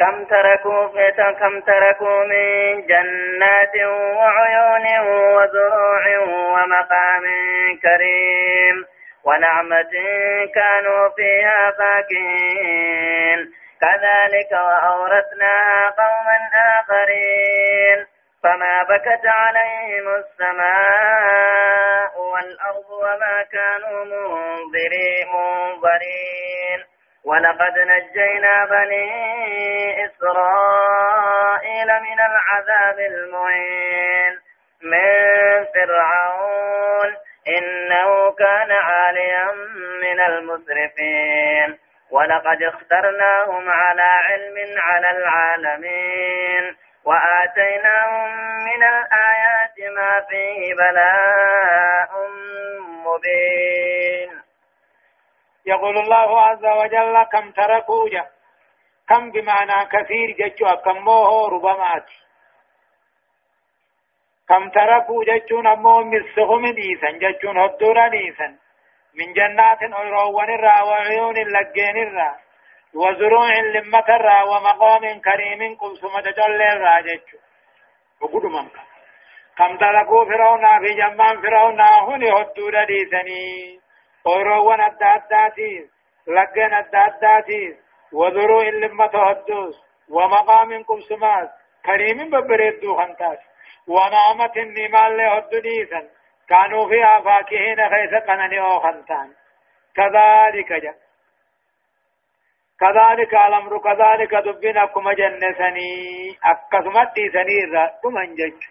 كم 0.02 0.26
تركوا 0.26 0.88
كم 1.32 1.62
تركوا 1.62 2.24
من 2.24 2.82
جنات 2.86 3.76
وعيون 4.18 4.86
وزروع 5.00 6.18
ومقام 6.28 7.24
كريم 7.82 8.86
ونعمة 9.26 9.92
كانوا 10.56 11.10
فيها 11.16 11.72
فاكهين. 11.72 13.40
كذلك 13.82 14.52
وأورثناها 14.52 15.90
قوما 15.90 16.38
آخرين. 16.80 18.06
فما 18.44 18.84
بكت 18.84 19.26
عليهم 19.26 20.08
السماء 20.16 21.42
والأرض 22.22 22.90
وما 22.90 23.46
كانوا 23.52 24.06
منظرين. 24.06 25.32
ولقد 27.26 27.80
نجينا 27.80 28.66
بني 28.66 30.06
إسرائيل 30.06 31.88
من 31.88 32.20
العذاب 32.20 33.00
المهين. 33.00 34.40
من 34.84 35.66
فرعون 35.76 37.16
إنه 37.48 38.32
كان 38.32 38.72
عاليا 38.72 39.52
من 40.02 40.22
المسرفين. 40.22 41.78
ولقد 42.12 42.64
اخترناهم 42.64 43.70
على 43.70 44.02
علم 44.02 44.80
على 44.80 45.10
العالمين. 45.10 46.76
وآتيناهم 47.06 48.36
من 48.64 48.84
الآيات 48.84 49.94
ما 49.96 50.26
فيه 50.30 50.74
بلاء 50.74 52.10
مبين. 53.06 54.01
يقول 55.66 55.98
الله 55.98 56.42
عز 56.42 56.66
وجل 56.66 57.24
كم 57.24 57.52
تركوا 57.52 58.10
جا 58.10 58.26
كم 59.10 59.32
بمعنى 59.32 59.86
كثير 59.92 60.32
جتشوا 60.40 60.76
كم 60.76 60.98
موه 60.98 61.50
ربما 61.50 62.04
كم 64.50 64.70
تركوا 64.70 65.24
جتشون 65.24 65.68
أمو 65.68 66.04
مسهم 66.04 66.72
ديسا 66.72 67.12
جتشون 67.12 67.58
هدورا 67.58 68.08
ديسا 68.08 68.58
من 69.16 69.34
جنات 69.34 69.84
أيروان 69.84 70.50
الرا 70.50 70.82
وعيون 70.82 71.38
اللقين 71.38 71.98
الرا 72.08 72.36
وزروع 72.94 73.60
لمة 73.76 74.08
الرا 74.10 74.44
ومقام 74.44 75.22
كريم 75.22 75.76
قمسمة 75.76 76.22
جل 76.22 76.62
الرا 76.62 77.00
جتشو 77.02 77.38
وقدو 78.22 78.50
منك 78.50 78.78
كم 79.58 79.78
تركوا 79.78 80.26
فرعون 80.26 80.80
في 80.80 80.94
جمان 80.94 81.42
فرعون 81.42 81.82
هني 81.82 82.30
هدورا 82.32 82.84
ديسني 82.84 83.80
أيروان 84.28 84.82
أدى 84.82 85.06
أداتيس 85.06 85.90
لقين 86.28 86.74
أدى 86.74 86.98
أداتيس 86.98 87.76
وزروع 88.14 88.64
لمة 88.64 89.30
هدوس 89.30 89.76
ومقام 90.10 90.84
قمسمات 90.84 91.50
كريم 91.86 92.30
ببريدو 92.30 92.98
خنتاس 92.98 93.40
ونعمة 93.88 94.52
النمال 94.58 95.18
لهد 95.18 95.50
ديسا 95.50 96.10
كانوا 96.50 96.90
فيها 96.90 97.22
فاكهين 97.22 97.90
خيس 97.90 98.14
قنني 98.28 98.60
أو 98.60 98.80
خنتان 98.80 99.34
كذلك 99.96 100.74
جا 100.74 100.94
كذلك 102.80 103.34
الأمر 103.34 103.78
كذلك 103.78 104.36
دبنا 104.36 104.86
كما 104.86 105.14
جنسني 105.14 105.92
أكسمت 106.44 107.16
سنير 107.34 107.88
كمن 108.04 108.36
جج 108.36 108.62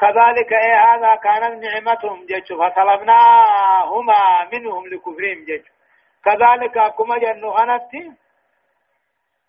كذلك 0.00 0.52
اي 0.52 0.72
هذا 0.72 1.14
كانت 1.14 1.64
نعمتهم 1.64 2.26
جج 2.26 2.48
فطلبناهما 2.60 4.20
منهم 4.52 4.86
لكفرهم 4.86 5.44
جج 5.48 5.64
كذلك 6.24 6.94
كما 6.98 7.18
جنو 7.18 7.50
خنتي 7.52 8.12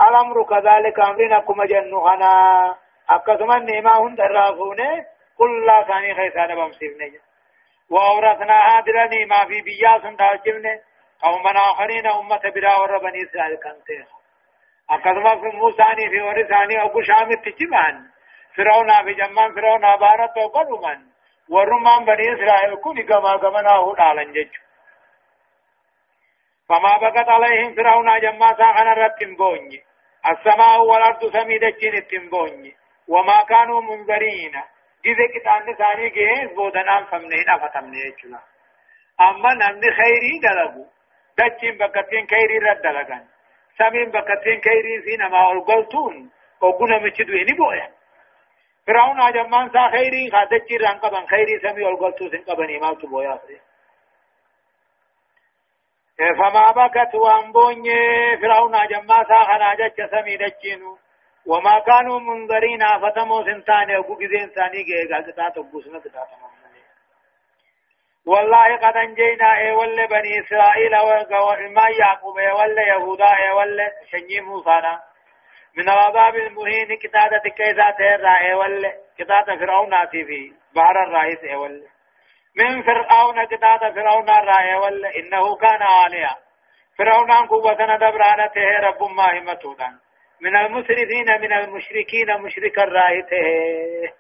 الأمر 0.02 0.44
كذلك 0.44 1.00
أمرنا 1.00 1.40
كما 1.40 1.66
جنو 1.66 2.02
خنا 2.02 2.32
أكسمت 3.10 3.62
نعمة 3.70 4.08
هند 4.08 4.20
الرافونة 4.20 5.06
كل 5.38 5.66
لا 5.66 5.84
ثاني 5.84 6.16
خيسان 6.16 6.56
بمسيبنا 6.56 7.20
وأورثنا 7.90 8.58
هادرني 8.70 9.26
ما 9.26 9.46
في 9.48 9.62
بياس 9.62 10.02
داجمنا 10.02 10.80
قومنا 11.22 11.60
آخرين 11.72 12.08
أمة 12.08 12.42
برا 12.56 12.80
ور 12.80 12.98
بني 12.98 13.24
إسرائيل 13.24 13.56
كنتين 13.56 14.06
أكذما 14.90 15.36
في 15.36 15.58
موساني 15.58 16.10
في 16.10 16.22
ورثاني 16.22 16.84
أبو 16.84 17.02
شام 17.02 17.32
التجمان 17.32 18.12
فرعون 18.58 18.90
في 19.06 19.14
جمان 19.14 19.56
فرعون 19.56 19.82
بارت 19.82 20.38
وقلومن 20.38 21.00
ورمان 21.50 22.06
بني 22.06 22.34
إسرائيل 22.34 22.76
كوني 22.76 23.04
كما 23.04 23.38
كما 23.38 23.62
ناهو 23.62 23.94
دالن 23.96 24.32
جج 24.34 24.54
فما 26.70 26.98
بقت 27.02 27.30
عليهم 27.30 27.76
فرعون 27.76 28.20
جما 28.20 28.54
ساخنا 28.58 28.94
رتن 28.94 29.36
بوني 29.36 29.84
السماء 30.32 30.82
والأرض 30.82 31.26
سميدتين 31.38 31.94
التنبوني 31.94 32.76
وما 33.08 33.44
كانوا 33.50 33.82
منذرين 33.82 34.56
إذا 35.06 35.26
كتان 35.36 35.76
ثاني 35.76 36.10
جهز 36.10 36.54
بودنام 36.56 37.06
فمنين 37.06 37.50
أفتمني 37.50 37.98
يجلا 38.00 38.40
أما 39.22 39.54
نمني 39.54 39.92
خيري 39.92 40.40
دلقو 40.44 40.86
دچين 41.40 41.78
بكتين 41.78 42.28
خيري 42.28 42.58
رد 42.58 42.82
دلقان 42.82 43.26
سمين 43.78 44.10
بكتين 44.12 44.62
خيري 44.66 45.02
سين 45.06 45.28
ما 45.32 45.52
ألقلتون 45.52 46.32
وقنا 46.62 46.98
مچدو 47.00 47.34
إني 47.34 47.54
بويا 47.58 48.01
فرعون 48.88 49.22
أجمان 49.22 49.70
سا 49.74 49.90
خيري 49.90 50.32
خادچي 50.32 50.78
رانقبان 50.78 51.28
خيري 51.28 51.60
سمي 51.60 51.88
ألقلتو 51.88 52.30
سنقبان 52.30 52.76
إمام 52.76 52.94
تبويا 52.94 53.40
فما 56.40 56.72
بكت 56.72 57.16
وانبوني 57.16 58.38
فرعون 58.42 58.76
أجمان 58.76 59.24
سا 59.30 59.40
خناجة 59.50 60.10
سمي 60.12 60.38
دچينو 60.38 60.98
وما 61.46 61.80
كانوا 61.80 62.20
منذرين 62.20 62.84
فتمو 63.02 63.44
سنتان 63.44 63.92
أو 63.92 64.16
كيزين 64.16 64.50
ثاني 64.50 64.84
گه 64.84 65.16
غلطا 65.16 65.50
تو 65.50 65.64
بوسنا 65.64 66.00
تا 66.00 66.28
والله 68.26 68.78
قد 68.78 68.98
انجينا 68.98 69.58
اي 69.58 69.72
ول 69.72 70.08
بني 70.08 70.40
اسرائيل 70.40 70.96
وما 70.96 71.90
يعقوب 72.00 72.38
اي 72.38 72.52
ول 72.52 72.78
يهودا 72.78 73.26
اي 73.26 73.52
ول 73.58 73.80
شني 74.12 74.42
موسى 74.42 74.82
من 75.78 75.90
العذاب 75.90 76.36
المهين 76.36 76.98
كتابة 76.98 77.50
كيسا 77.58 77.92
تهرى 77.92 78.48
اي 78.48 78.54
ول 78.54 78.86
كتابة 79.18 79.56
فرعون 79.60 80.08
في 80.12 80.52
بحر 80.76 81.04
الرئيس 81.04 81.44
اي 81.44 81.56
ول 81.56 81.84
من 82.58 82.84
فرعون 82.84 83.46
كتابة 83.46 83.92
فرعون 83.92 84.30
الرأي 84.30 84.76
ول 84.76 85.06
إنه 85.06 85.56
كان 85.56 85.82
عاليا 85.82 86.36
فرعون 86.98 87.32
قوة 87.32 87.74
دبرانته 87.74 88.80
رب 88.80 89.04
ما 89.04 89.40
همتودان 89.40 90.00
من 90.42 90.56
المسرفين 90.56 91.42
من 91.42 91.54
المشركين 91.54 92.42
مشرك 92.42 92.80
الرايته 92.80 94.14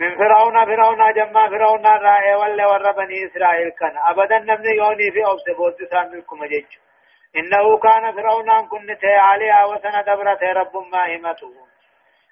من 0.00 0.16
فرعون 0.18 0.64
فرعون 0.64 1.12
جمع 1.12 1.48
فرعون 1.48 1.86
الرائع 1.86 2.36
ولا 2.36 2.66
ور 2.66 2.92
بني 2.92 3.26
إسرائيل 3.26 3.70
كان. 3.70 3.94
أبدا 4.06 4.38
نمن 4.38 4.66
يوني 4.66 5.10
في 5.12 5.24
أوس 5.26 5.44
بوت 5.56 5.90
ساملكم 5.90 6.44
جيج 6.44 6.66
إنه 7.38 7.78
كان 7.78 8.12
فرعون 8.12 8.66
كنت 8.68 9.04
عليها 9.04 9.64
وسن 9.64 10.02
دبرت 10.06 10.42
رب 10.42 10.76
ما 10.76 11.16
همته 11.16 11.54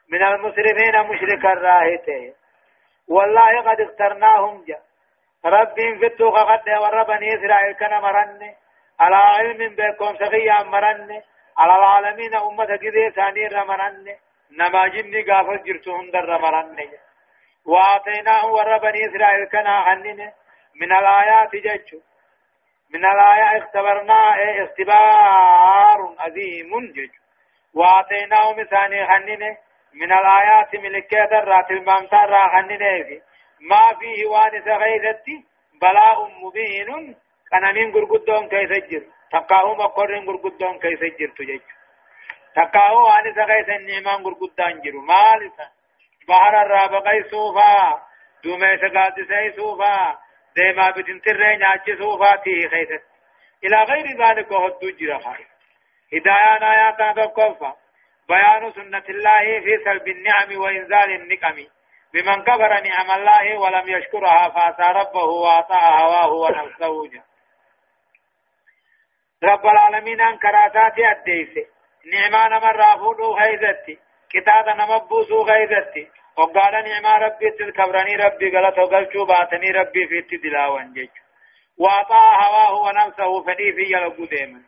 من 0.09 0.23
المسرفين 0.23 0.97
مشرك 1.11 1.45
الراهته 1.45 2.35
والله 3.09 3.61
قد 3.61 3.81
اخترناهم 3.81 4.65
جا. 4.65 4.79
رب 5.45 5.79
التوقع 5.79 6.43
قد 6.57 6.69
ور 6.69 7.03
بني 7.03 7.35
إسرائيل 7.35 7.73
كان 7.75 8.03
مرنه 8.03 8.55
على 9.01 9.17
علم 9.17 9.75
بكم 9.79 10.17
سخيا 10.17 10.63
مرن. 10.63 11.23
على 11.59 11.73
العالمين 11.73 12.35
أمة 12.35 12.77
كذي 12.77 13.11
ثاني 13.11 13.47
رمرن 13.47 14.07
نما 14.51 14.89
جني 14.89 15.25
غافل 15.31 15.63
جرتهم 15.63 16.11
در 16.11 16.25
رمرن 16.25 16.77
وآتيناه 17.67 18.47
ور 18.47 18.79
بني 18.79 19.01
إسرائيل 19.07 19.45
كنا 19.53 19.81
حنن 19.85 20.33
من 20.81 20.93
الآيات 20.93 21.57
جج. 21.57 22.01
من 22.95 23.07
الآيات 23.07 23.63
اختبرنا 23.63 24.35
اختبار 24.63 26.15
عظيم 26.19 26.93
جج 26.93 27.11
وآتيناه 27.75 28.53
مثاني 28.53 29.07
حنن 29.07 29.57
من 29.95 30.13
الآيات 30.13 30.75
ملكة 30.75 31.39
الرات 31.39 31.71
المامتار 31.71 32.35
حنن 32.35 32.83
ما 33.61 33.95
فيه 33.99 34.27
وانس 34.27 34.67
غيرتي 34.67 35.45
بلاء 35.83 36.29
مبين 36.43 37.17
قنانين 37.53 37.91
غرغدون 37.95 38.49
كيف 38.49 38.73
جر 38.91 39.03
تقاو 39.33 39.75
مقرن 39.75 40.29
غرغدون 40.29 40.79
كيف 40.79 41.01
جر 41.01 41.29
تجج 41.39 41.61
تقاو 42.57 43.07
ان 43.09 43.35
سغيس 43.35 43.69
النعمان 43.69 44.23
غرغدان 44.27 44.81
جرو. 44.81 45.01
مالسا 45.01 45.67
بحر 46.29 46.63
الرابقي 46.63 47.23
سوفا 47.31 48.03
دومي 48.45 48.79
سقاد 48.79 49.15
سي 49.29 49.53
سوفا 49.57 50.19
ديما 50.57 50.91
بتنتر 50.91 51.57
ناچي 51.57 51.97
سوفا 51.97 52.37
تي 52.37 52.69
خيست 52.69 53.05
إلى 53.65 53.77
غير 53.77 54.07
ذلك 54.23 54.53
هدو 54.53 54.91
جرا 54.91 55.19
خير. 55.19 55.47
هدايان 56.15 56.63
آيات 56.63 57.17
تقفا 57.17 57.77
بيان 58.29 58.73
سنة 58.73 59.05
الله 59.09 59.61
في 59.61 59.85
سلب 59.85 60.09
النعم 60.09 60.61
وإنزال 60.61 61.11
النقم. 61.11 61.67
بمن 62.15 62.43
كبر 62.43 62.81
نعم 62.81 63.11
الله 63.11 63.59
ولم 63.59 63.89
يشكرها 63.89 64.49
فأتى 64.49 64.99
ربه 64.99 65.25
وأطاع 65.25 66.01
هواه 66.01 66.33
ونفسه 66.33 67.23
رب 69.45 69.67
العالمين 69.67 70.21
ان 70.21 70.39
كراتاتي 70.39 71.11
اديسه 71.11 71.67
نعمان 72.13 72.53
من 72.63 72.81
رافودو 72.81 73.35
غيزتي 73.35 73.99
كتابا 74.31 74.75
نمبوسو 74.75 75.43
غيزتي 75.43 76.11
وقال 76.39 76.73
نعما 76.73 77.19
ربي 77.19 77.51
تذكرني 77.51 78.17
ربي 78.17 78.57
غلط 78.57 78.79
وقلتو 78.79 79.25
باتني 79.25 79.71
ربي 79.71 80.07
في 80.09 80.19
التدلاوان 80.19 80.93
جيج 80.93 81.11
وأطاع 81.79 82.49
هواه 82.49 82.83
ونفسه 82.83 83.43
فدي 83.43 83.73
في 83.73 83.83
يلقو 83.95 84.25
ديما. 84.25 84.61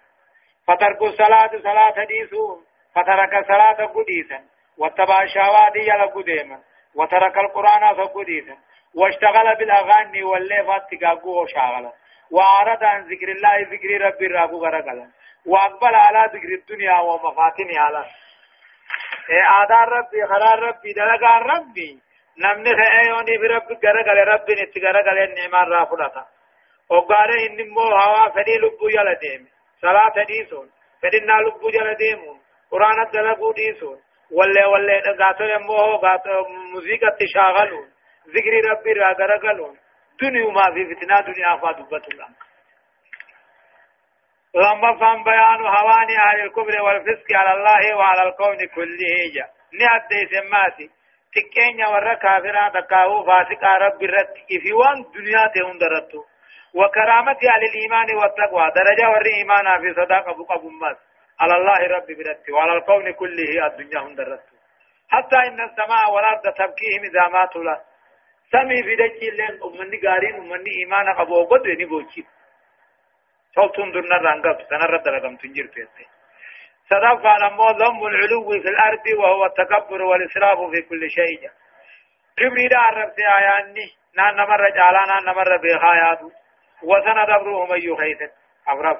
فترك 0.67 1.03
الصلاة 1.03 1.51
صلاة 1.63 2.05
ديسو 2.05 2.61
فترك 2.95 3.35
الصلاة 3.35 3.87
قديسا. 3.87 4.41
واتبع 4.79 5.23
الشهوات 5.23 5.77
يلقو 5.77 6.21
ديما. 6.21 6.59
وترك 6.95 7.39
القرآن 7.39 7.95
فقديسا. 7.97 8.57
واشتغل 8.95 9.57
بالأغاني 9.59 10.23
والليفات 10.23 10.83
تقاقو 10.91 11.43
وشاغلا 11.43 11.93
وأعرض 12.31 12.85
عن 12.85 13.01
ذكر 13.03 13.29
الله 13.29 13.61
ذكر 13.61 14.01
ربي 14.01 14.27
رابو 14.27 14.65
غرقلا. 14.65 15.11
وأقبل 15.47 15.95
على 15.95 16.31
ذكر 16.35 16.49
الدنيا 16.55 17.01
ومفاتنها 17.01 17.81
على 17.81 18.05
آدار 19.63 19.89
ربي 19.89 20.27
خلال 20.27 20.63
ربي 20.63 20.93
دلقان 20.93 21.43
ربي 21.43 22.01
نمني 22.39 22.73
خيوني 22.81 23.39
في 23.39 23.47
ربي 23.47 23.75
غرقل 23.85 24.19
ربي 24.33 24.55
نتغرقل 24.55 25.19
النعمان 25.19 25.69
رافلتا 25.73 26.27
وقال 26.91 27.31
إن 27.47 27.69
مو 27.69 27.81
هوا 27.81 28.29
فدي 28.29 28.57
لبو 28.57 28.89
يلا 28.89 29.13
ديم 29.13 29.49
صلاة 29.83 30.25
ديسون 30.27 30.71
فدينا 31.03 31.33
لبو 31.33 31.69
يلا 31.69 31.93
ديمون 31.93 32.41
قرآن 32.71 33.01
الدلقو 33.07 33.53
ديسون 33.53 33.99
ولا 34.31 34.67
ولا 34.67 35.03
غاتو 35.21 35.45
يمو 35.45 35.77
غاتو 35.77 36.45
موسيقى 36.75 37.17
تشاغلون 37.21 37.89
ذكر 38.35 38.71
ربي 38.71 38.93
را 38.93 39.13
غرقلون 39.13 39.77
ما 40.55 40.75
في 40.75 40.95
فتنة 40.95 41.21
دنيا 41.21 41.57
فادبة 41.57 42.05
الله 42.13 42.29
لما 44.55 44.99
فهم 45.01 45.25
بيان 45.25 45.61
هواني 45.61 46.19
أهل 46.19 46.41
الكبر 46.41 46.83
والفسق 46.83 47.29
على 47.33 47.53
الله 47.57 47.97
وعلى 47.97 48.29
الكون 48.29 48.67
كله 48.75 49.15
جا. 49.35 49.47
نعد 49.81 50.11
سماتي 50.33 50.91
تكين 51.35 51.85
ورا 51.93 52.15
كافرا 52.15 52.69
تكاو 52.81 53.25
فاسق 53.27 53.65
رب 53.65 54.03
الرد 54.03 54.35
في 54.63 54.73
وان 54.73 55.03
دنيا 55.15 55.47
تهون 55.55 55.79
درتو. 55.79 56.25
وكرامتي 56.75 57.49
على 57.49 57.67
الإيمان 57.71 58.17
والتقوى. 58.17 58.71
درجة 58.77 59.09
ور 59.11 59.27
إيمانا 59.27 59.79
في 59.81 59.95
صداقة 59.95 60.33
بقى 60.39 60.59
بمس 60.63 60.99
على 61.41 61.55
الله 61.55 61.81
رب 61.97 62.07
برد 62.19 62.51
وعلى 62.55 62.73
الكون 62.73 63.13
كله 63.13 63.67
الدنيا 63.67 64.01
هم 64.01 64.15
درتو. 64.15 64.55
حتى 65.09 65.37
إن 65.37 65.61
السماء 65.61 66.05
والأرض 66.15 66.43
تبكيهم 66.43 67.03
إذا 67.11 67.29
ماتوا 67.33 67.65
له. 67.65 67.81
سمي 68.53 68.83
في 68.83 68.97
دجي 68.97 69.31
لين 69.31 69.55
أمني 69.65 69.97
قارين 70.07 70.35
أمني 70.35 70.71
إيمان 70.81 71.15
قبو 71.19 71.45
قد 71.45 71.67
وني 71.67 71.85
بوشي 71.85 72.25
صوتون 73.55 73.93
درنا 73.93 74.17
رانقب 74.17 74.59
سنرد 74.71 75.09
رقم 75.09 75.37
تنجر 75.37 75.67
فيته 75.75 76.07
صدق 76.91 77.27
على 77.27 77.51
مو 77.51 77.71
ذنب 77.71 78.05
العلو 78.05 78.51
في 78.63 78.69
الأرض 78.69 79.07
وهو 79.19 79.47
التكبر 79.47 80.03
والإسراف 80.03 80.59
في 80.71 80.83
كل 80.89 81.11
شيء. 81.11 81.51
كبري 82.39 82.69
دا 82.69 82.79
عربت 82.79 83.19
آياني 83.39 83.87
نان 84.17 84.37
نمر 84.37 84.71
جالا 84.71 85.03
نان 85.11 85.23
نمر 85.25 85.57
بخاياتو 85.57 86.31
وسن 86.83 87.19
دبره 87.31 87.67
من 87.71 87.81
يخيث 87.83 88.31
أبرب 88.69 88.99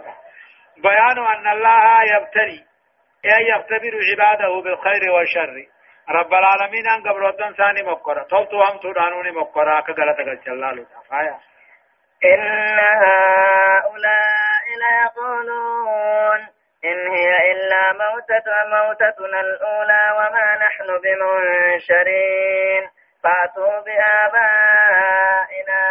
بيان 0.77 1.19
أن 1.19 1.47
الله 1.49 2.03
يبتلي 2.17 2.65
أي 3.25 3.49
يختبر 3.49 3.93
عباده 4.11 4.61
بالخير 4.61 5.11
والشر. 5.11 5.67
رب 6.11 6.35
العالمين 6.35 6.89
أن 6.89 7.03
قبل 7.09 7.55
ثاني 7.57 7.83
مقرة 7.83 8.23
توتو 8.23 8.61
هم 8.61 8.79
تدانوني 8.79 9.31
مقرة 9.31 9.81
كغلطة 9.81 10.35
جلالو 10.47 10.85
تفايا 10.85 11.39
إن 12.25 12.79
هؤلاء 12.79 14.65
ليقولون 14.83 16.41
إن 16.85 17.09
هي 17.11 17.53
إلا 17.53 17.93
موتة 17.93 18.45
موتتنا 18.67 19.41
الأولى 19.41 20.01
وما 20.17 20.55
نحن 20.57 20.99
بمنشرين 21.03 22.91
فأتوا 23.25 23.81
بآبائنا 23.81 25.85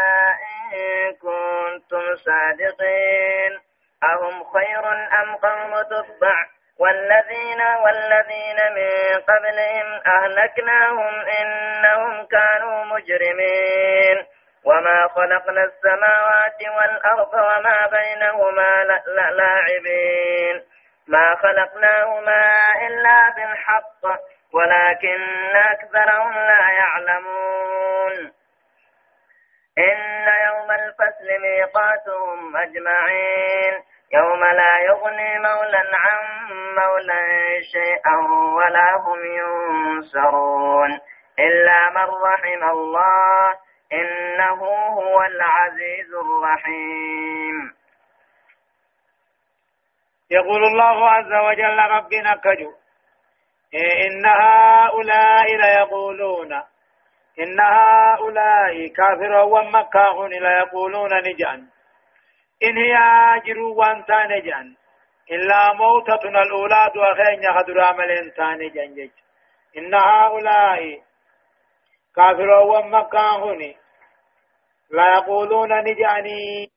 إن 0.73 1.13
كنتم 1.13 2.15
صادقين 2.15 3.59
أهم 4.03 4.43
خير 4.43 4.93
أم 5.21 5.36
قوم 5.36 5.82
تبع 5.82 6.45
والذين 6.80 7.61
والذين 7.61 8.59
من 8.75 9.21
قبلهم 9.21 10.01
أهلكناهم 10.07 11.13
إنهم 11.41 12.25
كانوا 12.25 12.86
مجرمين 12.86 14.25
وما 14.65 15.07
خلقنا 15.07 15.63
السماوات 15.63 16.59
والأرض 16.77 17.33
وما 17.33 17.89
بينهما 17.91 18.83
لاعبين. 19.31 20.63
ما 21.07 21.35
خلقناهما 21.35 22.51
إلا 22.87 23.29
بالحق 23.35 24.19
ولكن 24.53 25.55
أكثرهم 25.55 26.33
لا 26.33 26.69
يعلمون. 26.79 28.31
إن 29.77 30.27
يوم 30.47 30.71
الفصل 30.71 31.41
ميقاتهم 31.41 32.57
أجمعين. 32.57 33.73
يوم 34.13 34.43
لا 34.43 34.79
يغني 34.79 35.39
مولى 35.39 35.83
عن 35.93 36.47
مولى 36.75 37.61
شيئا 37.71 38.17
ولا 38.55 38.95
هم 38.95 39.25
ينصرون. 39.25 40.99
إلا 41.39 41.89
من 41.89 42.09
رحم 42.23 42.69
الله 42.69 43.66
إنه 43.93 44.61
هو 44.99 45.21
العزيز 45.21 46.13
الرحيم. 46.13 47.73
يقول 50.31 50.63
الله 50.63 51.09
عز 51.09 51.33
وجل 51.33 51.79
ربنا 51.79 52.35
كجو 52.35 52.73
إن 53.75 54.25
هؤلاء 54.25 55.55
ليقولون. 55.55 56.53
إن 57.39 57.59
هؤلاء 57.59 58.88
كافر 58.88 59.33
ومكاه 59.45 60.27
ليقولون 60.27 61.13
نجأن. 61.13 61.67
إن 62.63 62.77
هي 62.77 62.97
أجر 63.35 63.59
وانتا 63.59 64.27
نجأن. 64.27 64.75
إلا 65.31 65.73
موتتنا 65.73 66.41
الأولاد 66.41 66.97
وخين 66.97 67.43
يخدر 67.43 67.81
عمل 67.81 68.31
تاني 68.31 69.11
إن 69.77 69.93
هؤلاء 69.93 71.06
كافر 72.18 72.49
ومكاه 72.72 73.43
لا 74.91 75.15
يقولون 75.18 75.70
نجأني. 75.84 76.72